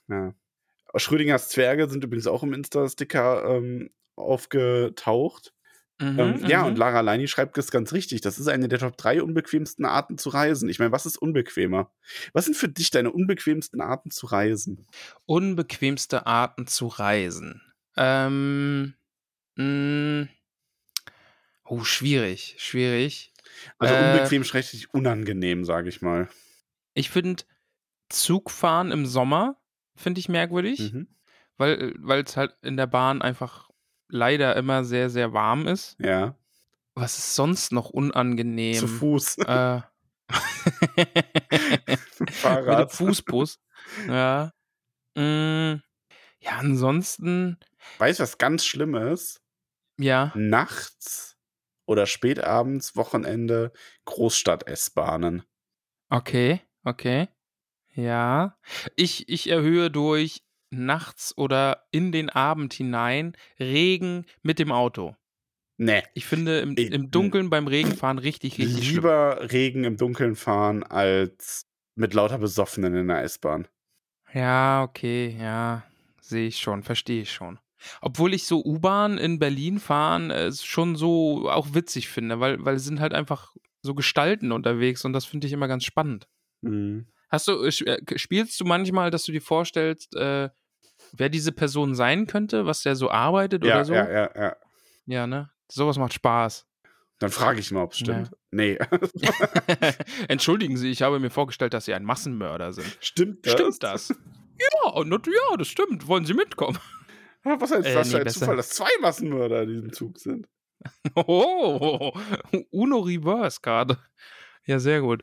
[0.08, 0.34] ja.
[0.96, 5.52] Schrödingers Zwerge sind übrigens auch im Insta-Sticker ähm, aufgetaucht.
[6.00, 6.68] Mhm, ähm, Ja, mhm.
[6.68, 8.20] und Lara Leini schreibt das ganz richtig.
[8.20, 10.68] Das ist eine der Top 3 unbequemsten Arten zu reisen.
[10.68, 11.92] Ich meine, was ist unbequemer?
[12.32, 14.86] Was sind für dich deine unbequemsten Arten zu reisen?
[15.26, 17.62] Unbequemste Arten zu reisen.
[17.96, 18.94] Ähm.
[19.56, 20.26] Mh,
[21.64, 23.32] oh, schwierig, schwierig.
[23.78, 26.28] Also Äh, unbequem, schrecklich unangenehm, sage ich mal.
[26.94, 27.44] Ich finde
[28.08, 29.60] Zugfahren im Sommer
[29.96, 31.06] finde ich merkwürdig, Mhm.
[31.56, 33.70] weil weil es halt in der Bahn einfach
[34.14, 35.96] leider immer sehr sehr warm ist.
[35.98, 36.36] Ja.
[36.94, 38.78] Was ist sonst noch unangenehm?
[38.78, 39.38] Zu Fuß.
[39.38, 39.80] Äh,
[40.96, 42.92] Mit dem Fahrrad.
[42.92, 43.58] Fußbus.
[44.06, 44.52] Ja.
[45.16, 45.82] Mm,
[46.38, 47.58] ja, ansonsten,
[47.98, 49.40] Weißt du, was ganz schlimm ist?
[49.98, 50.32] ja.
[50.34, 51.36] Nachts
[51.86, 53.72] oder spätabends, Wochenende,
[54.06, 55.42] Großstadt-S-Bahnen.
[56.08, 57.28] Okay, okay.
[57.94, 58.56] Ja.
[58.96, 60.43] Ich, ich erhöhe durch
[60.74, 65.14] nachts oder in den Abend hinein Regen mit dem Auto.
[65.76, 66.02] Nee.
[66.14, 68.96] Ich finde im, im Dunkeln beim Regenfahren richtig, richtig schlimm.
[68.96, 71.66] Lieber Regen im Dunkeln fahren als
[71.96, 73.66] mit lauter Besoffenen in der S-Bahn.
[74.32, 75.84] Ja, okay, ja.
[76.20, 77.58] Sehe ich schon, verstehe ich schon.
[78.00, 82.76] Obwohl ich so U-Bahn in Berlin fahren äh, schon so auch witzig finde, weil, weil
[82.76, 86.26] es sind halt einfach so Gestalten unterwegs und das finde ich immer ganz spannend.
[86.62, 87.06] Mhm.
[87.28, 90.48] Hast du, äh, äh, spielst du manchmal, dass du dir vorstellst, äh,
[91.16, 93.94] wer diese Person sein könnte, was der so arbeitet Ja, oder so?
[93.94, 94.56] ja, ja, ja.
[95.06, 95.50] Ja, ne?
[95.70, 96.66] Sowas macht Spaß.
[97.20, 98.30] Dann frage ich mal, ob es stimmt.
[98.50, 98.78] Nee.
[100.28, 102.96] Entschuldigen Sie, ich habe mir vorgestellt, dass Sie ein Massenmörder sind.
[103.00, 103.52] stimmt das?
[103.52, 104.14] Stimmt das?
[104.84, 106.06] Ja, not, ja, das stimmt.
[106.06, 106.78] Wollen Sie mitkommen?
[107.44, 108.40] Ja, was ein, Äh, für nee, ein besser.
[108.40, 110.48] Zufall, dass zwei Massenmörder in diesem Zug sind.
[111.14, 112.12] Oh,
[112.70, 113.96] Uno Reverse gerade.
[114.66, 115.22] Ja, sehr gut.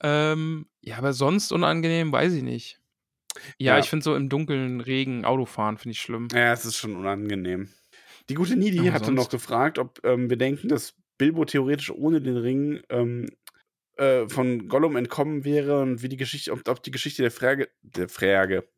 [0.00, 2.80] Ähm, ja, aber sonst unangenehm, weiß ich nicht.
[3.58, 3.78] Ja, Ja.
[3.78, 6.28] ich finde so im dunklen Regen Autofahren finde ich schlimm.
[6.32, 7.68] Ja, es ist schon unangenehm.
[8.28, 12.20] Die gute Nidi hatte sonst- noch gefragt, ob ähm, wir denken, dass Bilbo theoretisch ohne
[12.20, 13.26] den Ring ähm,
[13.96, 17.68] äh, von Gollum entkommen wäre und wie die Geschichte, ob, ob die Geschichte der Frage,
[17.82, 18.68] der Frage,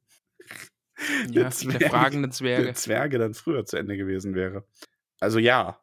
[1.31, 2.65] ja, der, Zwerge, der fragenden Zwerge.
[2.65, 4.65] Der Zwerge dann früher zu Ende gewesen wäre.
[5.19, 5.81] Also ja.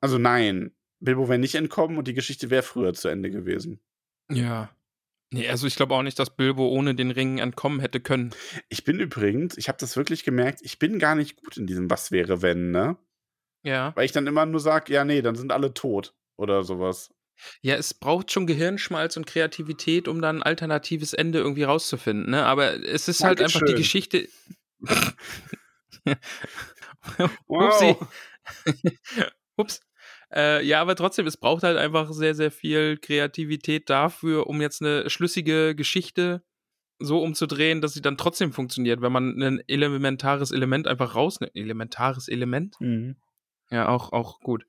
[0.00, 0.72] Also nein.
[1.00, 3.80] Bilbo wäre nicht entkommen und die Geschichte wäre früher zu Ende gewesen.
[4.30, 4.70] Ja.
[5.30, 8.34] Nee, also ich glaube auch nicht, dass Bilbo ohne den Ring entkommen hätte können.
[8.68, 11.90] Ich bin übrigens, ich habe das wirklich gemerkt, ich bin gar nicht gut in diesem
[11.90, 12.96] Was wäre, wenn, ne?
[13.62, 13.94] Ja.
[13.94, 17.10] Weil ich dann immer nur sage, ja, nee, dann sind alle tot oder sowas.
[17.60, 22.44] Ja, es braucht schon Gehirnschmalz und Kreativität, um dann ein alternatives Ende irgendwie rauszufinden, ne?
[22.44, 24.28] Aber es ist halt einfach die Geschichte.
[27.46, 28.08] wow.
[29.56, 29.80] Ups.
[30.34, 34.82] Äh, ja, aber trotzdem, es braucht halt einfach sehr, sehr viel Kreativität dafür, um jetzt
[34.82, 36.42] eine schlüssige Geschichte
[36.98, 41.54] so umzudrehen, dass sie dann trotzdem funktioniert, wenn man ein elementares Element einfach rausnimmt.
[41.54, 42.76] Elementares Element?
[42.80, 43.16] Mhm.
[43.70, 44.66] Ja, auch, auch gut.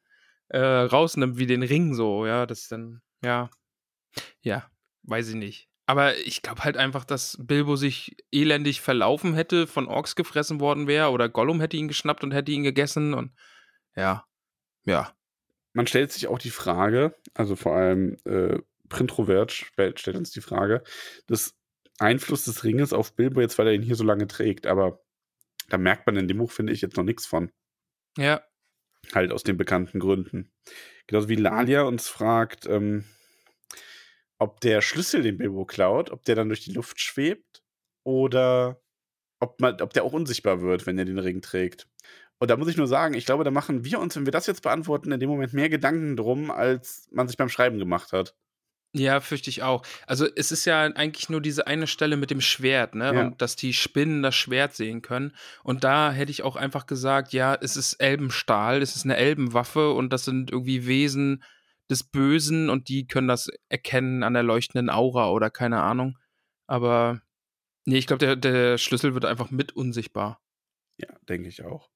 [0.50, 3.50] Äh, rausnimmt, wie den Ring so, ja, das dann, ja.
[4.42, 4.70] Ja,
[5.04, 5.70] weiß ich nicht.
[5.86, 10.86] Aber ich glaube halt einfach, dass Bilbo sich elendig verlaufen hätte, von Orks gefressen worden
[10.88, 13.34] wäre oder Gollum hätte ihn geschnappt und hätte ihn gegessen und
[13.96, 14.24] ja,
[14.86, 15.12] ja.
[15.74, 18.60] Man stellt sich auch die Frage, also vor allem äh,
[18.90, 20.84] Printrovert stellt, uns die Frage,
[21.30, 21.56] des
[22.00, 25.04] Einfluss des Ringes auf Bilbo jetzt, weil er ihn hier so lange trägt, aber
[25.68, 27.52] da merkt man in dem Buch, finde ich, jetzt noch nichts von.
[28.18, 28.42] Ja.
[29.14, 30.52] Halt aus den bekannten Gründen.
[31.08, 33.06] Genauso wie Lalia uns fragt, ähm,
[34.40, 37.64] ob der Schlüssel, den Bilbo klaut, ob der dann durch die Luft schwebt
[38.04, 38.82] oder
[39.40, 41.88] ob, man, ob der auch unsichtbar wird, wenn er den Ring trägt.
[42.40, 44.48] Und da muss ich nur sagen, ich glaube, da machen wir uns, wenn wir das
[44.48, 48.34] jetzt beantworten, in dem Moment mehr Gedanken drum, als man sich beim Schreiben gemacht hat.
[48.94, 49.86] Ja, fürchte ich auch.
[50.08, 53.14] Also es ist ja eigentlich nur diese eine Stelle mit dem Schwert, ne?
[53.14, 53.22] Ja.
[53.22, 55.36] Und dass die Spinnen das Schwert sehen können.
[55.64, 59.92] Und da hätte ich auch einfach gesagt, ja, es ist Elbenstahl, es ist eine Elbenwaffe
[59.92, 61.44] und das sind irgendwie Wesen
[61.90, 66.18] des Bösen und die können das erkennen an der leuchtenden Aura oder keine Ahnung.
[66.66, 67.22] Aber
[67.86, 70.42] nee, ich glaube, der, der Schlüssel wird einfach mit unsichtbar.
[70.98, 71.90] Ja, denke ich auch.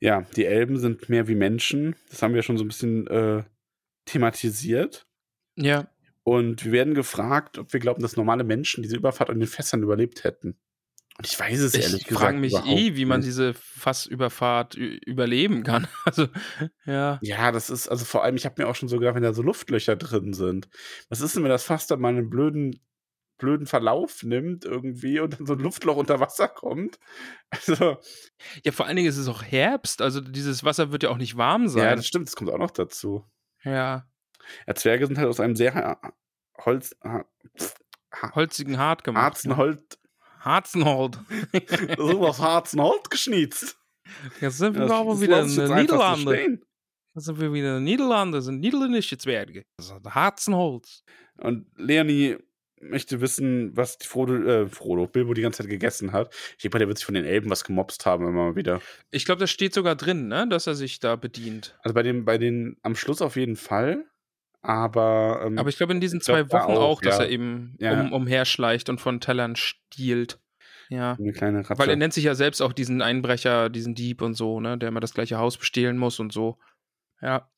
[0.00, 1.96] Ja, die Elben sind mehr wie Menschen.
[2.10, 3.44] Das haben wir schon so ein bisschen äh,
[4.04, 5.06] thematisiert.
[5.56, 5.88] Ja.
[6.22, 9.82] Und wir werden gefragt, ob wir glauben, dass normale Menschen diese Überfahrt an den Fässern
[9.82, 10.58] überlebt hätten.
[11.18, 12.10] Und ich weiß es ich ehrlich gesagt.
[12.10, 13.28] Ich frage mich eh, wie man nicht.
[13.28, 15.86] diese Fassüberfahrt überleben kann.
[16.04, 16.28] Also,
[16.84, 17.18] ja.
[17.22, 19.32] Ja, das ist, also vor allem, ich habe mir auch schon so gedacht, wenn da
[19.32, 20.68] so Luftlöcher drin sind.
[21.08, 22.80] Was ist denn, wenn das Fass dann mal einen blöden
[23.38, 26.98] blöden Verlauf nimmt irgendwie und dann so ein Luftloch unter Wasser kommt.
[27.50, 27.96] Also.
[28.64, 31.36] Ja, vor allen Dingen ist es auch Herbst, also dieses Wasser wird ja auch nicht
[31.36, 31.84] warm sein.
[31.84, 33.24] Ja, das stimmt, das kommt auch noch dazu.
[33.62, 34.08] Ja.
[34.66, 35.98] Ja, Zwerge sind halt aus einem sehr
[36.64, 36.96] Holz,
[38.34, 39.22] holzigen Hart gemacht.
[39.22, 39.98] Harzenhold.
[40.40, 41.18] Harzenhold.
[41.96, 43.78] so was Harzenhold geschnitzt.
[44.40, 46.64] Jetzt sind wir ja, aber wieder in den Niederlanden.
[47.14, 49.62] Jetzt sind wir wieder in den Niederlanden, das sind niederländische Zwerge.
[49.78, 51.02] Das ist Harzenholz.
[51.38, 52.36] Und Leonie
[52.90, 56.34] möchte wissen, was Frodo, äh, Frodo, Bilbo die ganze Zeit gegessen hat.
[56.56, 58.80] Ich denke mal, der wird sich von den Elben was gemobst haben, immer mal wieder.
[59.10, 61.78] Ich glaube, das steht sogar drin, ne, dass er sich da bedient.
[61.82, 64.04] Also bei den, bei den, am Schluss auf jeden Fall.
[64.62, 67.24] Aber, ähm, aber ich glaube in diesen zwei Wochen auch, auch dass ja.
[67.24, 68.00] er eben ja.
[68.00, 70.40] um, umherschleicht und von Tellern stiehlt.
[70.88, 71.12] Ja.
[71.12, 71.78] Eine kleine Ratte.
[71.78, 74.88] Weil er nennt sich ja selbst auch diesen Einbrecher, diesen Dieb und so, ne, der
[74.88, 76.58] immer das gleiche Haus bestehlen muss und so.
[77.20, 77.48] Ja.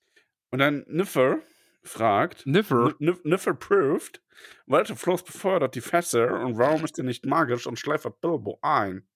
[0.51, 1.39] Und dann Niffer
[1.83, 2.47] fragt.
[2.47, 2.95] Niffer?
[2.99, 4.23] Niffer proved,
[4.67, 9.07] welche Fluss befördert die Fässer und warum ist er nicht magisch und schläfert Bilbo ein?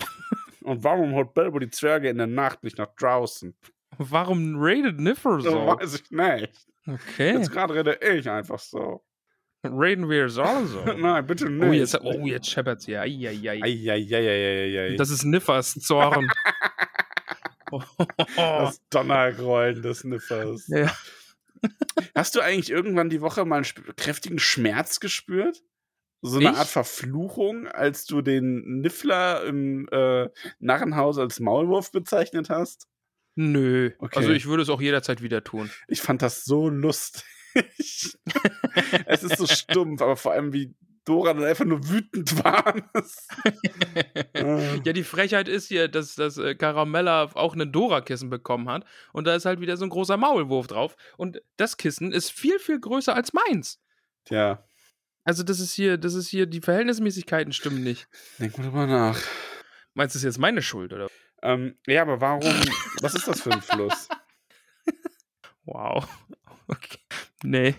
[0.62, 3.56] und warum holt Bilbo die Zwerge in der Nacht nicht nach draußen?
[3.96, 5.50] Warum raidet Niffer so?
[5.50, 6.66] Das weiß ich nicht.
[6.86, 7.32] Okay.
[7.34, 9.02] Jetzt gerade rede ich einfach so.
[9.64, 10.84] Reden wir es auch so?
[10.96, 11.68] Nein, bitte nicht.
[11.68, 13.00] Oh, jetzt, oh, jetzt scheppert's hier.
[13.00, 13.60] Eieiei.
[13.62, 14.96] Eieiei.
[14.96, 16.30] Das ist Niffers Zorn.
[18.36, 20.68] das Donnergrollen des Niffers.
[20.68, 20.90] Ja.
[22.14, 25.62] Hast du eigentlich irgendwann die Woche mal einen kräftigen Schmerz gespürt?
[26.20, 26.56] So eine ich?
[26.56, 30.28] Art Verfluchung, als du den Niffler im äh,
[30.58, 32.88] Narrenhaus als Maulwurf bezeichnet hast?
[33.36, 33.92] Nö.
[33.98, 34.18] Okay.
[34.18, 35.70] Also ich würde es auch jederzeit wieder tun.
[35.86, 37.22] Ich fand das so lustig.
[39.06, 40.74] es ist so stumpf, aber vor allem wie
[41.08, 42.74] Dora dann einfach nur wütend war.
[44.84, 48.84] ja, die Frechheit ist hier, dass, dass äh, Caramella auch ein Dora-Kissen bekommen hat.
[49.12, 50.96] Und da ist halt wieder so ein großer Maulwurf drauf.
[51.16, 53.80] Und das Kissen ist viel, viel größer als meins.
[54.24, 54.64] Tja.
[55.24, 58.08] Also, das ist hier, das ist hier, die Verhältnismäßigkeiten stimmen nicht.
[58.38, 59.20] Denk mal drüber nach.
[59.94, 61.08] Meinst du, das ist jetzt meine Schuld, oder?
[61.42, 62.42] Ähm, ja, aber warum?
[63.00, 64.08] was ist das für ein Fluss?
[65.70, 66.08] Wow.
[66.66, 66.98] Okay.
[67.42, 67.74] Nee.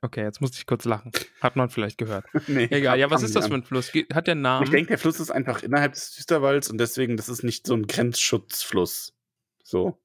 [0.00, 1.12] Okay, jetzt musste ich kurz lachen.
[1.40, 2.24] Hat man vielleicht gehört.
[2.46, 3.92] nee, Egal, ja, was ist das für ein Fluss?
[4.12, 4.64] Hat der Namen?
[4.64, 7.74] Ich denke, der Fluss ist einfach innerhalb des Düsterwalds und deswegen, das ist nicht so
[7.74, 9.14] ein Grenzschutzfluss.
[9.62, 9.98] So.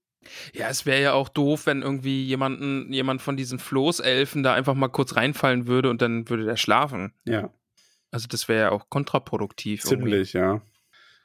[0.54, 4.74] Ja, es wäre ja auch doof, wenn irgendwie jemanden, jemand von diesen Floßelfen da einfach
[4.74, 7.14] mal kurz reinfallen würde und dann würde der schlafen.
[7.26, 7.54] Ja.
[8.12, 9.84] Also das wäre ja auch kontraproduktiv.
[9.84, 10.56] Ziemlich, irgendwie.
[10.56, 10.62] ja.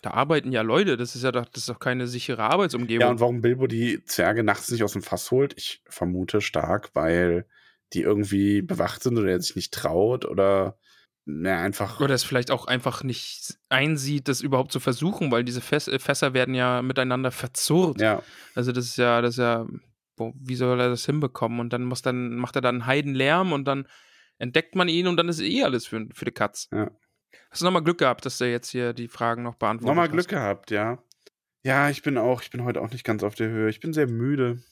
[0.02, 3.00] Da arbeiten ja Leute, das ist ja doch, das ist doch keine sichere Arbeitsumgebung.
[3.00, 5.54] Ja, und warum Bilbo die Zwerge nachts nicht aus dem Fass holt?
[5.56, 7.46] Ich vermute stark, weil
[7.94, 10.78] die irgendwie bewacht sind oder er sich nicht traut oder
[11.26, 12.00] na, einfach.
[12.00, 15.98] Oder es vielleicht auch einfach nicht einsieht, das überhaupt zu versuchen, weil diese Fäs äh,
[15.98, 18.00] Fässer werden ja miteinander verzurrt.
[18.00, 18.22] Ja.
[18.54, 19.66] Also das ist ja, das ist ja,
[20.16, 21.60] boah, wie soll er das hinbekommen?
[21.60, 23.88] Und dann muss dann, macht er dann einen Heidenlärm und dann
[24.38, 26.68] entdeckt man ihn und dann ist eh alles für, für die Katz.
[26.72, 26.90] Ja.
[27.50, 30.12] Hast du nochmal Glück gehabt, dass du jetzt hier die Fragen noch beantwortet Nochmal hast?
[30.12, 30.98] Glück gehabt, ja.
[31.62, 33.70] Ja, ich bin auch, ich bin heute auch nicht ganz auf der Höhe.
[33.70, 34.62] Ich bin sehr müde.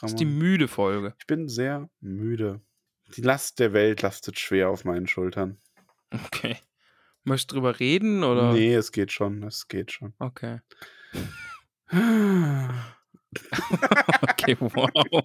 [0.00, 1.14] Das ist die müde Folge.
[1.18, 2.60] Ich bin sehr müde.
[3.16, 5.58] Die Last der Welt lastet schwer auf meinen Schultern.
[6.10, 6.56] Okay.
[7.24, 8.52] Möchtest du drüber reden oder?
[8.52, 10.14] Nee, es geht schon, es geht schon.
[10.18, 10.60] Okay.
[14.22, 15.24] okay, wow.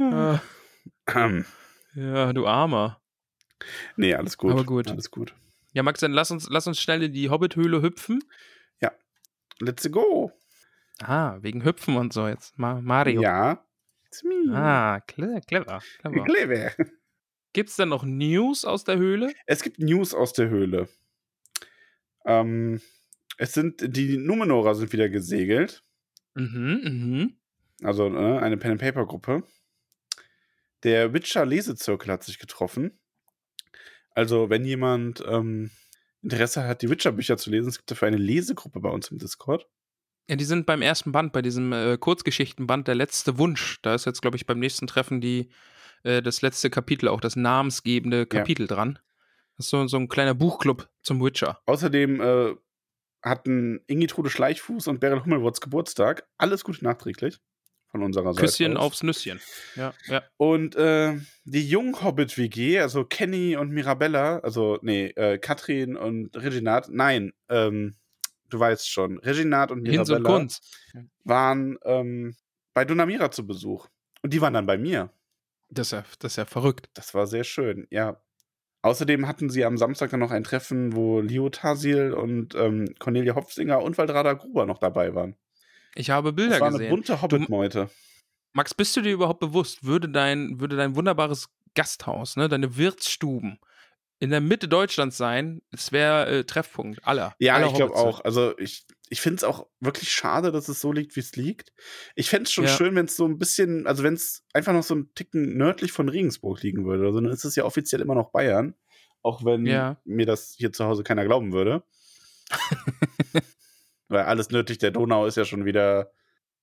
[0.00, 0.40] Ah,
[1.94, 3.00] ja, du Armer.
[3.96, 4.52] nee, alles gut.
[4.52, 4.88] Aber gut.
[4.88, 5.34] Alles gut.
[5.72, 8.22] Ja, Max, dann lass uns, lass uns schnell in die Hobbit-Höhle hüpfen.
[9.60, 10.30] Let's go.
[11.00, 12.58] Ah, wegen Hüpfen und so jetzt.
[12.58, 13.22] Ma Mario.
[13.22, 13.64] Ja.
[14.52, 15.82] Ah, clever, clever.
[16.00, 16.24] clever.
[16.24, 16.72] Clever.
[17.52, 19.32] Gibt's denn noch News aus der Höhle?
[19.46, 20.88] Es gibt News aus der Höhle.
[22.24, 22.80] Ähm,
[23.36, 25.82] es sind, die Numenorer sind wieder gesegelt.
[26.34, 27.36] Mhm, mhm.
[27.82, 29.44] Also äh, eine Pen-and-Paper-Gruppe.
[30.82, 32.98] Der Witcher-Lesezirkel hat sich getroffen.
[34.10, 35.70] Also, wenn jemand ähm,
[36.22, 39.68] Interesse hat, die Witcher-Bücher zu lesen, es gibt dafür eine Lesegruppe bei uns im Discord.
[40.28, 43.80] Ja, die sind beim ersten Band, bei diesem äh, Kurzgeschichtenband, der letzte Wunsch.
[43.82, 45.48] Da ist jetzt, glaube ich, beim nächsten Treffen die,
[46.02, 48.98] äh, das letzte Kapitel, auch das namensgebende Kapitel dran.
[49.56, 51.60] Das ist so, so ein kleiner Buchclub zum Witcher.
[51.64, 52.54] Außerdem äh,
[53.22, 56.28] hatten Ingitrude Schleichfuß und Beryl Hummelwurz Geburtstag.
[56.36, 57.38] Alles Gute nachträglich
[57.90, 58.46] von unserer Seite.
[58.46, 58.84] Küsschen aus.
[58.84, 59.40] aufs Nüsschen.
[59.76, 60.22] Ja, ja.
[60.36, 67.32] Und äh, die Jung-Hobbit-WG, also Kenny und Mirabella, also, nee, äh, Katrin und Reginat, nein,
[67.48, 67.94] ähm,
[68.50, 70.60] du weißt schon, Reginat und und Mirabella Kunz.
[71.24, 72.34] waren ähm,
[72.74, 73.88] bei Dunamira zu Besuch.
[74.22, 75.10] Und die waren dann bei mir.
[75.70, 76.88] Das ist, ja, das ist ja verrückt.
[76.94, 78.20] Das war sehr schön, ja.
[78.82, 83.34] Außerdem hatten sie am Samstag dann noch ein Treffen, wo Leo Tasil und ähm, Cornelia
[83.34, 85.36] Hopfsinger und Waldrada Gruber noch dabei waren.
[85.94, 86.90] Ich habe Bilder Das war eine gesehen.
[86.90, 87.90] bunte Hobbit-Meute.
[88.52, 93.58] Max, bist du dir überhaupt bewusst, würde dein, würde dein wunderbares Gasthaus, ne, deine Wirtsstuben
[94.20, 97.34] in der Mitte Deutschlands sein, es wäre äh, Treffpunkt aller.
[97.38, 98.20] Ja, aller ich glaube auch.
[98.24, 101.72] Also ich, ich finde es auch wirklich schade, dass es so liegt, wie es liegt.
[102.16, 102.70] Ich fände es schon Ja.
[102.76, 105.92] schön, wenn es so ein bisschen, also wenn es einfach noch so ein Ticken nördlich
[105.92, 107.06] von Regensburg liegen würde.
[107.06, 108.74] Also dann ist es ja offiziell immer noch Bayern.
[109.22, 110.00] Auch wenn Ja.
[110.04, 111.82] mir das hier zu Hause keiner glauben würde.
[114.08, 116.10] Weil alles nördlich der Donau ist ja schon wieder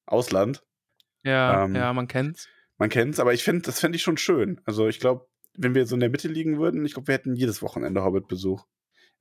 [0.06, 0.64] Ausland.
[1.24, 2.47] Ja, ähm, ja, man kennt's.
[2.78, 4.62] Man kennt's, aber ich finde, das fände ich schon schön.
[4.66, 5.28] Also ich glaube,
[5.58, 8.66] wenn wir so in der Mitte liegen würden, ich glaube, wir hätten jedes Wochenende Hobbit-Besuch.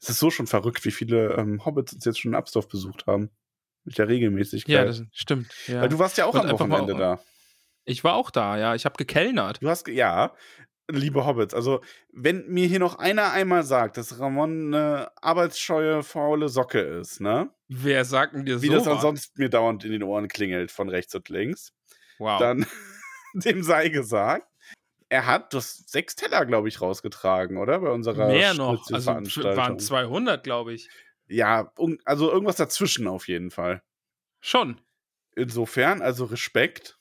[0.01, 3.07] Es ist so schon verrückt, wie viele ähm, Hobbits uns jetzt schon in Absdorf besucht
[3.07, 3.31] haben.
[3.85, 4.75] Mit der Regelmäßigkeit.
[4.75, 5.53] Ja, das stimmt.
[5.67, 5.83] Ja.
[5.83, 7.21] Weil du warst ja auch Und am Wochenende da.
[7.85, 8.75] ich war auch da, ja.
[8.75, 9.63] Ich habe gekellnert.
[9.63, 10.33] Du hast, ja,
[10.91, 11.81] liebe Hobbits, also
[12.13, 17.51] wenn mir hier noch einer einmal sagt, dass Ramon eine arbeitsscheue, faule Socke ist, ne?
[17.69, 18.75] Wer sagt denn dir Wie so?
[18.75, 21.73] das ansonsten mir dauernd in den Ohren klingelt, von rechts und links,
[22.19, 22.39] Wow.
[22.39, 22.67] dann
[23.35, 24.47] dem sei gesagt,
[25.09, 27.81] er hat das sechs Teller, glaube ich, rausgetragen, oder?
[27.81, 28.91] Bei unserer Mehr noch.
[28.91, 30.89] Also waren 200, glaube ich.
[31.27, 31.73] Ja,
[32.05, 33.83] also irgendwas dazwischen auf jeden Fall.
[34.41, 34.81] Schon.
[35.37, 36.99] Insofern, also Respekt.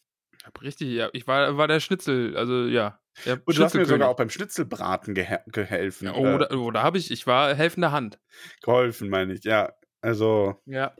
[0.62, 1.10] Richtig, ja.
[1.14, 2.99] Ich war, war der Schnitzel, also ja.
[3.26, 6.08] Der Und du hast mir sogar auch beim Schnitzelbraten gehe gehelfen.
[6.08, 8.20] Ja, äh, Oder, oder habe ich, ich war helfende Hand.
[8.62, 9.43] geholfen, meine ich.
[9.43, 10.95] Ja, also, Ja.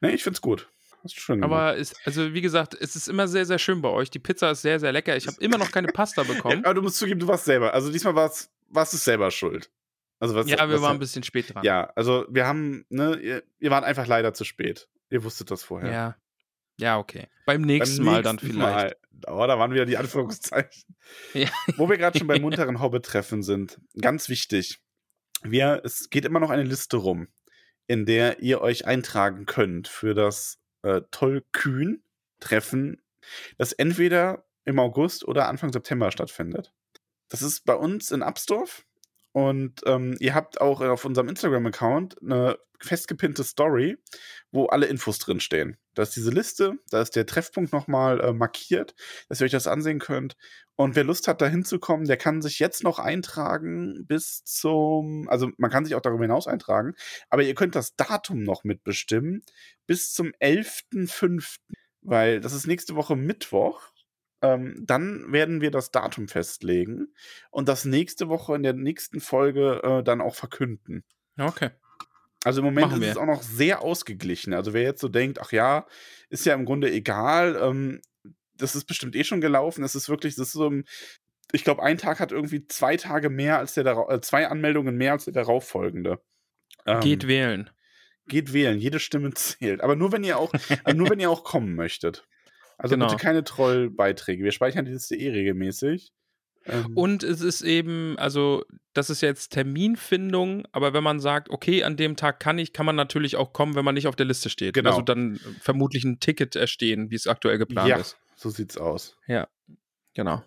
[0.00, 0.68] ne, ich find's gut.
[1.14, 1.44] Hast gemacht.
[1.44, 4.10] Aber ist, also wie gesagt, es ist immer sehr, sehr schön bei euch.
[4.10, 5.16] Die Pizza ist sehr, sehr lecker.
[5.16, 6.64] Ich habe immer noch keine Pasta Ja, bekommen.
[6.64, 7.74] aber du musst zugeben, du warst selber.
[7.74, 9.70] Also diesmal warst, warst du selber schuld.
[10.18, 11.62] Also was, Ja, wir was, waren ein bisschen spät dran.
[11.64, 14.88] Ja, also wir haben, ne, ihr, ihr wart einfach leider zu spät.
[15.10, 15.92] Ihr wusstet das vorher.
[15.92, 16.16] Ja.
[16.78, 17.28] Ja, okay.
[17.46, 18.96] Beim Beim nächsten Mal dann nächsten vielleicht.
[19.22, 19.28] Mal.
[19.28, 20.82] Oh, da waren wieder die Anführungszeichen.
[21.34, 21.48] Ja.
[21.76, 23.78] Wo wir gerade schon bei munteren Hobbit-Treffen sind.
[24.00, 24.80] Ganz wichtig.
[25.42, 27.28] Wir, es geht immer noch eine Liste rum,
[27.86, 33.02] in der ihr euch eintragen könnt für das äh, Tollkühn-Treffen,
[33.58, 36.72] das entweder im August oder Anfang September stattfindet.
[37.28, 38.84] Das ist bei uns in Absdorf.
[39.32, 43.98] Und ähm, ihr habt auch auf unserem Instagram-Account eine festgepinnte Story,
[44.50, 45.76] wo alle Infos drin stehen.
[45.96, 48.94] Da ist diese Liste, da ist der Treffpunkt nochmal äh, markiert,
[49.28, 50.36] dass ihr euch das ansehen könnt.
[50.76, 55.50] Und wer Lust hat, da hinzukommen, der kann sich jetzt noch eintragen bis zum, also
[55.56, 56.94] man kann sich auch darüber hinaus eintragen,
[57.30, 59.42] aber ihr könnt das Datum noch mitbestimmen
[59.86, 61.56] bis zum 11.05.,
[62.02, 63.90] weil das ist nächste Woche Mittwoch.
[64.42, 67.14] Ähm, dann werden wir das Datum festlegen
[67.50, 71.04] und das nächste Woche in der nächsten Folge äh, dann auch verkünden.
[71.38, 71.70] Okay.
[72.46, 74.54] Also im Moment ist es auch noch sehr ausgeglichen.
[74.54, 75.86] Also wer jetzt so denkt, ach ja,
[76.28, 78.00] ist ja im Grunde egal, ähm,
[78.56, 79.82] das ist bestimmt eh schon gelaufen.
[79.82, 80.84] Es ist wirklich, das ist so, ein-
[81.52, 84.96] ich glaube, ein Tag hat irgendwie zwei Tage mehr als der darauf, äh, zwei Anmeldungen
[84.96, 86.20] mehr als der darauffolgende.
[86.86, 87.70] Ähm, Geht wählen.
[88.28, 89.80] geht wählen, jede Stimme zählt.
[89.80, 90.52] Aber nur wenn ihr auch,
[90.84, 92.26] also nur wenn ihr auch kommen möchtet.
[92.78, 93.06] Also Genau.
[93.08, 94.44] bitte keine Trollbeiträge.
[94.44, 96.12] Wir speichern die Liste eh regelmäßig.
[96.66, 101.84] Ähm, Und es ist eben, also das ist jetzt Terminfindung, aber wenn man sagt, okay,
[101.84, 104.26] an dem Tag kann ich, kann man natürlich auch kommen, wenn man nicht auf der
[104.26, 104.74] Liste steht.
[104.74, 104.90] Genau.
[104.90, 108.16] Also dann vermutlich ein Ticket erstehen, wie es aktuell geplant ja, ist.
[108.36, 109.16] so sieht's aus.
[110.14, 110.42] Genau.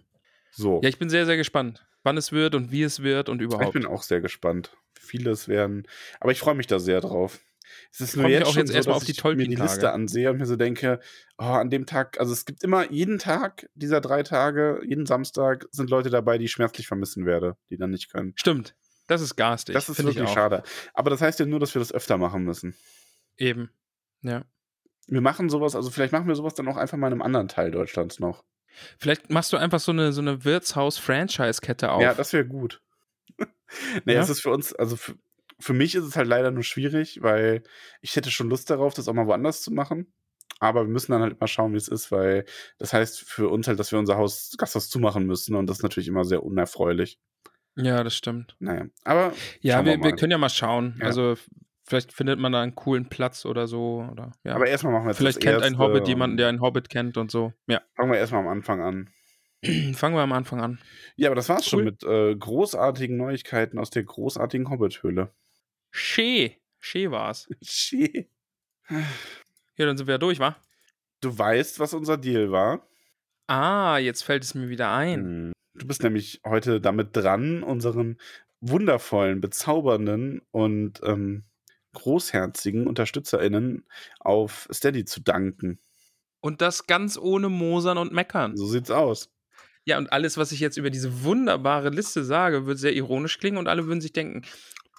[0.52, 0.82] So.
[0.82, 3.46] Ja, ich bin sehr, sehr gespannt, wann es wird und wie es wird und Ich
[3.46, 3.74] überhaupt.
[3.74, 4.76] bin auch sehr gespannt.
[5.00, 5.88] Vieles werden.
[6.20, 7.40] Aber ich freue mich da sehr drauf.
[7.92, 9.56] Es ist Ich nur jetzt auch jetzt so, erstmal auf die ich mir die.
[9.56, 11.00] Liste ansehe und mir so denke,
[11.38, 15.66] oh, an dem Tag, also es gibt immer jeden Tag dieser drei Tage, jeden Samstag
[15.72, 18.34] sind Leute dabei, die ich schmerzlich vermissen werde, die dann nicht können.
[18.36, 18.76] Stimmt.
[19.08, 19.74] Das ist garstig.
[19.74, 20.34] Das ist wirklich auch.
[20.34, 20.64] schade.
[20.94, 22.76] Aber das heißt ja nur, dass wir das öfter machen müssen.
[23.38, 23.70] Eben.
[24.22, 24.44] Ja.
[25.08, 27.48] Wir machen sowas, also vielleicht machen wir sowas dann auch einfach mal in einem anderen
[27.48, 28.44] Teil Deutschlands noch.
[29.00, 32.02] Vielleicht machst du einfach so eine, so eine Wirtshaus-Franchise-Kette auf.
[32.02, 32.82] Ja, das wäre gut.
[34.06, 34.22] nee, Ja?
[34.22, 35.16] es ist für uns, also für,
[35.60, 37.64] für mich ist es halt leider nur schwierig, weil
[38.02, 40.12] ich hätte schon Lust darauf, das auch mal woanders zu machen.
[40.62, 42.44] Aber wir müssen dann halt mal schauen, wie es ist, weil
[42.80, 45.84] das heißt für uns halt, dass wir unser Haus, Gasthaus zumachen müssen und das ist
[45.84, 47.18] natürlich immer sehr unerfreulich.
[47.76, 48.56] ja, das stimmt.
[48.60, 50.96] Naja, aber Ja, wir wir, wir können ja mal schauen.
[51.00, 51.06] Ja.
[51.06, 51.36] Also
[51.86, 54.06] vielleicht findet man da einen coolen Platz oder so.
[54.12, 54.54] Oder, ja.
[54.56, 56.90] Aber erstmal machen wir jetzt vielleicht kennt ein Erste Hobbit und jemanden, der einen Hobbit
[56.90, 57.54] kennt und so.
[57.68, 57.82] Ja.
[57.96, 59.10] Fangen wir erstmal am Anfang an.
[59.94, 60.80] Fangen wir am Anfang an.
[61.16, 61.86] Ja, aber das war's schon Cool.
[61.86, 65.32] mit äh, großartigen Neuigkeiten aus der großartigen Hobbit-Höhle.
[65.92, 66.58] Schee.
[66.80, 67.50] Schee war's.
[67.62, 68.30] Shit.
[68.90, 70.56] Ja, dann sind wir ja durch, wa?
[71.22, 72.88] Du weißt, was unser Deal war.
[73.48, 75.20] Ah, jetzt fällt es mir wieder ein.
[75.20, 75.54] Hm.
[75.76, 78.18] Du bist nämlich heute damit dran, unseren
[78.62, 81.44] wundervollen, bezaubernden und ähm,
[81.94, 83.86] großherzigen UnterstützerInnen
[84.20, 85.80] auf Steady zu danken.
[86.42, 88.56] Und das ganz ohne Mosern und Meckern.
[88.56, 89.30] So sieht's aus.
[89.86, 93.58] Ja, und alles, was ich jetzt über diese wunderbare Liste sage, wird sehr ironisch klingen
[93.58, 94.44] und alle würden sich denken,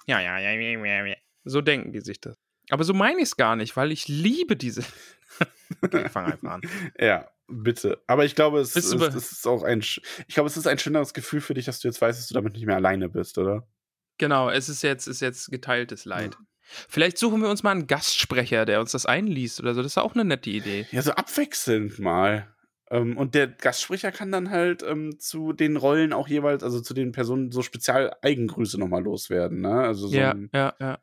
[0.07, 1.15] ja, ja, ja, ja, ja, ja.
[1.43, 2.37] So denken die sich das.
[2.69, 4.83] Aber so meine ich es gar nicht, weil ich liebe diese.
[5.81, 6.61] okay, ich fange einfach an.
[6.99, 8.01] Ja, bitte.
[8.07, 11.13] Aber ich glaube, es, es be- ist auch ein, ich glaube, es ist ein schöneres
[11.13, 13.67] Gefühl für dich, dass du jetzt weißt, dass du damit nicht mehr alleine bist, oder?
[14.17, 16.37] Genau, es ist jetzt, ist jetzt geteiltes Leid.
[16.87, 19.81] Vielleicht suchen wir uns mal einen Gastsprecher, der uns das einliest oder so.
[19.81, 20.85] Das ist auch eine nette Idee.
[20.91, 22.47] Ja, so abwechselnd mal.
[22.91, 26.93] Ähm, und der Gastsprecher kann dann halt ähm, zu den Rollen auch jeweils, also zu
[26.93, 29.81] den Personen so spezial Eigengrüße nochmal loswerden, ne?
[29.81, 30.99] Also so ja, ein, ja, ja.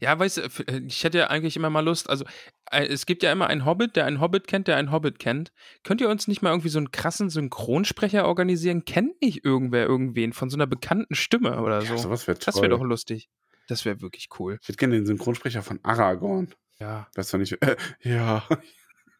[0.00, 2.24] Ja, weißt du, äh, ich hätte ja eigentlich immer mal Lust, also
[2.70, 5.52] äh, es gibt ja immer einen Hobbit, der einen Hobbit kennt, der einen Hobbit kennt.
[5.82, 8.84] Könnt ihr uns nicht mal irgendwie so einen krassen Synchronsprecher organisieren?
[8.84, 11.94] Kennt nicht irgendwer irgendwen von so einer bekannten Stimme oder so?
[11.94, 12.52] ja, sowas wäre toll.
[12.52, 13.30] das wäre doch lustig.
[13.66, 14.58] Das wäre wirklich cool.
[14.60, 16.48] Ich hätte gerne den Synchronsprecher von Aragorn.
[16.78, 17.08] Ja.
[17.14, 18.46] Weiß zwar nicht, äh, ja.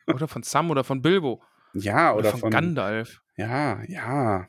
[0.07, 1.43] Oder von Sam oder von Bilbo.
[1.75, 3.23] Ja, Oder, oder, von, von, Gandalf.
[3.37, 4.49] Ja, ja.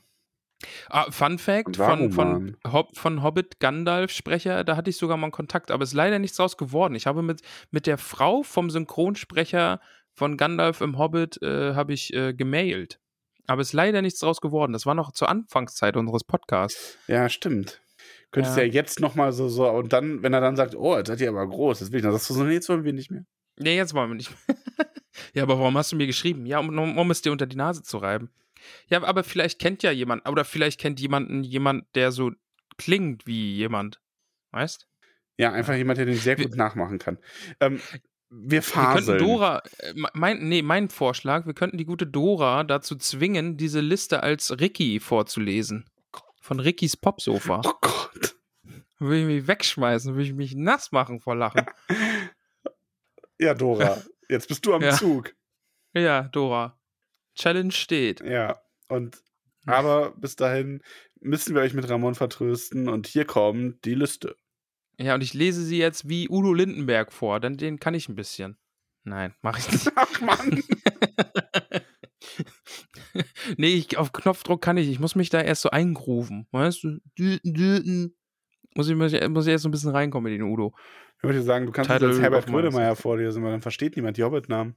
[0.90, 2.58] Ah, Fun Fact: von, von.
[2.66, 6.20] Hob, von Hobbit Gandalf-Sprecher, da hatte ich sogar mal einen Kontakt, aber es ist leider
[6.20, 6.96] nichts draus geworden.
[6.96, 9.80] Ich habe mit, mit der Frau vom Synchronsprecher
[10.14, 13.00] von Gandalf im Hobbit äh, habe ich äh, gemailt.
[13.48, 14.74] Aber es ist leider nichts draus geworden.
[14.74, 16.98] Das war noch zur Anfangszeit unseres Podcasts.
[17.08, 17.82] Ja, stimmt.
[18.32, 18.64] Könntest Ja.
[18.64, 21.30] ja, jetzt nochmal so, so, und dann, wenn er dann sagt, oh, jetzt seid ihr
[21.30, 23.26] aber groß, das will ich, dann sagst du so, nee, jetzt wollen wir nicht mehr.
[23.58, 24.32] Nee, jetzt wollen wir nicht.
[25.34, 26.46] Ja, aber warum hast du mir geschrieben?
[26.46, 28.30] Ja, um, um es dir unter die Nase zu reiben.
[28.90, 32.32] Ja, aber vielleicht kennt ja jemand, oder vielleicht kennt jemanden jemand, der so
[32.78, 34.02] klingt wie jemand.
[34.52, 34.88] Weißt?
[35.38, 37.18] Ja, einfach jemand, der den sehr Wir- gut nachmachen kann.
[37.60, 37.80] Ähm,
[38.30, 39.06] wir Wir faseln.
[39.18, 43.82] könnten Dora, äh, mein, nee, mein Vorschlag, wir könnten die gute Dora dazu zwingen, diese
[43.82, 45.86] Liste als Ricky vorzulesen.
[46.42, 47.62] Von Rickys Popsofa.
[47.66, 48.36] Oh Gott.
[49.00, 51.66] Würde ich mich wegschmeißen, würde ich mich nass machen vor Lachen.
[53.38, 54.92] Ja, Dora, jetzt bist du am Ja.
[54.92, 55.36] Zug.
[55.94, 56.80] ja, Dora.
[57.36, 58.22] Challenge steht.
[58.22, 59.22] Ja, und
[59.66, 60.82] aber bis dahin
[61.20, 64.38] müssen wir euch mit Ramon vertrösten und hier kommt die Liste.
[64.98, 68.16] Ja, und ich lese sie jetzt wie Udo Lindenberg vor, denn den kann ich ein
[68.16, 68.58] bisschen.
[69.04, 69.92] Nein, mach ich nicht.
[69.96, 70.64] Ach Mann.
[73.58, 74.90] nee, ich, auf Knopfdruck kann ich.
[74.90, 76.48] Ich muss mich da erst so eingrooven.
[76.52, 77.00] Weißt du?
[78.76, 80.76] Muss ich, muss ich muss ich erst so ein bisschen reinkommen mit den Udo.
[81.26, 84.18] Ich würde sagen, du kannst Title jetzt als Herbert Grönemeyer vorlesen, weil dann versteht niemand
[84.18, 84.76] die Hobbit-Namen.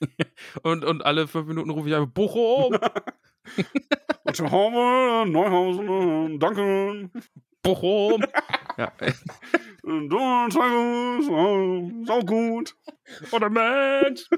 [0.62, 2.74] und, und alle fünf Minuten rufe ich einfach Bochum!
[4.40, 7.10] Haben Neuhausen, danke.
[7.62, 8.24] Bochum!
[8.78, 8.92] ja.
[12.06, 12.76] Sau gut.
[13.32, 14.28] Oder Mensch!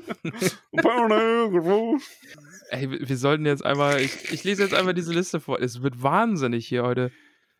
[2.70, 5.60] Ey, wir sollten jetzt einmal, ich, ich lese jetzt einmal diese Liste vor.
[5.60, 7.12] Es wird wahnsinnig hier heute.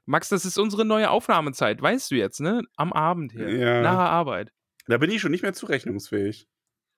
[0.05, 2.63] Max, das ist unsere neue Aufnahmezeit, weißt du jetzt, ne?
[2.77, 3.49] Am Abend hier.
[3.49, 3.83] Ja.
[3.83, 4.53] Nach der Arbeit.
[4.87, 6.49] Da bin ich schon nicht mehr zurechnungsfähig.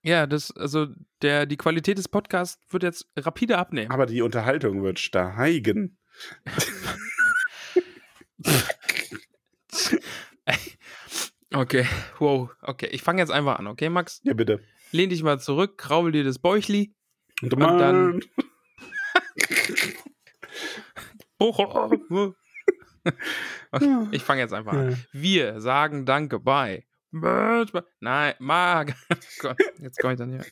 [0.03, 0.87] Ja, das, also
[1.23, 3.91] der, die Qualität des Podcasts wird jetzt rapide abnehmen.
[3.91, 5.99] Aber die Unterhaltung wird steigen.
[11.55, 11.87] okay,
[12.19, 12.89] wow, okay.
[12.93, 14.21] Ich fange jetzt einfach an, okay, Max?
[14.25, 14.61] Ja, bitte.
[14.93, 16.95] Lehn dich mal zurück, kraubel dir das Bäuchli.
[17.43, 18.21] Und, Und dann.
[23.71, 25.05] Okay, ich fange jetzt einfach an.
[25.13, 26.87] Wir sagen Danke bei.
[28.01, 28.95] Nein, Mag.
[29.41, 30.45] Gott, jetzt komme ich dann hier.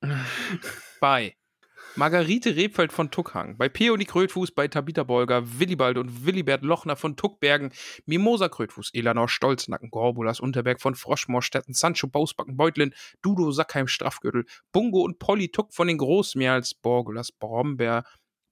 [1.00, 1.34] Bei
[1.98, 7.16] Margarete Rebfeld von Tuckhang, bei Peony Krötfuß, bei Tabitha Bolger, Willibald und Willibert Lochner von
[7.16, 7.72] Tuckbergen,
[8.04, 15.00] Mimosa Krötfuß, Elanor Stolznacken, Gorbulas Unterberg von Froschmorstetten, Sancho Bausbacken Beutlin, Dudo Sackheim Strafgürtel, Bungo
[15.00, 18.04] und Polly Tuck von den Großmeerls, Borgulas Brombeer,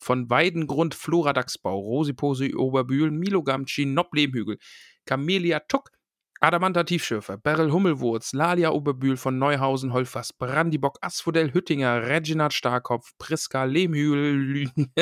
[0.05, 4.59] von Weidengrund Floradaxbau, Rosiposi Oberbühlen, Milo Gamci, Nob Lehmhügel,
[5.07, 5.91] Camelia Tuck,
[6.41, 13.65] Adamanta Tiefschürfer, Beryl Hummelwurz, Lalia Oberbühl von Neuhausen, Holfers, Brandibock, Asphodel Hüttinger, Reginald Starkopf, Priska
[13.65, 14.71] Lehmhügel.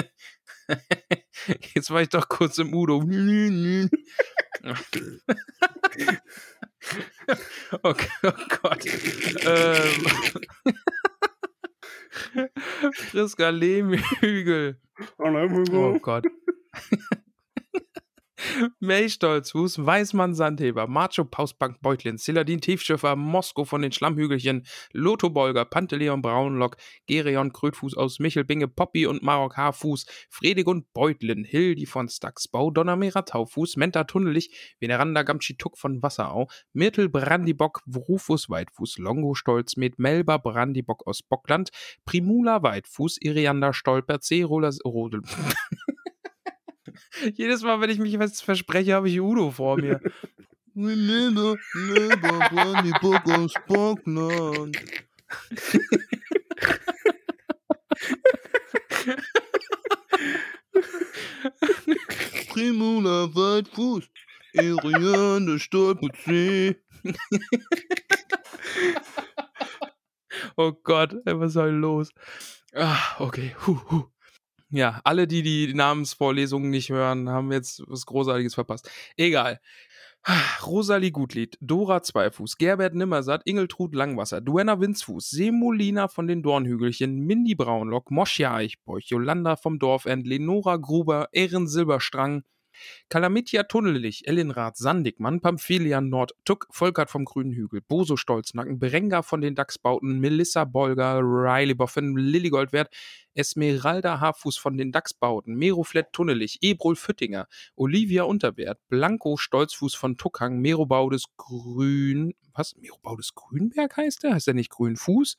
[1.74, 2.98] Jetzt war ich doch kurz im Udo.
[7.82, 8.32] okay, oh
[8.62, 8.86] Gott.
[9.44, 10.06] Ähm.
[13.10, 14.80] Priska Lehmhügel.
[15.72, 16.24] Oh Gott.
[18.80, 25.64] May Stolzfuß, Weißmann Sandheber, Macho Pausbank Beutlin, Siladin Tiefschiffer, Mosko von den Schlammhügelchen, Lotho Bolger,
[25.64, 26.76] Panteleon Braunlock,
[27.06, 33.76] Gereon Krötfuß aus Michelbinge, Poppy und Marok Haarfuß, Fredegund Beutlin, Hildi von Staxbau, Donnermera Taufuß,
[33.76, 41.22] Menta Tunnelich, Veneranda Gamschituk von Wasserau, Myrtel Brandibock, Rufus Weitfuß, Longo Stolzmet, Melba Brandibock aus
[41.22, 41.70] Bockland,
[42.04, 45.22] Primula Weitfuß, Irianda Stolper, Cerola Rodel.
[47.34, 50.00] Jedes Mal, wenn ich mich was verspreche, habe ich Udo vor mir.
[50.74, 54.78] Neber, neber, Brandyburg aus Bockland.
[62.48, 64.04] Primula Weitfuß,
[64.52, 66.76] Iriane Stolperzee.
[70.56, 72.10] oh Gott, was soll los?
[72.74, 74.11] Ah, okay, huh, huh.
[74.74, 78.90] Ja, alle, die die Namensvorlesungen nicht hören, haben jetzt was Großartiges verpasst.
[79.18, 79.60] Egal.
[80.64, 87.54] Rosalie Gutlied, Dora Zweifuß, Gerbert Nimmersatt, Ingeltrud Langwasser, Duenna Winzfuß, Semolina von den Dornhügelchen, Mindy
[87.54, 92.44] Braunlock, Moschia Eichbeuch, Jolanda vom Dorfend, Lenora Gruber, Ehren Silberstrang,
[93.08, 99.40] Kalamitia Tunnelich, Ellenrath Sandigmann, Pamphilian Nord, Tuck, Volkert vom Grünen Hügel, Boso Stolznacken, Berenga von
[99.40, 102.92] den Dachsbauten, Melissa Bolger, Riley Boffin, Lilligoldwert,
[103.34, 107.46] Esmeralda Haarfuß von den Dachsbauten, Meroflett Tunnelich, Ebrol Füttinger,
[107.76, 112.76] Olivia Unterwert, Blanco Stolzfuß von Tuckhang, Merobaudes Grün, was?
[112.76, 114.34] Merobaudes Grünberg heißt der?
[114.34, 115.36] Heißt der nicht Grünfuß?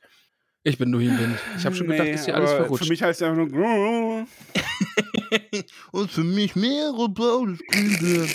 [0.65, 1.39] Ich bin durch den Wind.
[1.57, 2.85] Ich habe schon gedacht, Nee, ist hier alles verrutscht.
[2.85, 4.27] Für mich heißt es einfach nur.
[5.91, 8.29] Und für mich mehrere Grünberg.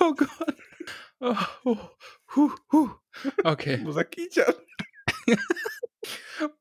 [0.00, 0.56] Oh Gott.
[1.20, 1.78] Oh, oh,
[2.34, 2.90] huh, huh.
[3.44, 3.80] Okay.
[3.84, 4.44] Wo sagt Kicha?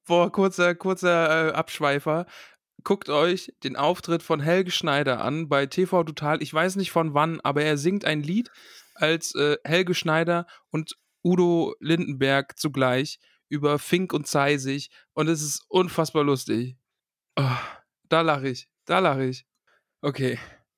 [0.08, 2.26] Boah, kurzer, kurzer äh, Abschweifer.
[2.86, 6.43] Guckt euch den Auftritt von Helge Schneider an bei TV Total.
[6.43, 8.51] Ich weiß nicht von wann, aber er singt ein Lied
[8.93, 13.17] als äh, Helge Schneider und Udo Lindenberg zugleich
[13.49, 16.77] über Fink und Zeisig und es ist unfassbar lustig.
[17.36, 17.57] Oh,
[18.07, 19.47] da lache ich, da lache ich.
[20.01, 20.38] Okay.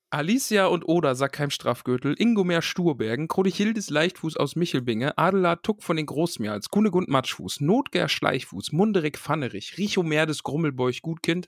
[0.10, 6.06] Alicia und Oda Sackheim Strafgürtel, Ingomer Sturbergen, Krodichildis Leichtfuß aus Michelbinge, Adela Tuck von den
[6.06, 11.48] Großmeerls, Kunegund Matschfuß, Notger Schleichfuß, Munderik Pfannerich, Richo Merdes Grummelbeuch Gutkind,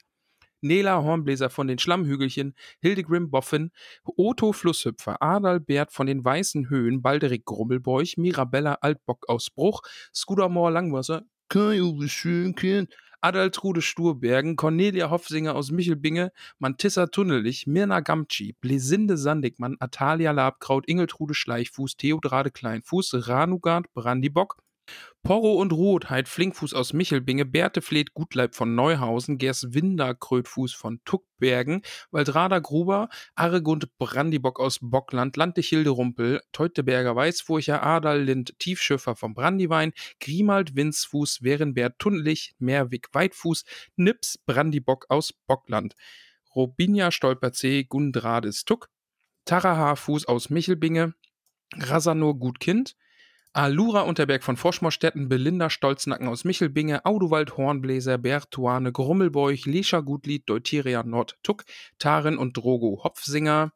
[0.61, 3.71] Nela Hornbläser von den Schlammhügelchen, Hildegrim Boffin,
[4.03, 9.81] Otto Flusshüpfer, Adalbert von den Weißen Höhen, Balderik Grummelbeuch, Mirabella Altbock aus Bruch,
[10.13, 12.93] Skudamor Langwasser, Kai-Uwe Schönkind.
[13.21, 21.33] Adaltrude Sturbergen, Cornelia Hoffsinger aus Michelbinge, Mantissa Tunnelich, Mirna Gamci, Blesinde Sandigmann, Atalia Labkraut, Ingeltrude
[21.33, 24.55] Schleichfuß, Theodrade Kleinfuß, Ranugard Brandibock,
[25.21, 32.59] Porro und Rotheit, Flinkfuß aus Michelbinge, Bertefleet, Gutleib von Neuhausen, Gerswinder, Krötfuß von Tuckbergen, Waldrada
[32.59, 39.91] Gruber, Arregund, Brandibock aus Bockland, Landechilde Rumpel, Teuteberger Weißfurcher, Adal Lind, Tiefschiffer vom Brandiwein,
[40.21, 43.65] Grimald, Winzfuß, Werenbert, Tunlich, Meerwig, Weitfuß,
[43.97, 45.95] Nips, Brandibock aus Bockland,
[46.55, 48.89] Robinia, Stolperzee, Gundrades, Tuck,
[49.43, 51.13] Taraha, Fuß aus Michelbinge,
[51.75, 52.95] Rasanur, Gutkind,
[53.53, 61.01] Alura Unterberg von Froschmorstetten, Belinda Stolznacken aus Michelbinge, Audowald Hornbläser, Bertuane Grummelbeuch, Lescha Gutlied, Deuteria
[61.03, 61.65] Nord Tuck,
[61.97, 63.71] Taren und Drogo Hopfsinger,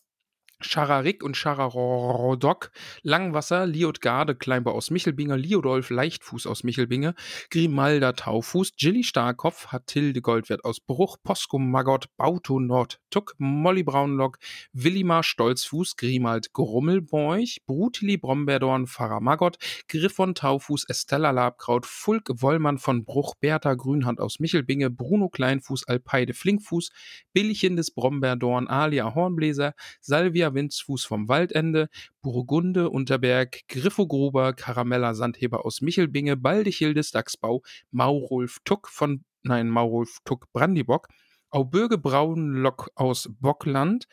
[0.63, 7.15] Schararik und Schararodok, Langwasser, Liotgarde, Kleinbau aus Michelbinge, Liodolf, Leichtfuß aus Michelbinge,
[7.49, 14.39] Grimalda Taufuß, Gilly Starkopf, Hatilde Goldwert aus Bruch, Posko Magott, Bauto Nord, Tuck, Molly Braunlock,
[14.73, 19.57] Willimar Stolzfuß, Grimald Grummelbeuch, Brutili Brombeerdorn, Pfarrer Magott,
[19.87, 26.33] Griffon Taufuß, Estella Labkraut, Fulk Wollmann von Bruch, Bertha Grünhand aus Michelbinge, Bruno Kleinfuß, Alpeide
[26.33, 26.89] Flinkfuß,
[27.33, 31.89] Billchen des Brombeerdorn, Alia Hornbläser, Salvia Winzfuß vom Waldende,
[32.21, 40.19] Burgunde Unterberg, Griffo Gruber, Karamella Sandheber aus Michelbinge, Baldechildes Dachsbau, Maurulf Tuck von, nein, Maurulf
[40.25, 41.07] Tuck Brandibock,
[41.49, 44.07] Aubürge Braunlock aus Bockland,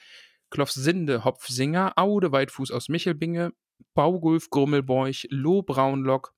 [0.51, 3.53] Klofsinde Hopfsinger, Aude Weitfuß aus Michelbinge,
[3.95, 6.35] Baugulf Grummelbeuch, Loh Braunlock,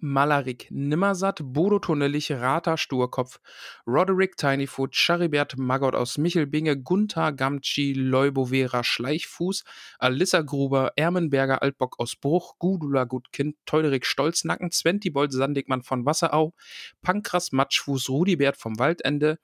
[0.00, 3.40] Malarik Nimmersatt, Bodo Tunnelich, Rata Sturkopf,
[3.86, 9.64] Roderick Tinyfoot, Charibert Magott aus Michelbinge, Gunther Gamtschi, Leubovera Schleichfuß,
[9.98, 16.54] Alissa Gruber, Ermenberger Altbock aus Bruch, Gudula Gutkind, Teuderik Stolznacken, Zwentibold Sandigmann von Wasserau,
[17.02, 19.38] Pankras Matschfuß, Rudibert vom Waldende,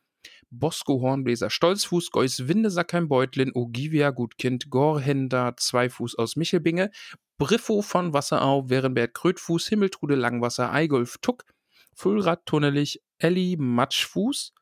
[0.51, 6.91] Bosco Hornbläser Stolzfuß, Geus Windesackheim Beutlin, Ogivia Gutkind, Gorhender Zweifuß aus Michelbinge,
[7.43, 11.43] Briffo von Wasserau, Werenbert Krötfuß, Himmeltrude Langwasser, Eigolf Tuck,
[11.93, 14.53] Füllrad Tunnelich, Elli Matschfuß,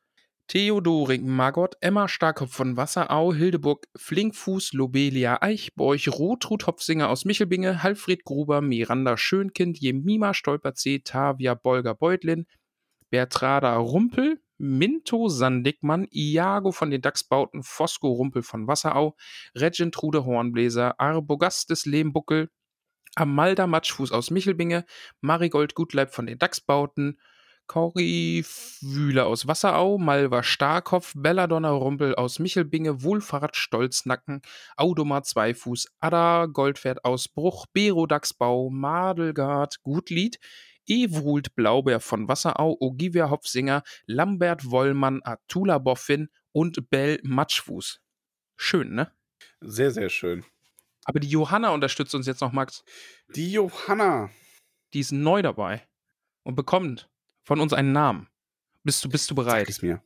[0.48, 8.24] Theodoring Magott, Emma Starkopf von Wasserau, Hildeburg Flinkfuß, Lobelia Eichborch, Rotrud Hopfsinger aus Michelbinge, Halfred
[8.24, 12.46] Gruber, Miranda Schönkind, Jemima Stolperzee, Tavia Bolger Beutlin,
[13.10, 19.18] Bertrada Rumpel, Minto Sandigmann, Iago von den Dachsbauten, Fosco Rumpel von Wasserau,
[19.54, 22.48] Regentrude Hornbläser, Arbogast des Lehmbuckel,
[23.14, 24.84] Amalda Matschfuß aus Michelbinge,
[25.20, 27.18] Marigold Gutleib von den Dachsbauten,
[27.70, 28.44] Cory
[28.80, 34.42] Wühle aus Wasserau, Malva Starkopf, Belladonna Rumpel aus Michelbinge, Wohlfahrt Stolznacken,
[34.76, 40.40] Audomar Zweifuß, Ada Goldpferd aus Bruch, Bero Dachsbau, Madelgard Gutlied,
[40.86, 48.00] Ewult Blaubeer von Wasserau, Ogivia Hopfsinger, Lambert Wollmann, Atula Boffin und Bell Matschfuß.
[48.56, 49.12] Schön, ne?
[49.60, 50.44] Sehr, sehr schön.
[51.10, 52.84] Aber die Johanna unterstützt uns jetzt noch, Max.
[53.34, 54.30] Die Johanna.
[54.94, 55.84] Die ist neu dabei
[56.44, 57.10] und bekommt
[57.42, 58.28] von uns einen Namen.
[58.84, 59.68] Bist du, bist du Sag bereit?
[59.68, 60.04] es mir.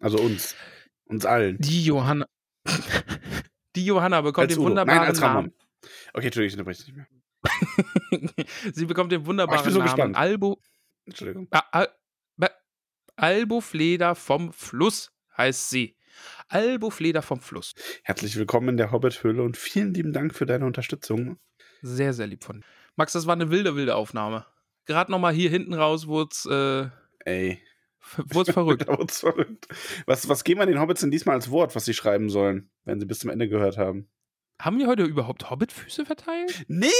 [0.00, 0.56] Also uns.
[1.04, 1.58] Uns allen.
[1.58, 2.26] Die Johanna.
[3.76, 4.70] Die Johanna bekommt Als den Udo.
[4.70, 5.52] wunderbaren Nein, als Namen.
[6.14, 8.46] Okay, Entschuldigung, ich unterbreche dich nicht mehr.
[8.72, 10.16] Sie bekommt den Oh, ich wunderbaren bin so Namen gespannt.
[10.16, 10.62] Albo,
[11.04, 11.46] Entschuldigung.
[11.50, 11.94] Al,
[13.16, 15.97] Albofleder vom Fluss heißt sie.
[16.48, 17.74] Albofleder vom Fluss.
[18.02, 21.38] Herzlich willkommen in der Hobbit-Höhle und vielen lieben Dank für deine Unterstützung.
[21.82, 22.66] Sehr, sehr lieb von dir.
[22.96, 24.46] Max, das war eine wilde, wilde Aufnahme.
[24.86, 26.88] Gerade nochmal hier hinten raus wurde es äh,
[27.24, 27.62] Ey.
[28.16, 28.82] wurd's verrückt.
[28.88, 29.68] Da wird's verrückt.
[30.06, 32.98] Was, was geben wir den Hobbits denn diesmal als Wort, was sie schreiben sollen, wenn
[32.98, 34.08] sie bis zum Ende gehört haben?
[34.60, 36.64] Haben wir heute überhaupt Hobbitfüße verteilt?
[36.66, 36.88] Nee!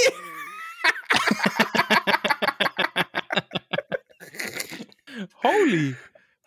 [5.43, 5.95] Holy!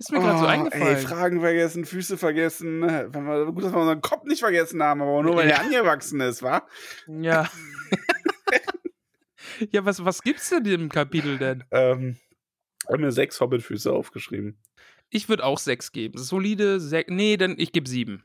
[0.03, 0.97] Ist mir gerade so Oh, eingefallen.
[0.97, 2.81] Ey, Fragen vergessen, Füße vergessen.
[2.81, 3.07] ne?
[3.13, 6.21] Wenn wir, gut, dass wir unseren Kopf nicht vergessen haben, aber nur weil er angewachsen
[6.21, 6.67] ist, wa?
[7.07, 7.49] ja.
[9.71, 11.63] ja, was, was gibt's denn im Kapitel denn?
[11.71, 12.17] Ähm,
[12.89, 14.59] haben mir sechs Hobbitfüße aufgeschrieben.
[15.09, 16.19] Ich würde auch sechs geben.
[16.19, 17.09] Solide sechs.
[17.09, 18.25] Nee, dann ich gebe sieben.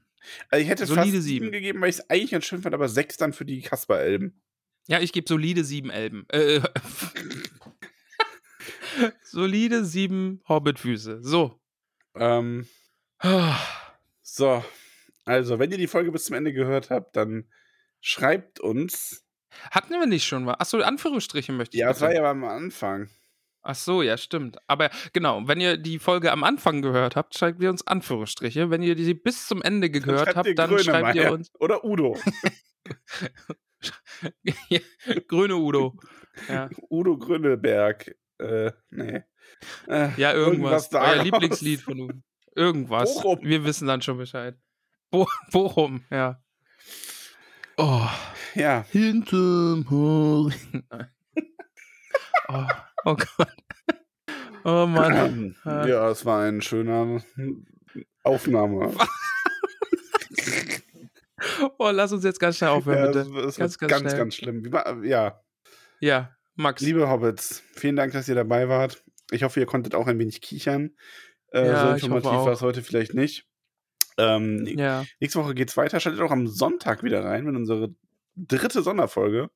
[0.50, 1.52] Also ich hätte Solide fast sieben sieben.
[1.52, 4.42] gegeben, weil ich es eigentlich ganz schön fand, aber sechs dann für die Kasper-Elben.
[4.88, 6.26] Ja, ich gebe solide sieben Elben.
[6.30, 6.62] Äh,
[9.22, 11.20] solide sieben Hobbitfüße.
[11.22, 11.60] So.
[12.20, 12.68] Ähm,
[14.22, 14.64] so,
[15.26, 17.50] also, wenn ihr die Folge bis zum Ende gehört habt, dann
[18.00, 19.26] schreibt uns.
[19.72, 20.56] Hatten wir nicht schon mal?
[20.60, 21.82] Achso, Anführungsstriche möchte ich.
[21.82, 22.02] Ja, bitte.
[22.02, 23.10] war ja am Anfang.
[23.62, 24.58] Ach so, ja, stimmt.
[24.68, 28.70] Aber genau, wenn ihr die Folge am Anfang gehört habt, schreibt ihr uns Anführungsstriche.
[28.70, 31.34] Wenn ihr die bis zum Ende gehört habt, dann schreibt ihr Grönemeyer.
[31.34, 32.18] uns Oder Udo.
[35.28, 35.98] Grüne Udo.
[36.48, 38.16] Ja, Udo Grüneberg.
[38.38, 39.24] Äh, nee.
[39.88, 40.92] Äh, ja irgendwas.
[40.94, 41.24] Euer daraus.
[41.24, 42.14] Lieblingslied von Udo.
[42.56, 43.16] Irgendwas.
[43.16, 43.40] Bochum.
[43.42, 44.58] Wir wissen dann schon Bescheid.
[45.12, 46.42] Bo Bochum, ja.
[47.78, 48.08] Oh,
[48.56, 50.84] Ja, Hinterm Horizont.
[52.50, 52.66] oh,
[53.06, 53.54] oh Gott.
[54.64, 55.56] Oh Mann.
[55.66, 57.22] ja, es war ein schöner
[58.24, 58.94] Aufnahme.
[61.78, 63.48] Oh, lass uns jetzt ganz schnell aufhören, ja, bitte.
[63.48, 64.64] Es Ganz, ganz ganz, ganz schlimm.
[65.04, 65.40] Ja,
[66.00, 66.82] Ja, Max.
[66.82, 69.04] liebe Hobbits, vielen Dank, dass ihr dabei wart.
[69.32, 70.96] Ich hoffe, ihr konntet auch ein wenig kichern.
[71.52, 73.46] Äh, Ja, so informativ war es heute vielleicht nicht.
[74.18, 75.06] Ähm, ja.
[75.20, 76.00] Nächste Woche geht's weiter.
[76.00, 77.94] Schaltet auch am Sonntag wieder rein, wenn unsere
[78.36, 79.50] dritte Sonderfolge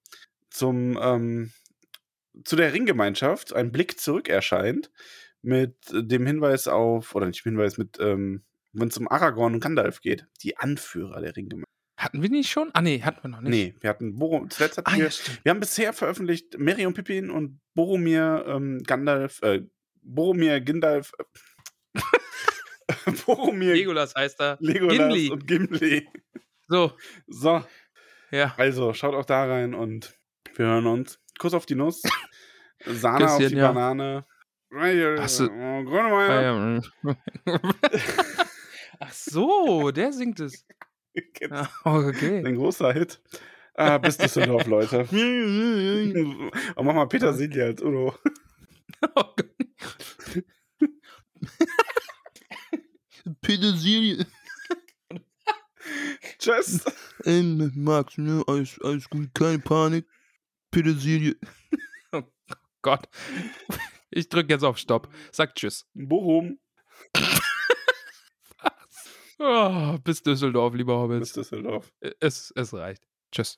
[0.49, 1.51] zum ähm,
[2.45, 4.91] zu der Ringgemeinschaft ein Blick zurück erscheint
[5.41, 8.43] mit dem Hinweis auf oder nicht Hinweis mit ähm,
[8.73, 11.70] wenn es um Aragorn und Gandalf geht, die Anführer der Ringgemeinschaft.
[12.01, 12.71] Hatten wir nicht schon?
[12.73, 13.51] Ah, nee, hatten wir noch nicht.
[13.51, 15.11] Nee, wir hatten Borum, zuletzt hatten Ah, wir, ja,
[15.43, 19.61] wir haben bisher veröffentlicht Merry und Pippin und Boromir ähm, Gandalf äh,
[20.01, 22.01] Boromir Gandalf äh,
[23.25, 24.57] Boromir Legolas heißt er.
[24.59, 25.29] Legolas Gimli.
[25.29, 26.07] und Gimli.
[26.67, 26.93] So,
[27.27, 27.63] So,
[28.31, 28.53] ja.
[28.57, 30.17] Also, schaut auch da rein und
[30.55, 31.19] wir hören uns.
[31.37, 32.01] Kuss auf die Nuss.
[32.85, 33.71] Sahne auf die ja.
[33.71, 34.25] Banane.
[34.73, 36.81] Hast du- Äh, Grönemeyer.
[38.99, 40.65] Ach so, der singt es.
[41.41, 42.45] Ja, okay.
[42.45, 43.21] Ein großer Hit.
[43.73, 44.99] Ah, bis Düsseldorf, Leute.
[46.75, 48.15] Und mach mal Petersilie als Udo.
[49.15, 49.23] Oh.
[53.41, 54.27] Petersilie.
[56.37, 56.83] Tschüss.
[57.25, 60.05] Ähm, Max, ne, alles, alles gut, keine Panik.
[60.69, 61.35] Petersilie.
[62.83, 63.09] Gott.
[64.11, 65.11] Ich drücke jetzt auf Stopp.
[65.31, 65.87] Sag Tschüss.
[65.95, 66.59] Bochum.
[69.43, 71.33] Oh, bis Düsseldorf, lieber Bis Hobbits.
[71.33, 71.91] Düsseldorf.
[72.19, 73.03] Es, es reicht.
[73.31, 73.57] Tschüss.